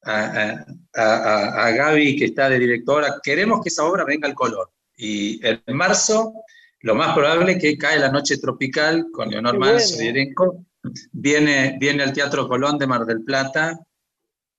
a, 0.04 0.14
a- 0.26 0.66
a- 0.94 1.66
a 1.66 1.70
Gaby, 1.72 2.16
que 2.16 2.26
está 2.26 2.48
de 2.48 2.60
directora, 2.60 3.16
queremos 3.20 3.62
que 3.64 3.68
esa 3.70 3.84
obra 3.84 4.04
venga 4.04 4.28
al 4.28 4.34
color. 4.34 4.70
Y 4.96 5.40
en 5.44 5.60
marzo, 5.76 6.34
lo 6.82 6.94
más 6.94 7.14
probable 7.16 7.52
es 7.52 7.58
que 7.60 7.76
cae 7.76 7.98
la 7.98 8.12
noche 8.12 8.36
tropical 8.38 9.06
con 9.12 9.28
Leonor 9.28 9.58
Manso 9.58 9.96
bueno. 9.96 10.04
y 10.04 10.08
elenco. 10.08 10.64
Viene, 11.12 11.76
viene 11.80 12.02
al 12.02 12.12
Teatro 12.12 12.48
Colón 12.48 12.78
de 12.78 12.86
Mar 12.86 13.04
del 13.04 13.22
Plata 13.24 13.78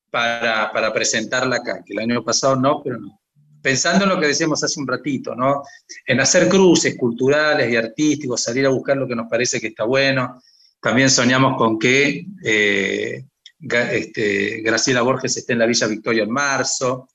para, 0.10 0.72
para 0.72 0.94
presentarla 0.94 1.58
acá, 1.58 1.84
que 1.86 1.94
el 1.94 2.00
año 2.00 2.24
pasado 2.24 2.56
no, 2.56 2.82
pero 2.84 3.00
no. 3.00 3.20
Pensando 3.62 4.06
en 4.06 4.10
lo 4.10 4.20
que 4.20 4.28
decíamos 4.28 4.64
hace 4.64 4.80
un 4.80 4.88
ratito, 4.88 5.36
¿no? 5.36 5.64
En 6.06 6.20
hacer 6.22 6.48
cruces 6.48 6.96
culturales 6.98 7.70
y 7.70 7.76
artísticos, 7.76 8.42
salir 8.42 8.66
a 8.66 8.70
buscar 8.70 8.96
lo 8.96 9.08
que 9.08 9.16
nos 9.16 9.30
parece 9.30 9.60
que 9.60 9.68
está 9.68 9.84
bueno. 9.84 10.42
También 10.82 11.10
soñamos 11.10 11.58
con 11.58 11.78
que 11.78 12.26
eh, 12.44 13.26
este, 13.60 14.62
Graciela 14.62 15.02
Borges 15.02 15.36
esté 15.36 15.54
en 15.54 15.60
la 15.60 15.66
Villa 15.66 15.88
Victoria 15.88 16.24
en 16.24 16.32
marzo. 16.32 17.10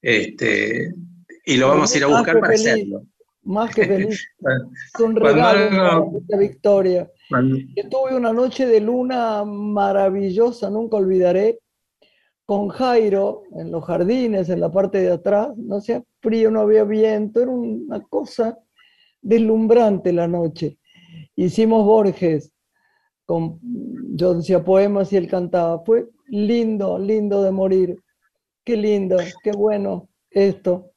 Este, 0.00 0.94
y 1.44 1.56
lo 1.56 1.68
vamos 1.68 1.92
a 1.92 1.96
ir 1.96 2.04
a 2.04 2.06
buscar 2.06 2.40
para 2.40 2.52
feliz. 2.52 2.66
hacerlo. 2.68 3.06
Más 3.42 3.74
que 3.74 3.84
feliz. 3.84 4.26
Es 4.94 5.00
un 5.00 5.14
regalo 5.14 5.70
para 5.70 6.00
la 6.28 6.38
Victoria. 6.38 7.10
Cuando- 7.28 7.56
Yo 7.74 7.88
tuve 7.88 8.16
una 8.16 8.32
noche 8.32 8.66
de 8.66 8.80
luna 8.80 9.44
maravillosa, 9.44 10.70
nunca 10.70 10.96
olvidaré, 10.96 11.58
con 12.44 12.68
Jairo 12.68 13.42
en 13.58 13.72
los 13.72 13.84
jardines, 13.84 14.48
en 14.48 14.60
la 14.60 14.70
parte 14.70 14.98
de 14.98 15.10
atrás. 15.12 15.48
No 15.56 15.76
hacía 15.76 16.02
frío, 16.20 16.50
no 16.50 16.60
había 16.60 16.84
viento, 16.84 17.42
era 17.42 17.50
una 17.50 18.00
cosa 18.02 18.56
deslumbrante 19.20 20.12
la 20.12 20.28
noche. 20.28 20.78
Hicimos 21.34 21.84
Borges, 21.84 22.52
con, 23.24 23.58
yo 24.14 24.34
decía 24.34 24.62
poemas 24.62 25.12
y 25.12 25.16
él 25.16 25.26
cantaba. 25.28 25.82
Fue 25.84 26.06
lindo, 26.28 26.98
lindo 26.98 27.42
de 27.42 27.50
morir. 27.50 27.96
Qué 28.64 28.76
lindo, 28.76 29.16
qué 29.42 29.50
bueno 29.50 30.08
esto. 30.30 30.92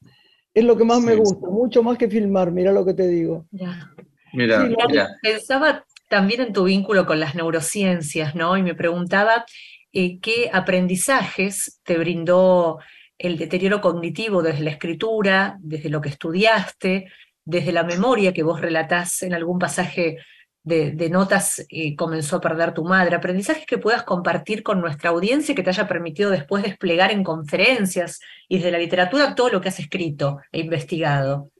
Es 0.54 0.64
lo 0.64 0.76
que 0.76 0.84
más 0.84 1.00
me 1.02 1.14
Sí. 1.14 1.18
gusta, 1.18 1.48
mucho 1.48 1.82
más 1.82 1.98
que 1.98 2.08
filmar, 2.08 2.52
mira 2.52 2.70
lo 2.72 2.84
que 2.84 2.94
te 2.94 3.08
digo. 3.08 3.46
Ya. 3.50 3.92
Mira, 4.32 4.64
Sí, 4.68 4.76
mira. 4.88 5.08
Pensaba 5.22 5.84
también 6.10 6.40
en 6.40 6.52
tu 6.52 6.64
vínculo 6.64 7.06
con 7.06 7.20
las 7.20 7.36
neurociencias, 7.36 8.34
¿no? 8.34 8.56
Y 8.56 8.62
me 8.64 8.74
preguntaba 8.74 9.46
eh, 9.92 10.18
qué 10.18 10.50
aprendizajes 10.52 11.80
te 11.84 11.96
brindó 11.98 12.80
el 13.16 13.38
deterioro 13.38 13.80
cognitivo 13.80 14.42
desde 14.42 14.64
la 14.64 14.70
escritura, 14.70 15.56
desde 15.60 15.88
lo 15.88 16.00
que 16.00 16.08
estudiaste, 16.08 17.12
desde 17.44 17.70
la 17.70 17.84
memoria 17.84 18.32
que 18.32 18.42
vos 18.42 18.60
relatás 18.60 19.22
en 19.22 19.34
algún 19.34 19.60
pasaje 19.60 20.18
de, 20.64 21.08
notas, 21.10 21.64
eh, 21.68 21.94
comenzó 21.94 22.36
a 22.36 22.40
perder 22.40 22.74
tu 22.74 22.84
madre. 22.84 23.14
Aprendizajes 23.14 23.64
que 23.64 23.78
puedas 23.78 24.02
compartir 24.02 24.64
con 24.64 24.80
nuestra 24.80 25.10
audiencia 25.10 25.54
que 25.54 25.62
te 25.62 25.70
haya 25.70 25.86
permitido 25.86 26.30
después 26.30 26.64
desplegar 26.64 27.12
en 27.12 27.22
conferencias 27.22 28.18
y 28.48 28.56
desde 28.56 28.72
la 28.72 28.78
literatura 28.78 29.36
todo 29.36 29.48
lo 29.50 29.60
que 29.60 29.68
has 29.68 29.78
escrito 29.78 30.40
e 30.50 30.60
investigado. 30.60 31.52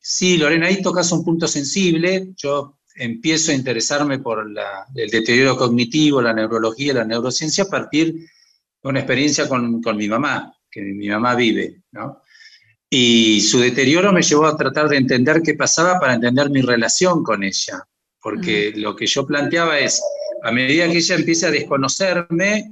Sí, 0.00 0.36
Lorena, 0.36 0.66
ahí 0.66 0.82
tocas 0.82 1.10
un 1.12 1.24
punto 1.24 1.48
sensible. 1.48 2.28
Yo 2.36 2.76
empiezo 2.94 3.50
a 3.50 3.54
interesarme 3.54 4.18
por 4.18 4.48
la- 4.50 4.86
el 4.94 5.10
deterioro 5.10 5.56
cognitivo, 5.56 6.22
la 6.22 6.32
neurología, 6.32 6.94
la 6.94 7.04
neurociencia 7.04 7.64
a 7.64 7.68
partir 7.68 8.14
de 8.14 8.28
una 8.88 9.00
experiencia 9.00 9.48
con, 9.48 9.82
con 9.82 9.96
mi 9.96 10.08
mamá, 10.08 10.54
que 10.70 10.80
mi 10.82 11.08
mamá 11.08 11.34
vive, 11.34 11.82
¿no? 11.92 12.22
Y 12.90 13.40
su 13.40 13.58
deterioro 13.58 14.12
me 14.12 14.22
llevó 14.22 14.46
a 14.46 14.56
tratar 14.56 14.88
de 14.88 14.98
entender 14.98 15.42
qué 15.42 15.54
pasaba 15.54 15.98
para 15.98 16.14
entender 16.14 16.50
mi 16.50 16.60
relación 16.60 17.24
con 17.24 17.42
ella, 17.42 17.82
porque 18.20 18.72
lo 18.76 18.94
que 18.94 19.06
yo 19.06 19.26
planteaba 19.26 19.78
es, 19.80 20.00
a 20.42 20.52
medida 20.52 20.88
que 20.88 20.98
ella 20.98 21.16
empieza 21.16 21.48
a 21.48 21.50
desconocerme, 21.50 22.70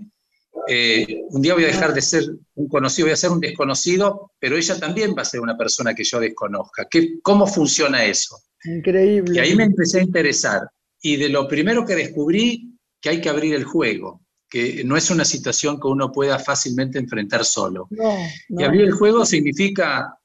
eh, 0.68 1.22
un 1.30 1.42
día 1.42 1.54
voy 1.54 1.64
a 1.64 1.68
dejar 1.68 1.92
de 1.92 2.02
ser 2.02 2.24
un 2.54 2.68
conocido, 2.68 3.06
voy 3.06 3.14
a 3.14 3.16
ser 3.16 3.30
un 3.30 3.40
desconocido, 3.40 4.32
pero 4.38 4.56
ella 4.56 4.78
también 4.78 5.14
va 5.16 5.22
a 5.22 5.24
ser 5.24 5.40
una 5.40 5.56
persona 5.56 5.94
que 5.94 6.04
yo 6.04 6.20
desconozca. 6.20 6.86
¿Qué, 6.88 7.18
¿Cómo 7.22 7.46
funciona 7.46 8.04
eso? 8.04 8.38
Increíble. 8.64 9.36
Y 9.36 9.38
ahí 9.38 9.54
me 9.54 9.64
empecé 9.64 10.00
a 10.00 10.02
interesar. 10.02 10.68
Y 11.00 11.16
de 11.16 11.28
lo 11.28 11.48
primero 11.48 11.84
que 11.84 11.94
descubrí, 11.94 12.78
que 13.00 13.10
hay 13.10 13.20
que 13.20 13.28
abrir 13.28 13.54
el 13.54 13.64
juego, 13.64 14.22
que 14.48 14.84
no 14.84 14.96
es 14.96 15.10
una 15.10 15.24
situación 15.24 15.80
que 15.80 15.88
uno 15.88 16.12
pueda 16.12 16.38
fácilmente 16.38 16.98
enfrentar 16.98 17.44
solo. 17.44 17.88
No, 17.90 18.16
Y 18.48 18.62
abrir 18.62 18.82
el 18.82 18.92
juego 18.92 19.26
significa 19.26 20.16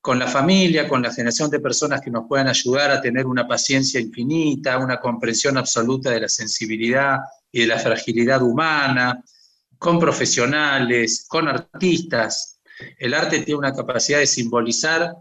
con 0.00 0.18
la 0.18 0.26
familia, 0.26 0.88
con 0.88 1.00
la 1.00 1.12
generación 1.12 1.48
de 1.48 1.60
personas 1.60 2.00
que 2.00 2.10
nos 2.10 2.26
puedan 2.26 2.48
ayudar 2.48 2.90
a 2.90 3.00
tener 3.00 3.24
una 3.24 3.46
paciencia 3.46 4.00
infinita, 4.00 4.78
una 4.78 4.98
comprensión 4.98 5.56
absoluta 5.56 6.10
de 6.10 6.22
la 6.22 6.28
sensibilidad 6.28 7.18
y 7.52 7.60
de 7.60 7.66
la 7.68 7.78
fragilidad 7.78 8.42
humana, 8.42 9.22
con 9.78 10.00
profesionales, 10.00 11.24
con 11.28 11.46
artistas. 11.46 12.60
El 12.98 13.14
arte 13.14 13.42
tiene 13.42 13.58
una 13.58 13.72
capacidad 13.72 14.18
de 14.18 14.26
simbolizar 14.26 15.14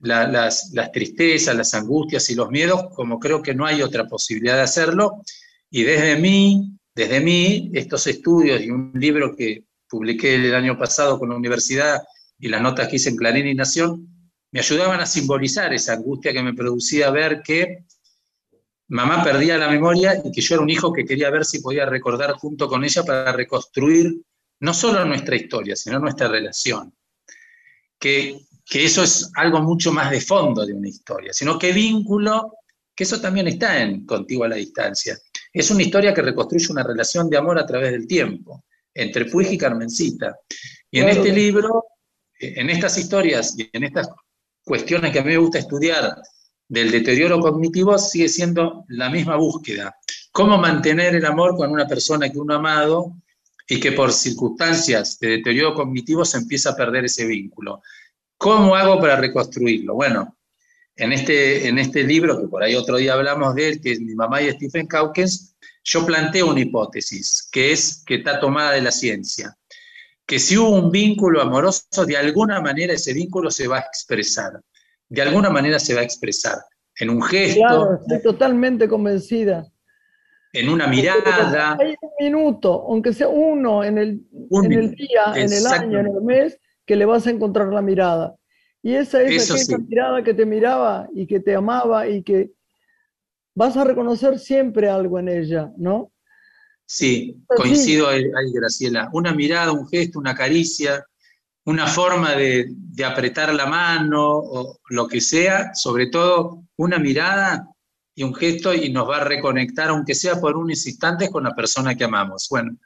la- 0.00 0.26
las, 0.26 0.70
las 0.72 0.92
tristezas, 0.92 1.54
las 1.56 1.74
angustias 1.74 2.28
y 2.30 2.34
los 2.34 2.50
miedos, 2.50 2.86
como 2.94 3.18
creo 3.18 3.42
que 3.42 3.54
no 3.54 3.66
hay 3.66 3.82
otra 3.82 4.06
posibilidad 4.06 4.56
de 4.56 4.62
hacerlo. 4.62 5.22
Y 5.70 5.82
desde 5.84 6.16
mí, 6.16 6.72
desde 6.94 7.20
mí, 7.20 7.70
estos 7.74 8.06
estudios 8.06 8.60
y 8.62 8.70
un 8.70 8.92
libro 8.94 9.34
que 9.36 9.64
publiqué 9.88 10.34
el 10.36 10.54
año 10.54 10.78
pasado 10.78 11.18
con 11.18 11.28
la 11.30 11.36
universidad 11.36 12.02
y 12.38 12.48
las 12.48 12.62
notas 12.62 12.88
que 12.88 12.96
hice 12.96 13.10
en 13.10 13.16
Clarín 13.16 13.46
y 13.46 13.54
Nación, 13.54 14.06
me 14.52 14.60
ayudaban 14.60 15.00
a 15.00 15.06
simbolizar 15.06 15.72
esa 15.72 15.92
angustia 15.92 16.32
que 16.32 16.42
me 16.42 16.54
producía 16.54 17.10
ver 17.10 17.40
que 17.42 17.84
mamá 18.88 19.22
perdía 19.22 19.56
la 19.58 19.68
memoria 19.68 20.20
y 20.24 20.32
que 20.32 20.40
yo 20.40 20.54
era 20.56 20.62
un 20.62 20.70
hijo 20.70 20.92
que 20.92 21.04
quería 21.04 21.30
ver 21.30 21.44
si 21.44 21.60
podía 21.60 21.86
recordar 21.86 22.32
junto 22.32 22.66
con 22.68 22.82
ella 22.84 23.04
para 23.04 23.32
reconstruir 23.32 24.20
no 24.60 24.74
solo 24.74 25.04
nuestra 25.04 25.36
historia, 25.36 25.76
sino 25.76 25.98
nuestra 26.00 26.28
relación. 26.28 26.92
Que, 27.98 28.40
que 28.70 28.84
eso 28.84 29.02
es 29.02 29.32
algo 29.34 29.60
mucho 29.60 29.92
más 29.92 30.12
de 30.12 30.20
fondo 30.20 30.64
de 30.64 30.72
una 30.72 30.88
historia, 30.88 31.32
sino 31.32 31.58
que 31.58 31.72
vínculo, 31.72 32.58
que 32.94 33.02
eso 33.02 33.20
también 33.20 33.48
está 33.48 33.82
en 33.82 34.06
Contigo 34.06 34.44
a 34.44 34.48
la 34.48 34.54
Distancia. 34.54 35.18
Es 35.52 35.72
una 35.72 35.82
historia 35.82 36.14
que 36.14 36.22
reconstruye 36.22 36.68
una 36.70 36.84
relación 36.84 37.28
de 37.28 37.36
amor 37.36 37.58
a 37.58 37.66
través 37.66 37.90
del 37.90 38.06
tiempo, 38.06 38.64
entre 38.94 39.24
Puig 39.24 39.50
y 39.50 39.58
Carmencita. 39.58 40.38
Y 40.88 41.00
en 41.00 41.08
este 41.08 41.32
libro, 41.32 41.84
en 42.38 42.70
estas 42.70 42.96
historias 42.96 43.58
y 43.58 43.68
en 43.72 43.82
estas 43.82 44.08
cuestiones 44.64 45.10
que 45.10 45.18
a 45.18 45.24
mí 45.24 45.30
me 45.30 45.38
gusta 45.38 45.58
estudiar 45.58 46.22
del 46.68 46.92
deterioro 46.92 47.40
cognitivo, 47.40 47.98
sigue 47.98 48.28
siendo 48.28 48.84
la 48.86 49.10
misma 49.10 49.34
búsqueda. 49.34 49.96
Cómo 50.30 50.58
mantener 50.58 51.16
el 51.16 51.24
amor 51.24 51.56
con 51.56 51.72
una 51.72 51.88
persona 51.88 52.30
que 52.30 52.38
uno 52.38 52.54
ha 52.54 52.58
amado 52.58 53.16
y 53.66 53.80
que 53.80 53.90
por 53.90 54.12
circunstancias 54.12 55.18
de 55.18 55.38
deterioro 55.38 55.74
cognitivo 55.74 56.24
se 56.24 56.38
empieza 56.38 56.70
a 56.70 56.76
perder 56.76 57.06
ese 57.06 57.26
vínculo. 57.26 57.82
¿Cómo 58.40 58.74
hago 58.74 58.98
para 58.98 59.16
reconstruirlo? 59.16 59.92
Bueno, 59.96 60.34
en 60.96 61.12
este, 61.12 61.68
en 61.68 61.78
este 61.78 62.04
libro, 62.04 62.40
que 62.40 62.48
por 62.48 62.62
ahí 62.62 62.74
otro 62.74 62.96
día 62.96 63.12
hablamos 63.12 63.54
de 63.54 63.68
él, 63.68 63.80
que 63.82 63.92
es 63.92 64.00
Mi 64.00 64.14
mamá 64.14 64.40
y 64.40 64.50
Stephen 64.50 64.88
Hawkins, 64.90 65.54
yo 65.84 66.06
planteo 66.06 66.48
una 66.48 66.60
hipótesis, 66.60 67.50
que 67.52 67.72
es 67.72 68.02
que 68.06 68.14
está 68.14 68.40
tomada 68.40 68.72
de 68.72 68.80
la 68.80 68.92
ciencia, 68.92 69.54
que 70.24 70.38
si 70.38 70.56
hubo 70.56 70.70
un 70.70 70.90
vínculo 70.90 71.42
amoroso, 71.42 72.06
de 72.06 72.16
alguna 72.16 72.62
manera 72.62 72.94
ese 72.94 73.12
vínculo 73.12 73.50
se 73.50 73.68
va 73.68 73.76
a 73.76 73.80
expresar, 73.80 74.58
de 75.10 75.20
alguna 75.20 75.50
manera 75.50 75.78
se 75.78 75.92
va 75.92 76.00
a 76.00 76.04
expresar, 76.04 76.60
en 76.98 77.10
un 77.10 77.20
gesto. 77.20 77.60
Claro, 77.60 77.98
estoy 78.00 78.22
totalmente 78.22 78.88
convencida. 78.88 79.70
En 80.54 80.70
una 80.70 80.86
mirada. 80.86 81.76
Hay 81.78 81.94
un 82.00 82.10
minuto, 82.18 82.86
aunque 82.88 83.12
sea 83.12 83.28
uno 83.28 83.84
en 83.84 83.98
el, 83.98 84.22
en 84.50 84.72
el 84.72 84.94
día, 84.94 85.34
en 85.34 85.52
el 85.52 85.66
año, 85.66 85.98
en 85.98 86.06
el 86.06 86.22
mes, 86.22 86.58
que 86.90 86.96
le 86.96 87.04
vas 87.04 87.24
a 87.28 87.30
encontrar 87.30 87.72
la 87.72 87.82
mirada. 87.82 88.34
Y 88.82 88.94
esa 88.94 89.22
es 89.22 89.48
aquella 89.48 89.78
mirada 89.78 90.24
que 90.24 90.34
te 90.34 90.44
miraba 90.44 91.06
y 91.14 91.24
que 91.24 91.38
te 91.38 91.54
amaba 91.54 92.08
y 92.08 92.24
que 92.24 92.50
vas 93.54 93.76
a 93.76 93.84
reconocer 93.84 94.40
siempre 94.40 94.90
algo 94.90 95.20
en 95.20 95.28
ella, 95.28 95.70
¿no? 95.76 96.10
Sí, 96.84 97.44
coincido 97.46 98.08
ahí, 98.08 98.24
Graciela. 98.52 99.08
Una 99.12 99.32
mirada, 99.32 99.70
un 99.70 99.86
gesto, 99.86 100.18
una 100.18 100.34
caricia, 100.34 101.06
una 101.64 101.86
forma 101.86 102.34
de, 102.34 102.74
apretar 103.06 103.54
la 103.54 103.66
mano 103.66 104.38
o 104.38 104.80
lo 104.88 105.06
que 105.06 105.20
sea, 105.20 105.72
sobre 105.72 106.08
todo 106.08 106.64
una 106.74 106.98
mirada 106.98 107.68
y 108.16 108.24
un 108.24 108.34
gesto 108.34 108.74
y 108.74 108.90
nos 108.90 109.08
va 109.08 109.18
a 109.18 109.24
reconectar, 109.24 109.90
aunque 109.90 110.16
sea 110.16 110.40
por 110.40 110.56
unos 110.56 110.84
instantes, 110.88 111.30
con 111.30 111.44
la 111.44 111.54
persona 111.54 111.94
que 111.94 112.02
amamos. 112.02 112.48
Bueno, 112.50 112.76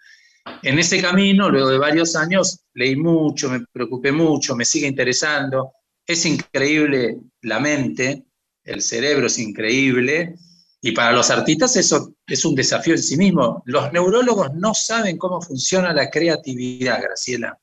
en 0.63 0.79
ese 0.79 1.01
camino, 1.01 1.51
luego 1.51 1.71
de 1.71 1.79
varios 1.79 2.17
años, 2.17 2.61
leí 2.75 2.97
mucho, 2.97 3.51
me 3.51 3.65
preocupé 3.73 4.13
mucho, 4.13 4.57
me 4.57 4.65
sigue 4.65 4.87
interesando. 4.87 5.73
Es 6.07 6.27
increíble 6.27 7.19
la 7.43 7.61
mente, 7.61 8.25
el 8.63 8.83
cerebro 8.83 9.27
es 9.27 9.39
increíble, 9.39 10.35
y 10.87 10.93
para 10.93 11.13
los 11.13 11.31
artistas 11.31 11.77
eso 11.77 12.15
es 12.27 12.45
un 12.45 12.55
desafío 12.55 12.93
en 12.93 13.03
sí 13.03 13.17
mismo. 13.17 13.63
Los 13.65 13.91
neurólogos 13.91 14.53
no 14.53 14.75
saben 14.75 15.17
cómo 15.17 15.41
funciona 15.41 15.95
la 15.95 16.11
creatividad, 16.11 17.01
Graciela. 17.01 17.59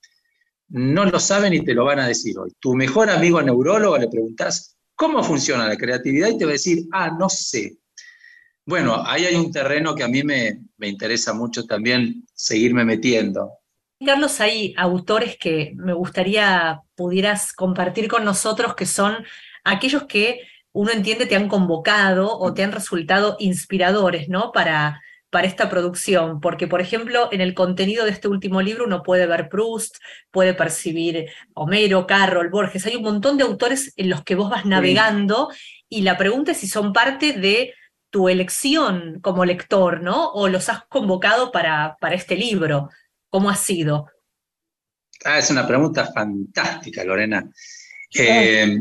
No 0.70 1.06
lo 1.06 1.20
saben 1.20 1.54
y 1.54 1.64
te 1.64 1.76
lo 1.76 1.86
van 1.86 2.00
a 2.00 2.08
decir 2.08 2.36
hoy. 2.40 2.52
Tu 2.60 2.74
mejor 2.74 3.12
amigo 3.12 3.40
neurólogo 3.40 3.96
le 4.00 4.08
preguntas 4.08 4.76
cómo 4.96 5.24
funciona 5.24 5.68
la 5.68 5.78
creatividad 5.78 6.30
y 6.30 6.38
te 6.40 6.46
va 6.46 6.52
a 6.52 6.54
decir, 6.54 6.88
ah, 6.94 7.12
no 7.12 7.30
sé. 7.30 7.78
Bueno, 8.66 9.04
ahí 9.06 9.26
hay 9.26 9.36
un 9.36 9.52
terreno 9.52 9.94
que 9.94 10.04
a 10.04 10.08
mí 10.08 10.24
me, 10.24 10.60
me 10.82 10.88
interesa 10.88 11.34
mucho 11.34 11.66
también 11.66 12.26
seguirme 12.34 12.84
metiendo. 12.84 13.52
Carlos, 14.04 14.42
hay 14.42 14.74
autores 14.78 15.38
que 15.38 15.74
me 15.76 15.94
gustaría 15.94 16.82
pudieras 16.96 17.54
compartir 17.54 18.08
con 18.08 18.26
nosotros 18.26 18.74
que 18.74 18.88
son 18.88 19.24
aquellos 19.64 20.06
que 20.06 20.40
uno 20.72 20.92
entiende 20.92 21.28
te 21.28 21.36
han 21.36 21.50
convocado 21.50 22.36
o 22.40 22.54
te 22.56 22.64
han 22.64 22.72
resultado 22.72 23.36
inspiradores, 23.38 24.28
¿no? 24.28 24.52
Para, 24.52 25.04
para 25.30 25.46
esta 25.46 25.70
producción, 25.70 26.42
porque 26.42 26.66
por 26.68 26.82
ejemplo 26.82 27.30
en 27.32 27.42
el 27.42 27.54
contenido 27.54 28.04
de 28.06 28.12
este 28.12 28.28
último 28.28 28.64
libro 28.64 28.86
uno 28.86 29.04
puede 29.04 29.28
ver 29.28 29.50
Proust, 29.50 29.98
puede 30.32 30.56
percibir 30.56 31.28
Homero, 31.54 32.08
Carroll, 32.08 32.50
Borges, 32.50 32.88
hay 32.88 32.96
un 32.96 33.04
montón 33.04 33.38
de 33.38 33.44
autores 33.44 33.94
en 33.98 34.10
los 34.10 34.24
que 34.24 34.34
vos 34.34 34.50
vas 34.50 34.66
navegando 34.66 35.50
y 35.90 36.02
la 36.02 36.18
pregunta 36.18 36.54
es 36.54 36.58
si 36.58 36.68
son 36.68 36.92
parte 36.92 37.34
de 37.34 37.76
tu 38.12 38.30
elección 38.30 39.20
como 39.22 39.46
lector, 39.46 40.02
¿no? 40.02 40.32
O 40.34 40.48
los 40.48 40.70
has 40.70 40.84
convocado 40.86 41.52
para, 41.52 41.98
para 42.00 42.16
este 42.16 42.36
libro. 42.36 42.90
¿Cómo 43.30 43.50
ha 43.50 43.56
sido? 43.56 44.08
Ah, 45.26 45.40
es 45.40 45.50
una 45.50 45.66
pregunta 45.66 46.12
fantástica, 46.14 47.04
Lorena. 47.04 47.50
Eh, 48.14 48.78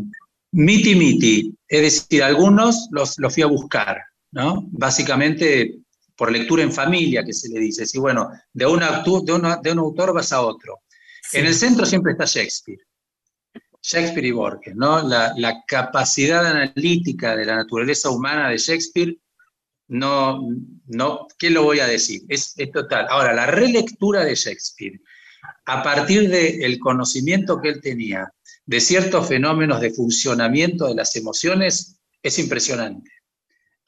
Miti 0.53 0.97
miti, 0.97 1.55
es 1.68 1.81
decir, 1.81 2.24
algunos 2.24 2.89
los, 2.91 3.16
fui 3.33 3.43
a 3.43 3.47
buscar, 3.47 4.03
¿no? 4.33 4.66
Básicamente 4.72 5.76
por 6.16 6.33
lectura 6.33 6.64
en 6.64 6.72
familia, 6.72 7.24
que 7.24 7.33
se 7.33 7.49
le 7.49 7.61
dice. 7.61 7.87
Si 7.87 7.99
bueno, 7.99 8.31
de, 8.53 8.66
una, 8.66 9.03
de, 9.03 9.59
de 9.62 9.72
un 9.72 9.78
autor 9.78 10.12
vas 10.12 10.33
a 10.33 10.43
otro. 10.43 10.81
En 11.33 11.47
el 11.47 11.55
centro 11.55 11.87
siempre 11.87 12.12
está 12.12 12.24
Shakespeare. 12.24 12.81
Shakespeare 13.83 14.26
y 14.26 14.33
Borges, 14.33 14.74
¿no? 14.76 15.03
La, 15.03 15.64
capacidad 15.66 16.47
analítica 16.47 17.37
de 17.37 17.47
la 17.47 17.57
naturaleza 17.57 18.11
humana 18.11 18.49
de 18.49 18.59
Shakespeare, 18.59 19.16
no, 19.89 20.49
no, 20.87 21.26
¿qué 21.39 21.51
lo 21.51 21.64
voy 21.64 21.81
a 21.81 21.87
decir? 21.87 22.22
Es, 22.28 22.55
total. 22.72 23.07
Ahora, 23.09 23.33
la 23.33 23.47
relectura 23.47 24.24
de 24.24 24.35
Shakespeare, 24.35 25.01
a 25.66 25.83
partir 25.83 26.28
del 26.28 26.78
conocimiento 26.78 27.61
que 27.61 27.70
él 27.70 27.81
tenía 27.81 28.31
de 28.66 28.81
ciertos 28.81 29.26
fenómenos 29.26 29.81
de 29.81 29.91
funcionamiento 29.91 30.87
de 30.87 30.95
las 30.95 31.16
emociones 31.16 31.99
es 32.22 32.39
impresionante. 32.39 33.11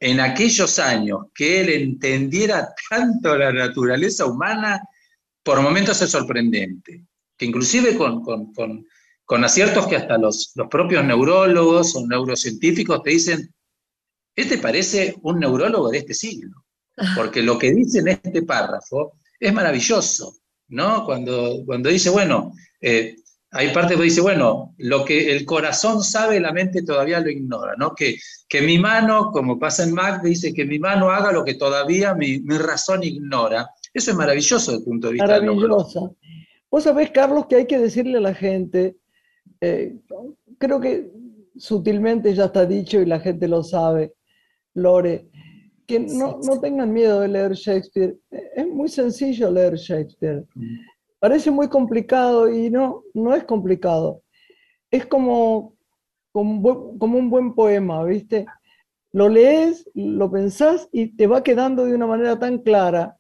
En 0.01 0.19
aquellos 0.19 0.81
años 0.81 1.27
que 1.33 1.61
él 1.61 1.69
entendiera 1.69 2.75
tanto 2.91 3.37
la 3.37 3.53
naturaleza 3.53 4.27
humana, 4.27 4.83
por 5.45 5.61
momentos 5.61 6.03
es 6.03 6.11
sorprendente, 6.11 7.05
que 7.37 7.47
inclusive 7.47 7.97
con, 7.97 8.85
aciertos 9.45 9.87
que 9.87 9.97
hasta 9.97 10.19
los, 10.19 10.53
los 10.55 10.69
propios 10.69 11.05
neurólogos 11.05 11.97
o 11.97 12.07
neurocientíficos 12.07 13.03
te 13.03 13.11
dicen, 13.11 13.55
este 14.35 14.59
parece 14.59 15.17
un 15.23 15.41
neurólogo 15.41 15.91
de 15.91 15.99
este 15.99 16.15
siglo, 16.15 16.65
porque 17.17 17.43
lo 17.43 17.59
que 17.59 17.73
dice 17.73 18.01
en 18.01 18.09
este 18.09 18.43
párrafo 18.43 19.19
es 19.39 19.53
maravilloso, 19.53 20.37
¿no? 20.69 21.05
Cuando, 21.05 21.63
cuando 21.67 21.89
dice, 21.89 22.11
bueno, 22.11 22.53
eh, 22.81 23.17
hay 23.55 23.69
partes 23.69 23.99
que 23.99 24.03
dice, 24.05 24.23
bueno, 24.23 24.75
lo 24.79 25.05
que 25.05 25.31
el 25.31 25.45
corazón 25.45 26.03
sabe, 26.03 26.41
la 26.41 26.53
mente 26.53 26.83
todavía 26.83 27.21
lo 27.21 27.29
ignora, 27.29 27.75
¿no? 27.77 27.95
Que, 27.95 28.17
que 28.49 28.63
mi 28.63 28.79
mano, 28.79 29.31
como 29.31 29.59
pasa 29.59 29.83
en 29.83 29.93
Mac, 29.93 30.23
dice 30.23 30.55
que 30.55 30.65
mi 30.65 30.79
mano 30.79 31.11
haga 31.11 31.33
lo 31.33 31.45
que 31.45 31.55
todavía 31.55 32.15
mi, 32.15 32.39
razón 32.47 33.03
ignora. 33.03 33.69
Eso 33.93 34.11
es 34.13 34.17
maravilloso 34.17 34.71
desde 34.71 34.83
el 34.83 34.85
punto 34.85 35.07
de 35.09 35.13
vista 35.13 35.27
Maravilloso. 35.27 36.17
Vos 36.71 36.85
sabés, 36.85 37.11
Carlos, 37.11 37.45
que 37.47 37.57
hay 37.57 37.67
que 37.67 37.79
decirle 37.79 38.17
a 38.17 38.23
la 38.23 38.35
gente, 38.35 38.97
eh, 39.63 39.97
creo 40.59 40.81
que 40.81 41.13
sutilmente 41.57 42.35
ya 42.35 42.47
está 42.47 42.67
dicho 42.67 43.01
y 43.01 43.07
la 43.07 43.21
gente 43.21 43.47
lo 43.47 43.63
sabe, 43.63 44.13
Lore, 44.75 45.29
que 45.87 46.01
no, 46.01 46.41
no 46.45 46.61
tengan 46.61 46.93
miedo 46.93 47.21
de 47.21 47.29
leer 47.29 47.53
Shakespeare. 47.53 48.17
Es 48.31 48.67
muy 48.67 48.89
sencillo 48.89 49.53
leer 49.53 49.77
Shakespeare. 49.77 50.45
Parece 51.21 51.53
muy 51.53 51.69
complicado 51.69 52.53
y 52.53 52.71
no, 52.71 53.05
no 53.15 53.37
es 53.37 53.45
complicado. 53.45 54.23
Es 54.91 55.07
como, 55.07 55.77
como, 56.33 57.19
un 57.19 57.31
buen 57.31 57.55
poema, 57.55 58.03
¿viste? 58.05 58.47
Lo 59.13 59.29
lees, 59.29 59.89
lo 59.95 60.29
pensás 60.29 60.89
y 60.91 61.15
te 61.15 61.29
va 61.29 61.45
quedando 61.45 61.85
de 61.85 61.95
una 61.95 62.07
manera 62.09 62.37
tan 62.37 62.59
clara. 62.59 63.17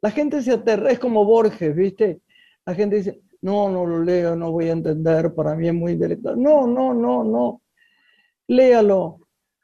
La 0.00 0.10
gente 0.10 0.40
se 0.40 0.52
aterra, 0.52 0.90
es 0.90 0.98
como 0.98 1.26
Borges, 1.26 1.76
¿viste? 1.76 2.22
La 2.64 2.74
gente 2.74 2.96
dice, 2.96 3.20
no, 3.42 3.68
no 3.68 3.84
lo 3.84 4.02
leo, 4.02 4.36
no 4.36 4.52
voy 4.52 4.68
a 4.68 4.72
entender, 4.72 5.34
para 5.34 5.54
mí 5.54 5.68
es 5.68 5.74
muy 5.74 5.92
intelectual. 5.92 6.40
No, 6.40 6.66
no, 6.66 6.94
no, 6.94 7.24
no. 7.24 7.62
Léalo, 8.48 9.20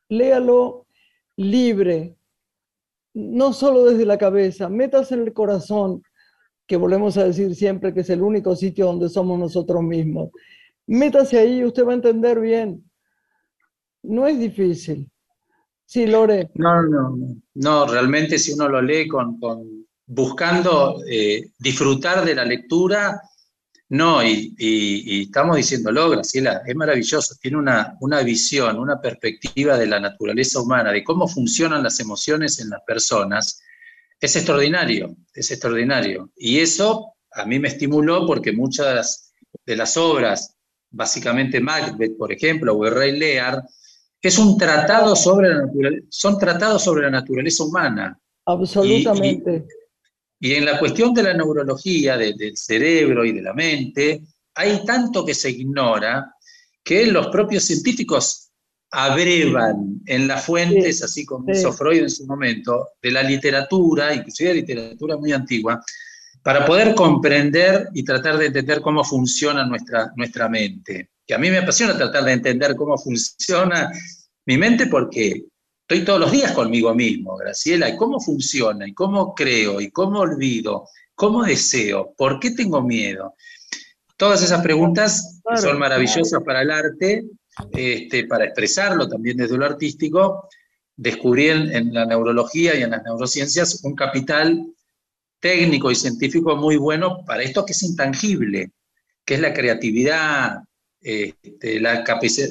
léalo 0.08 0.86
libre, 1.36 2.16
no 3.14 3.52
solo 3.52 3.84
desde 3.84 4.04
la 4.04 4.18
cabeza, 4.18 4.68
metas 4.68 5.12
en 5.12 5.20
el 5.22 5.32
corazón, 5.32 6.02
que 6.66 6.76
volvemos 6.76 7.16
a 7.16 7.24
decir 7.24 7.54
siempre 7.54 7.94
que 7.94 8.00
es 8.00 8.10
el 8.10 8.20
único 8.20 8.54
sitio 8.54 8.86
donde 8.86 9.08
somos 9.08 9.38
nosotros 9.38 9.82
mismos. 9.82 10.30
Métase 10.86 11.38
ahí 11.38 11.64
usted 11.64 11.84
va 11.84 11.92
a 11.92 11.96
entender 11.96 12.40
bien. 12.40 12.84
No 14.02 14.26
es 14.26 14.38
difícil. 14.38 15.10
Sí, 15.86 16.06
Lore. 16.06 16.50
No, 16.54 16.82
no, 16.82 17.16
no. 17.16 17.36
No, 17.54 17.86
realmente 17.86 18.38
si 18.38 18.52
uno 18.52 18.68
lo 18.68 18.82
lee 18.82 19.08
con, 19.08 19.38
buscando 20.06 21.00
eh, 21.08 21.52
disfrutar 21.58 22.24
de 22.24 22.34
la 22.34 22.44
lectura, 22.44 23.20
No, 23.90 24.22
y, 24.22 25.22
estamos 25.22 25.56
diciéndolo, 25.56 26.10
Graciela, 26.10 26.62
es 26.66 26.76
maravilloso, 26.76 27.36
tiene 27.40 27.56
una, 27.56 28.22
visión, 28.22 28.78
una 28.78 29.00
perspectiva 29.00 29.78
de 29.78 29.86
la 29.86 29.98
naturaleza 29.98 30.60
humana, 30.60 30.92
de 30.92 31.02
cómo 31.02 31.26
funcionan 31.26 31.82
las 31.82 31.98
emociones 31.98 32.60
en 32.60 32.68
las 32.68 32.82
personas, 32.86 33.62
es 34.20 34.36
extraordinario, 34.36 35.16
es 35.32 35.50
extraordinario. 35.50 36.30
Y 36.36 36.58
eso 36.58 37.14
a 37.32 37.46
mí 37.46 37.58
me 37.58 37.68
estimuló 37.68 38.26
porque 38.26 38.52
muchas 38.52 39.32
de 39.64 39.76
las 39.76 39.96
obras, 39.96 40.54
básicamente 40.90 41.60
Macbeth, 41.60 42.16
por 42.18 42.30
ejemplo, 42.30 42.74
o 42.74 42.86
El 42.86 42.94
Rey 42.94 43.18
Lear, 43.18 43.62
es 44.20 44.38
un 44.38 44.58
tratado 44.58 45.16
sobre 45.16 45.48
la 45.48 45.62
son 46.10 46.36
tratados 46.38 46.82
sobre 46.82 47.04
la 47.04 47.10
naturaleza 47.10 47.64
humana. 47.64 48.18
Absolutamente. 48.44 49.66
En 50.40 50.64
la 50.64 50.78
cuestión 50.78 51.12
de 51.12 51.22
la 51.22 51.34
neurología, 51.34 52.16
del 52.16 52.56
cerebro 52.56 53.24
y 53.24 53.32
de 53.32 53.42
la 53.42 53.54
mente, 53.54 54.22
hay 54.54 54.84
tanto 54.84 55.24
que 55.24 55.34
se 55.34 55.50
ignora 55.50 56.34
que 56.82 57.06
los 57.06 57.28
propios 57.28 57.64
científicos 57.64 58.50
abrevan 58.90 60.00
en 60.06 60.26
las 60.26 60.44
fuentes, 60.44 61.02
así 61.02 61.26
como 61.26 61.50
hizo 61.52 61.72
Freud 61.72 62.02
en 62.02 62.10
su 62.10 62.26
momento, 62.26 62.88
de 63.02 63.10
la 63.10 63.22
literatura, 63.22 64.14
inclusive 64.14 64.50
de 64.50 64.54
literatura 64.56 65.16
muy 65.16 65.32
antigua, 65.32 65.82
para 66.42 66.64
poder 66.64 66.94
comprender 66.94 67.88
y 67.92 68.04
tratar 68.04 68.38
de 68.38 68.46
entender 68.46 68.80
cómo 68.80 69.04
funciona 69.04 69.66
nuestra, 69.66 70.12
nuestra 70.16 70.48
mente. 70.48 71.10
Que 71.26 71.34
a 71.34 71.38
mí 71.38 71.50
me 71.50 71.58
apasiona 71.58 71.96
tratar 71.96 72.24
de 72.24 72.32
entender 72.32 72.74
cómo 72.74 72.96
funciona 72.96 73.92
mi 74.46 74.56
mente 74.56 74.86
porque 74.86 75.44
estoy 75.88 76.04
todos 76.04 76.20
los 76.20 76.32
días 76.32 76.52
conmigo 76.52 76.94
mismo, 76.94 77.38
Graciela, 77.38 77.88
y 77.88 77.96
cómo 77.96 78.20
funciona, 78.20 78.86
y 78.86 78.92
cómo 78.92 79.34
creo, 79.34 79.80
y 79.80 79.90
cómo 79.90 80.20
olvido, 80.20 80.86
cómo 81.14 81.42
deseo, 81.44 82.12
por 82.14 82.38
qué 82.38 82.50
tengo 82.50 82.82
miedo. 82.82 83.34
Todas 84.18 84.42
esas 84.42 84.62
preguntas 84.62 85.40
son 85.56 85.78
maravillosas 85.78 86.42
para 86.44 86.60
el 86.60 86.70
arte, 86.70 87.24
este, 87.72 88.26
para 88.26 88.44
expresarlo 88.44 89.08
también 89.08 89.38
desde 89.38 89.56
lo 89.56 89.64
artístico, 89.64 90.50
descubrí 90.94 91.48
en 91.48 91.94
la 91.94 92.04
neurología 92.04 92.76
y 92.76 92.82
en 92.82 92.90
las 92.90 93.02
neurociencias 93.04 93.82
un 93.82 93.94
capital 93.94 94.66
técnico 95.40 95.90
y 95.90 95.94
científico 95.94 96.54
muy 96.54 96.76
bueno 96.76 97.24
para 97.24 97.42
esto 97.42 97.64
que 97.64 97.72
es 97.72 97.82
intangible, 97.82 98.72
que 99.24 99.34
es 99.36 99.40
la 99.40 99.54
creatividad, 99.54 100.58
este, 101.00 101.80
la, 101.80 102.04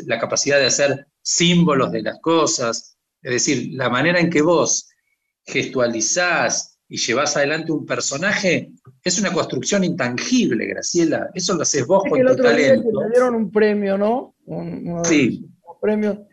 la 0.07 0.19
capacidad 0.19 0.57
de 0.57 0.65
hacer 0.65 1.05
símbolos 1.21 1.91
de 1.91 2.01
las 2.01 2.19
cosas, 2.19 2.96
es 3.21 3.31
decir, 3.31 3.69
la 3.73 3.89
manera 3.89 4.19
en 4.19 4.29
que 4.29 4.41
vos 4.41 4.89
gestualizás 5.45 6.79
y 6.89 6.97
llevas 6.97 7.35
adelante 7.35 7.71
un 7.71 7.85
personaje 7.85 8.71
es 9.03 9.19
una 9.19 9.33
construcción 9.33 9.83
intangible, 9.83 10.65
Graciela. 10.67 11.29
Eso 11.33 11.55
lo 11.55 11.63
haces 11.63 11.85
vos 11.85 12.03
con 12.09 12.19
tu 12.19 12.35
talento. 12.35 12.89
me 13.01 13.09
dieron 13.09 13.35
un 13.35 13.51
premio, 13.51 13.97
¿no? 13.97 14.35
sí. 15.03 15.45
Un 15.63 15.79
premio. 15.81 16.27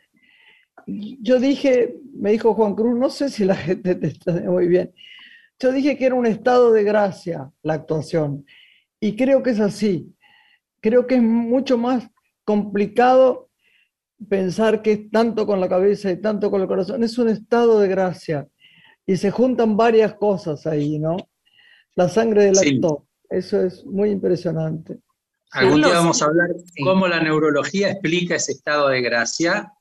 Yo 0.87 1.41
dije, 1.41 1.97
me 2.15 2.33
dijo 2.33 2.55
Juan 2.55 2.75
Cruz, 2.75 2.99
no 2.99 3.11
sé 3.11 3.31
si 3.31 3.45
la 3.45 3.57
gente 3.57 3.95
te 3.95 4.09
está 4.09 4.33
muy 4.33 4.69
bien. 4.69 4.93
Yo 5.59 5.73
dije 5.73 5.97
que 5.97 6.07
era 6.07 6.15
un 6.15 6.27
estado 6.27 6.73
de 6.73 6.85
gracia 6.85 7.51
la 7.63 7.75
actuación. 7.75 8.45
Y 9.01 9.17
creo 9.17 9.43
que 9.43 9.51
es 9.51 9.61
así. 9.61 10.15
Creo 10.81 11.07
que 11.07 11.17
es 11.17 11.23
mucho 11.23 11.79
más 11.79 12.09
complicado 12.45 13.49
pensar 14.29 14.83
que 14.83 14.93
es 14.93 15.11
tanto 15.11 15.47
con 15.47 15.61
la 15.61 15.69
cabeza 15.69 16.11
y 16.11 16.21
tanto 16.21 16.51
con 16.51 16.61
el 16.61 16.69
corazón. 16.69 17.03
Es 17.05 17.19
un 17.19 17.29
estado 17.29 17.81
de 17.81 17.89
gracia. 17.89 18.49
Y 19.07 19.17
se 19.17 19.31
juntan 19.31 19.77
varias 19.77 20.15
cosas 20.15 20.67
ahí, 20.67 20.99
¿no? 20.99 21.17
La 21.95 22.09
sangre 22.09 22.45
del 22.45 22.59
actor. 22.59 23.03
Eso 23.29 23.61
es 23.63 23.85
muy 23.85 24.11
impresionante. 24.11 24.99
Algún 25.51 25.83
día 25.83 25.95
vamos 25.95 26.21
a 26.21 26.27
hablar 26.27 26.49
cómo 26.83 27.07
la 27.07 27.23
neurología 27.23 27.91
explica 27.91 28.35
ese 28.37 28.53
estado 28.53 28.89
de 28.89 29.01
gracia 29.03 29.73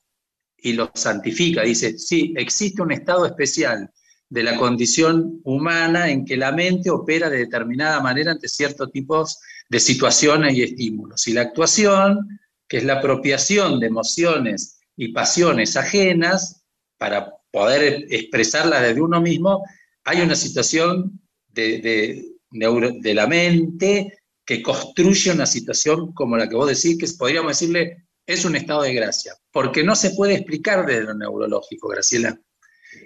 y 0.56 0.74
lo 0.74 0.90
santifica. 0.94 1.62
Dice, 1.62 1.98
sí, 1.98 2.32
existe 2.36 2.80
un 2.80 2.92
estado 2.92 3.26
especial 3.26 3.90
de 4.28 4.42
la 4.42 4.56
condición 4.56 5.40
humana 5.44 6.10
en 6.10 6.24
que 6.24 6.36
la 6.36 6.52
mente 6.52 6.90
opera 6.90 7.28
de 7.28 7.38
determinada 7.38 8.00
manera 8.00 8.32
ante 8.32 8.48
ciertos 8.48 8.90
tipos 8.92 9.38
de 9.68 9.80
situaciones 9.80 10.54
y 10.54 10.62
estímulos. 10.62 11.26
Y 11.26 11.32
la 11.32 11.42
actuación, 11.42 12.38
es 12.76 12.84
la 12.84 12.94
apropiación 12.94 13.80
de 13.80 13.86
emociones 13.86 14.80
y 14.96 15.12
pasiones 15.12 15.76
ajenas 15.76 16.62
para 16.98 17.32
poder 17.50 18.06
expresarlas 18.10 18.82
desde 18.82 19.00
uno 19.00 19.20
mismo, 19.20 19.64
hay 20.04 20.20
una 20.20 20.34
situación 20.34 21.20
de, 21.48 22.34
de, 22.50 23.14
la 23.14 23.26
mente 23.26 24.18
que 24.44 24.62
construye 24.62 25.32
una 25.32 25.46
situación 25.46 26.12
como 26.12 26.36
la 26.36 26.48
que 26.48 26.56
vos 26.56 26.68
decís, 26.68 26.98
que 26.98 27.18
podríamos 27.18 27.52
decirle 27.52 28.06
es 28.26 28.44
un 28.44 28.56
estado 28.56 28.82
de 28.82 28.94
gracia, 28.94 29.34
porque 29.52 29.82
no 29.82 29.94
se 29.94 30.10
puede 30.10 30.34
explicar 30.34 30.86
desde 30.86 31.04
lo 31.04 31.14
neurológico, 31.14 31.88
Graciela 31.88 32.38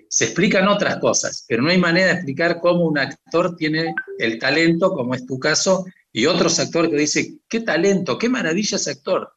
se 0.09 0.25
explican 0.25 0.69
otras 0.69 0.99
cosas, 0.99 1.45
pero 1.47 1.63
no 1.63 1.71
hay 1.71 1.79
manera 1.79 2.09
de 2.09 2.13
explicar 2.15 2.61
cómo 2.61 2.87
un 2.87 2.99
actor 2.99 3.57
tiene 3.57 3.95
el 4.19 4.39
talento, 4.39 4.93
como 4.93 5.15
es 5.15 5.27
tu 5.27 5.39
caso, 5.39 5.85
y 6.13 6.27
otros 6.27 6.59
actores 6.59 6.91
que 6.91 6.97
dicen, 6.97 7.43
qué 7.49 7.61
talento, 7.61 8.19
qué 8.19 8.29
maravilla 8.29 8.77
ese 8.77 8.93
actor. 8.93 9.31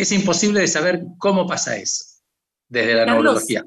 Es 0.00 0.12
imposible 0.12 0.60
de 0.60 0.66
saber 0.66 1.02
cómo 1.18 1.46
pasa 1.46 1.76
eso 1.76 2.04
desde 2.70 2.94
la 2.94 3.04
neurología. 3.04 3.62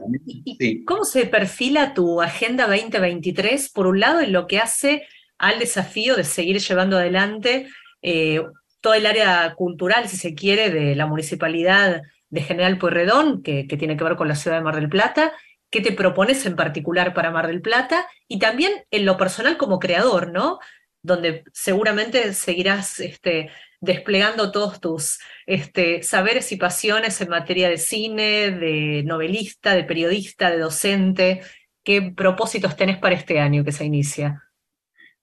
¿Cómo 0.88 1.06
se 1.06 1.28
perfila 1.28 1.94
tu 1.94 2.22
Agenda 2.22 2.66
2023, 2.66 3.70
por 3.70 3.86
un 3.86 4.00
lado, 4.00 4.20
en 4.20 4.32
lo 4.32 4.48
que 4.48 4.58
hace 4.58 5.06
al 5.38 5.60
desafío 5.60 6.16
de 6.16 6.24
seguir 6.24 6.60
llevando 6.60 6.98
adelante 6.98 7.68
eh, 8.02 8.42
todo 8.82 8.96
el 8.96 9.06
área 9.06 9.54
cultural, 9.56 10.10
si 10.10 10.18
se 10.18 10.34
quiere, 10.34 10.72
de 10.72 10.96
la 10.96 11.06
municipalidad 11.06 12.02
de 12.30 12.42
General 12.42 12.80
Pueyrredón, 12.80 13.44
que, 13.44 13.68
que 13.68 13.78
tiene 13.78 13.96
que 13.96 14.04
ver 14.04 14.16
con 14.16 14.28
la 14.28 14.36
ciudad 14.36 14.58
de 14.58 14.64
Mar 14.64 14.76
del 14.76 14.90
Plata, 14.90 15.34
qué 15.70 15.82
te 15.82 15.92
propones 15.92 16.46
en 16.48 16.56
particular 16.56 17.14
para 17.14 17.30
Mar 17.30 17.46
del 17.46 17.62
Plata 17.62 18.08
y 18.28 18.40
también 18.40 18.72
en 18.90 19.06
lo 19.06 19.18
personal 19.18 19.58
como 19.58 19.78
creador, 19.78 20.32
¿no? 20.32 20.58
Donde 21.04 21.44
seguramente 21.54 22.34
seguirás 22.34 23.00
este, 23.00 23.52
desplegando 23.84 24.50
todos 24.50 24.80
tus 24.80 25.20
este, 25.46 26.04
saberes 26.04 26.54
y 26.54 26.56
pasiones 26.56 27.20
en 27.20 27.28
materia 27.28 27.68
de 27.68 27.78
cine, 27.78 28.52
de 28.52 29.04
novelista, 29.04 29.76
de 29.76 29.84
periodista, 29.84 30.50
de 30.50 30.58
docente. 30.58 31.42
¿Qué 31.84 32.14
propósitos 32.16 32.78
tenés 32.78 32.98
para 32.98 33.16
este 33.16 33.42
año 33.42 33.66
que 33.66 33.74
se 33.74 33.84
inicia? 33.84 34.42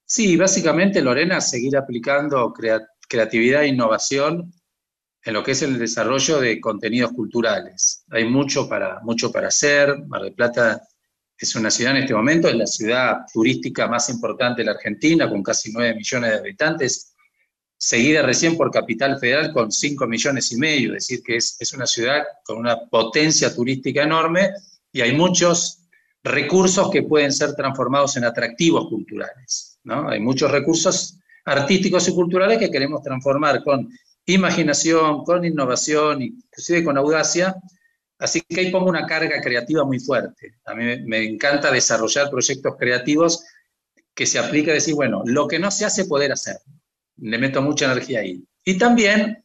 Sí, 0.04 0.36
básicamente, 0.36 1.00
Lorena, 1.00 1.40
seguir 1.40 1.74
aplicando 1.74 2.52
creatividad 3.08 3.62
e 3.62 3.68
innovación 3.68 4.52
en 5.24 5.32
lo 5.32 5.42
que 5.42 5.52
es 5.52 5.62
el 5.62 5.78
desarrollo 5.78 6.38
de 6.38 6.60
contenidos 6.60 7.12
culturales. 7.12 8.04
Hay 8.10 8.28
mucho 8.28 8.68
para, 8.68 9.00
mucho 9.00 9.32
para 9.32 9.48
hacer. 9.48 10.04
Mar 10.06 10.20
del 10.20 10.34
Plata 10.34 10.82
es 11.38 11.54
una 11.54 11.70
ciudad 11.70 11.96
en 11.96 12.02
este 12.02 12.14
momento, 12.14 12.48
es 12.48 12.56
la 12.56 12.66
ciudad 12.66 13.20
turística 13.32 13.88
más 13.88 14.10
importante 14.10 14.60
de 14.60 14.66
la 14.66 14.72
Argentina, 14.72 15.30
con 15.30 15.42
casi 15.42 15.72
9 15.72 15.94
millones 15.94 16.30
de 16.32 16.36
habitantes, 16.36 17.09
seguida 17.80 18.20
recién 18.20 18.58
por 18.58 18.70
Capital 18.70 19.18
Federal 19.18 19.54
con 19.54 19.72
5 19.72 20.06
millones 20.06 20.52
y 20.52 20.58
medio, 20.58 20.90
es 20.90 21.06
decir, 21.06 21.22
que 21.24 21.36
es, 21.36 21.56
es 21.58 21.72
una 21.72 21.86
ciudad 21.86 22.24
con 22.44 22.58
una 22.58 22.78
potencia 22.78 23.54
turística 23.54 24.02
enorme 24.02 24.50
y 24.92 25.00
hay 25.00 25.16
muchos 25.16 25.78
recursos 26.22 26.90
que 26.90 27.04
pueden 27.04 27.32
ser 27.32 27.54
transformados 27.54 28.18
en 28.18 28.24
atractivos 28.24 28.86
culturales. 28.90 29.78
¿no? 29.84 30.10
Hay 30.10 30.20
muchos 30.20 30.50
recursos 30.50 31.18
artísticos 31.46 32.06
y 32.06 32.14
culturales 32.14 32.58
que 32.58 32.70
queremos 32.70 33.02
transformar 33.02 33.64
con 33.64 33.88
imaginación, 34.26 35.24
con 35.24 35.46
innovación, 35.46 36.20
inclusive 36.20 36.84
con 36.84 36.98
audacia. 36.98 37.56
Así 38.18 38.42
que 38.42 38.60
ahí 38.60 38.70
pongo 38.70 38.90
una 38.90 39.06
carga 39.06 39.40
creativa 39.40 39.84
muy 39.84 40.00
fuerte. 40.00 40.58
A 40.66 40.74
mí 40.74 40.84
me 41.06 41.24
encanta 41.24 41.72
desarrollar 41.72 42.28
proyectos 42.28 42.74
creativos 42.78 43.42
que 44.14 44.26
se 44.26 44.38
aplica 44.38 44.70
a 44.70 44.74
decir, 44.74 44.94
bueno, 44.94 45.22
lo 45.24 45.48
que 45.48 45.58
no 45.58 45.70
se 45.70 45.86
hace, 45.86 46.04
poder 46.04 46.30
hacer. 46.32 46.58
Le 47.20 47.38
meto 47.38 47.62
mucha 47.62 47.86
energía 47.86 48.20
ahí. 48.20 48.42
Y 48.64 48.78
también 48.78 49.44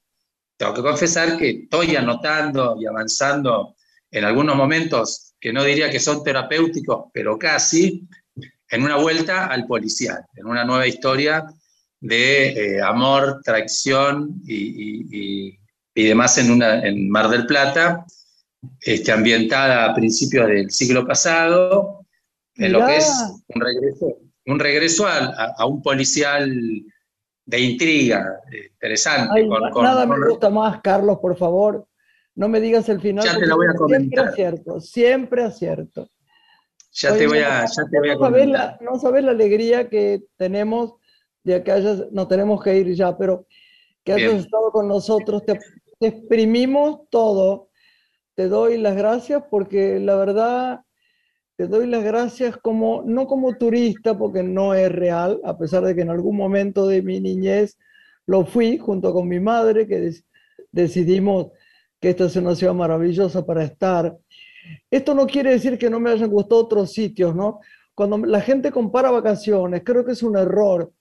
tengo 0.57 0.73
que 0.73 0.81
confesar 0.81 1.37
que 1.37 1.49
estoy 1.49 1.95
anotando 1.95 2.77
y 2.79 2.85
avanzando 2.85 3.75
en 4.11 4.23
algunos 4.23 4.55
momentos 4.55 5.33
que 5.39 5.51
no 5.51 5.63
diría 5.63 5.89
que 5.89 5.99
son 5.99 6.23
terapéuticos, 6.23 7.05
pero 7.13 7.37
casi, 7.37 8.07
en 8.69 8.83
una 8.83 8.95
vuelta 8.95 9.47
al 9.47 9.65
policial, 9.65 10.25
en 10.35 10.45
una 10.45 10.63
nueva 10.63 10.87
historia 10.87 11.45
de 11.99 12.47
eh, 12.49 12.81
amor, 12.81 13.41
traición 13.43 14.41
y, 14.45 15.57
demás 15.93 16.37
en, 16.37 16.51
una, 16.51 16.85
en 16.85 17.09
Mar 17.09 17.29
del 17.29 17.45
Plata, 17.45 18.05
este, 18.81 19.11
ambientada 19.11 19.85
a 19.85 19.93
principios 19.93 20.47
del 20.47 20.71
siglo 20.71 21.05
pasado, 21.05 22.05
en 22.55 22.71
lo 22.71 22.85
que 22.85 22.97
es 22.97 23.11
un 23.47 23.61
regreso, 23.61 24.17
un 24.45 24.59
regreso 24.59 25.07
a, 25.07 25.65
un 25.65 25.81
policial 25.81 26.83
de 27.45 27.59
intriga, 27.59 28.41
eh, 28.51 28.69
interesante. 28.71 29.47
nada 29.47 30.05
me 30.05 30.27
gusta 30.27 30.49
más, 30.49 30.81
Carlos, 30.81 31.19
por 31.19 31.37
favor. 31.37 31.87
No 32.33 32.49
me 32.49 32.59
digas 32.59 32.89
el 32.89 32.99
final. 32.99 33.23
Ya 33.23 33.37
te 33.37 33.45
lo 33.45 33.55
voy 33.55 33.67
a 33.67 33.73
comentar. 33.73 34.33
Siempre 34.33 34.45
acierto, 34.45 34.81
siempre 34.81 35.43
acierto. 35.43 36.09
Ya 36.91 37.15
te 37.15 37.27
voy 37.27 37.39
a, 37.39 37.65
ya 37.65 37.83
te 37.89 37.99
voy 37.99 38.09
a 38.09 38.15
comentar. 38.15 38.77
no 38.81 38.99
sabes 38.99 39.23
la 39.23 39.31
alegría 39.31 39.89
que 39.89 40.23
tenemos 40.37 40.95
de 41.43 41.63
que 41.63 41.71
hayas, 41.71 42.11
no 42.11 42.27
tenemos 42.27 42.63
que 42.63 42.75
ir 42.75 42.93
ya, 42.95 43.17
pero 43.17 43.47
que 44.03 44.13
hayas 44.13 44.31
Bien. 44.31 44.43
estado 44.43 44.71
con 44.71 44.87
nosotros, 44.87 45.45
te, 45.45 45.59
te 45.99 46.07
exprimimos 46.07 47.01
todo. 47.09 47.69
Te 48.33 48.47
doy 48.49 48.77
las 48.77 48.95
gracias 48.95 49.43
porque 49.49 49.99
la 49.99 50.15
verdad, 50.15 50.81
te 51.57 51.67
doy 51.67 51.87
las 51.87 52.03
gracias 52.03 52.57
como, 52.57 53.03
no 53.03 53.27
como 53.27 53.57
turista, 53.57 54.17
porque 54.17 54.43
no 54.43 54.73
es 54.73 54.91
real, 54.91 55.39
a 55.43 55.57
pesar 55.57 55.83
de 55.83 55.95
que 55.95 56.01
en 56.01 56.09
algún 56.09 56.35
momento 56.35 56.87
de 56.87 57.01
mi 57.01 57.21
niñez 57.21 57.77
lo 58.25 58.45
fui 58.45 58.77
junto 58.77 59.13
con 59.13 59.27
mi 59.27 59.39
madre, 59.39 59.87
que 59.87 60.11
decidimos 60.71 61.47
que 62.01 62.09
esta 62.09 62.25
es 62.25 62.35
una 62.35 62.55
ciudad 62.55 62.73
maravillosa 62.73 63.45
para 63.45 63.63
estar. 63.63 64.17
Esto 64.91 65.13
no 65.13 65.25
quiere 65.27 65.51
decir 65.51 65.77
que 65.77 65.89
no 65.89 65.99
me 65.99 66.09
hayan 66.09 66.29
gustado 66.29 66.61
otros 66.61 66.91
sitios, 66.91 67.35
¿no? 67.35 67.59
Cuando 67.93 68.17
la 68.17 68.41
gente 68.41 68.71
compara 68.71 69.09
vacaciones, 69.09 69.81
creo 69.85 70.03
que 70.03 70.11
es 70.11 70.23
un 70.23 70.37
error. 70.37 70.91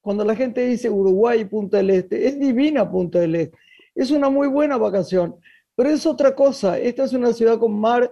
Cuando 0.00 0.24
la 0.24 0.34
gente 0.34 0.66
dice 0.66 0.90
Uruguay 0.90 1.44
Punta 1.44 1.76
del 1.76 1.90
Este, 1.90 2.26
es 2.26 2.40
divina 2.40 2.90
Punta 2.90 3.20
del 3.20 3.36
Este. 3.36 3.58
Es 3.94 4.10
una 4.10 4.28
muy 4.28 4.48
buena 4.48 4.76
vacación, 4.76 5.36
pero 5.76 5.90
es 5.90 6.04
otra 6.06 6.34
cosa. 6.34 6.78
Esta 6.78 7.04
es 7.04 7.12
una 7.12 7.32
ciudad 7.32 7.58
con 7.58 7.78
mar 7.78 8.10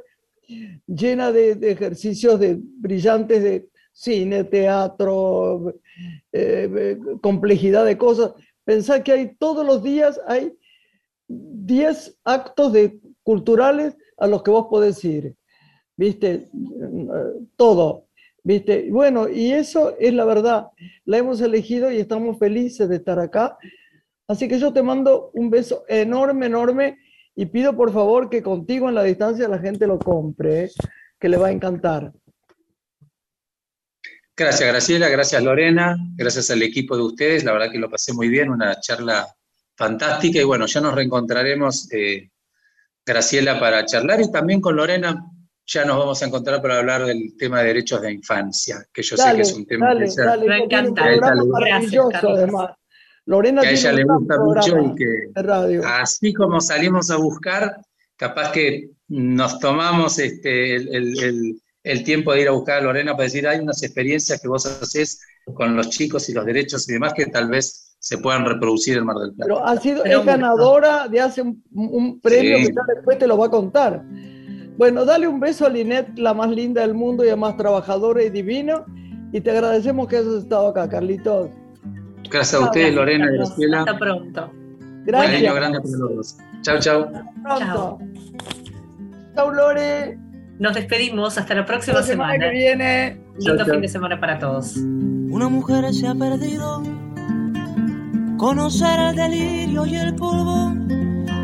llena 0.86 1.32
de, 1.32 1.52
ejercicios 1.70 2.40
de, 2.40 2.58
brillantes 2.58 3.42
de 3.42 3.68
cine, 3.92 4.44
teatro, 4.44 5.74
eh, 6.32 6.70
eh, 6.76 6.98
complejidad 7.20 7.84
de 7.84 7.98
cosas. 7.98 8.32
Pensá 8.64 9.02
que 9.02 9.12
hay 9.12 9.34
todos 9.36 9.66
los 9.66 9.82
días, 9.82 10.20
hay 10.26 10.52
10 11.26 12.18
actos 12.24 12.72
de, 12.72 13.00
culturales 13.22 13.96
a 14.16 14.26
los 14.26 14.42
que 14.42 14.50
vos 14.50 14.68
podés 14.70 15.04
ir. 15.04 15.34
¿Viste? 15.96 16.48
Todo. 17.56 18.06
¿Viste? 18.42 18.88
Bueno, 18.90 19.28
y 19.28 19.52
eso 19.52 19.94
es 19.98 20.14
la 20.14 20.24
verdad. 20.24 20.68
La 21.04 21.18
hemos 21.18 21.40
elegido 21.40 21.90
y 21.90 21.98
estamos 21.98 22.38
felices 22.38 22.88
de 22.88 22.96
estar 22.96 23.18
acá. 23.18 23.58
Así 24.26 24.48
que 24.48 24.58
yo 24.58 24.72
te 24.72 24.82
mando 24.82 25.30
un 25.34 25.50
beso 25.50 25.84
enorme, 25.88 26.46
enorme 26.46 26.98
y 27.38 27.46
pido 27.46 27.76
por 27.76 27.92
favor 27.92 28.28
que 28.28 28.42
contigo 28.42 28.88
en 28.88 28.96
la 28.96 29.04
distancia 29.04 29.46
la 29.46 29.60
gente 29.60 29.86
lo 29.86 29.96
compre, 29.96 30.64
¿eh? 30.64 30.70
que 31.20 31.28
le 31.28 31.36
va 31.36 31.46
a 31.46 31.52
encantar. 31.52 32.12
Gracias, 34.36 34.68
Graciela, 34.68 35.08
gracias, 35.08 35.40
Lorena, 35.44 35.96
gracias 36.16 36.50
al 36.50 36.62
equipo 36.62 36.96
de 36.96 37.04
ustedes, 37.04 37.44
la 37.44 37.52
verdad 37.52 37.70
que 37.70 37.78
lo 37.78 37.88
pasé 37.88 38.12
muy 38.12 38.28
bien, 38.28 38.50
una 38.50 38.80
charla 38.80 39.24
fantástica 39.76 40.40
y 40.40 40.44
bueno, 40.44 40.66
ya 40.66 40.80
nos 40.80 40.96
reencontraremos, 40.96 41.88
eh, 41.92 42.28
Graciela, 43.06 43.60
para 43.60 43.86
charlar 43.86 44.20
y 44.20 44.32
también 44.32 44.60
con 44.60 44.74
Lorena 44.74 45.24
ya 45.64 45.84
nos 45.84 45.96
vamos 45.96 46.20
a 46.20 46.26
encontrar 46.26 46.60
para 46.60 46.78
hablar 46.78 47.04
del 47.06 47.36
tema 47.36 47.60
de 47.60 47.68
derechos 47.68 48.02
de 48.02 48.10
infancia, 48.10 48.84
que 48.92 49.04
yo 49.04 49.16
sé 49.16 49.36
que 49.36 49.42
es 49.42 49.52
un 49.52 49.64
tema 49.64 49.86
dale, 49.86 50.06
que, 50.08 50.22
dale. 50.22 50.48
Me 50.48 50.56
un 50.56 50.62
encanta. 50.64 51.02
programa 51.04 51.34
Gracias, 51.34 51.46
maravilloso, 51.46 52.28
además. 52.30 52.70
Lorena 53.28 53.60
que 53.62 53.68
a 53.68 53.70
ella 53.72 53.92
le 53.92 54.04
gusta 54.04 54.40
mucho 54.40 54.78
y 54.80 54.94
que 54.94 55.42
radio. 55.42 55.82
así 55.86 56.32
como 56.32 56.60
salimos 56.60 57.10
a 57.10 57.16
buscar, 57.18 57.76
capaz 58.16 58.52
que 58.52 58.90
nos 59.08 59.58
tomamos 59.58 60.18
este, 60.18 60.74
el, 60.76 60.88
el- 60.94 61.22
el- 61.24 61.62
el 61.84 62.04
tiempo 62.04 62.32
de 62.32 62.40
ir 62.42 62.48
a 62.48 62.52
buscar 62.52 62.78
a 62.78 62.80
Lorena 62.82 63.12
para 63.12 63.24
decir, 63.24 63.46
hay 63.46 63.60
unas 63.60 63.82
experiencias 63.82 64.40
que 64.42 64.48
vos 64.48 64.66
haces 64.66 65.20
con 65.54 65.76
los 65.76 65.88
chicos 65.90 66.28
y 66.28 66.32
los 66.34 66.44
derechos 66.44 66.88
y 66.88 66.92
demás 66.94 67.12
que 67.14 67.26
tal 67.26 67.48
vez 67.48 67.96
se 67.98 68.18
puedan 68.18 68.44
reproducir 68.44 68.96
en 68.98 69.04
Mar 69.06 69.16
del 69.16 69.32
Plata. 69.34 69.44
Pero 69.46 69.64
ha 69.66 69.76
sido, 69.80 70.02
Pero 70.02 70.20
es 70.20 70.26
ganadora 70.26 71.08
de 71.08 71.20
hace 71.20 71.40
un, 71.42 71.62
un 71.72 72.20
premio 72.20 72.58
Sí. 72.58 72.66
que 72.66 72.72
ya 72.74 72.82
después 72.94 73.18
te 73.18 73.26
lo 73.26 73.38
va 73.38 73.46
a 73.46 73.50
contar. 73.50 74.02
Bueno, 74.76 75.04
dale 75.04 75.26
un 75.28 75.40
beso 75.40 75.66
a 75.66 75.70
Linet, 75.70 76.18
la 76.18 76.34
más 76.34 76.50
linda 76.50 76.82
del 76.82 76.94
mundo 76.94 77.24
y 77.24 77.28
además 77.28 77.56
trabajadora 77.56 78.22
y 78.22 78.30
divina. 78.30 78.84
Y 79.32 79.40
te 79.40 79.50
agradecemos 79.50 80.08
que 80.08 80.16
hayas 80.18 80.34
estado 80.34 80.68
acá, 80.68 80.88
Carlitos. 80.88 81.50
Gracias 82.30 82.54
a 82.60 82.64
ustedes, 82.64 82.94
Lorena 82.94 83.26
y. 83.32 83.36
Graciela. 83.36 83.78
Hasta 83.80 83.98
pronto. 83.98 84.50
Gracias. 85.04 85.54
grande 85.54 85.80
para 85.80 85.96
los 85.98 86.16
dos. 86.16 86.36
Chau, 86.62 86.78
chau. 86.80 87.06
Pronto. 87.42 87.98
Chau, 89.34 89.52
Lore. 89.52 90.18
Nos 90.58 90.74
despedimos 90.74 91.38
hasta 91.38 91.54
la 91.54 91.60
Hasta 91.60 91.72
próxima 91.72 92.00
la 92.00 92.02
semana 92.06 92.32
semana. 92.32 92.50
que 92.50 92.58
viene. 92.58 93.20
Lindo 93.38 93.64
fin 93.64 93.80
de 93.80 93.88
semana 93.88 94.18
para 94.20 94.38
todos. 94.38 94.76
Una 94.76 95.48
mujer 95.48 95.92
se 95.94 96.08
ha 96.08 96.14
perdido. 96.14 96.82
Conocer 98.36 98.98
el 98.98 99.16
delirio 99.16 99.86
y 99.86 99.94
el 99.96 100.14
polvo. 100.16 100.74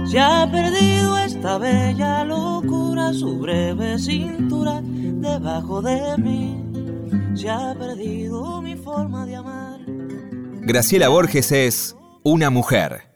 Se 0.06 0.18
ha 0.20 0.48
perdido 0.50 1.16
esta 1.18 1.58
bella 1.58 2.24
locura, 2.24 3.12
su 3.12 3.38
breve 3.38 3.98
cintura 3.98 4.80
debajo 4.82 5.80
de 5.82 6.16
mí. 6.18 6.60
Se 7.34 7.48
ha 7.50 7.74
perdido 7.74 8.60
mi 8.62 8.76
forma 8.76 9.26
de 9.26 9.36
amar. 9.36 9.63
Graciela 10.66 11.10
Borges 11.10 11.52
es 11.52 11.94
una 12.22 12.48
mujer. 12.48 13.13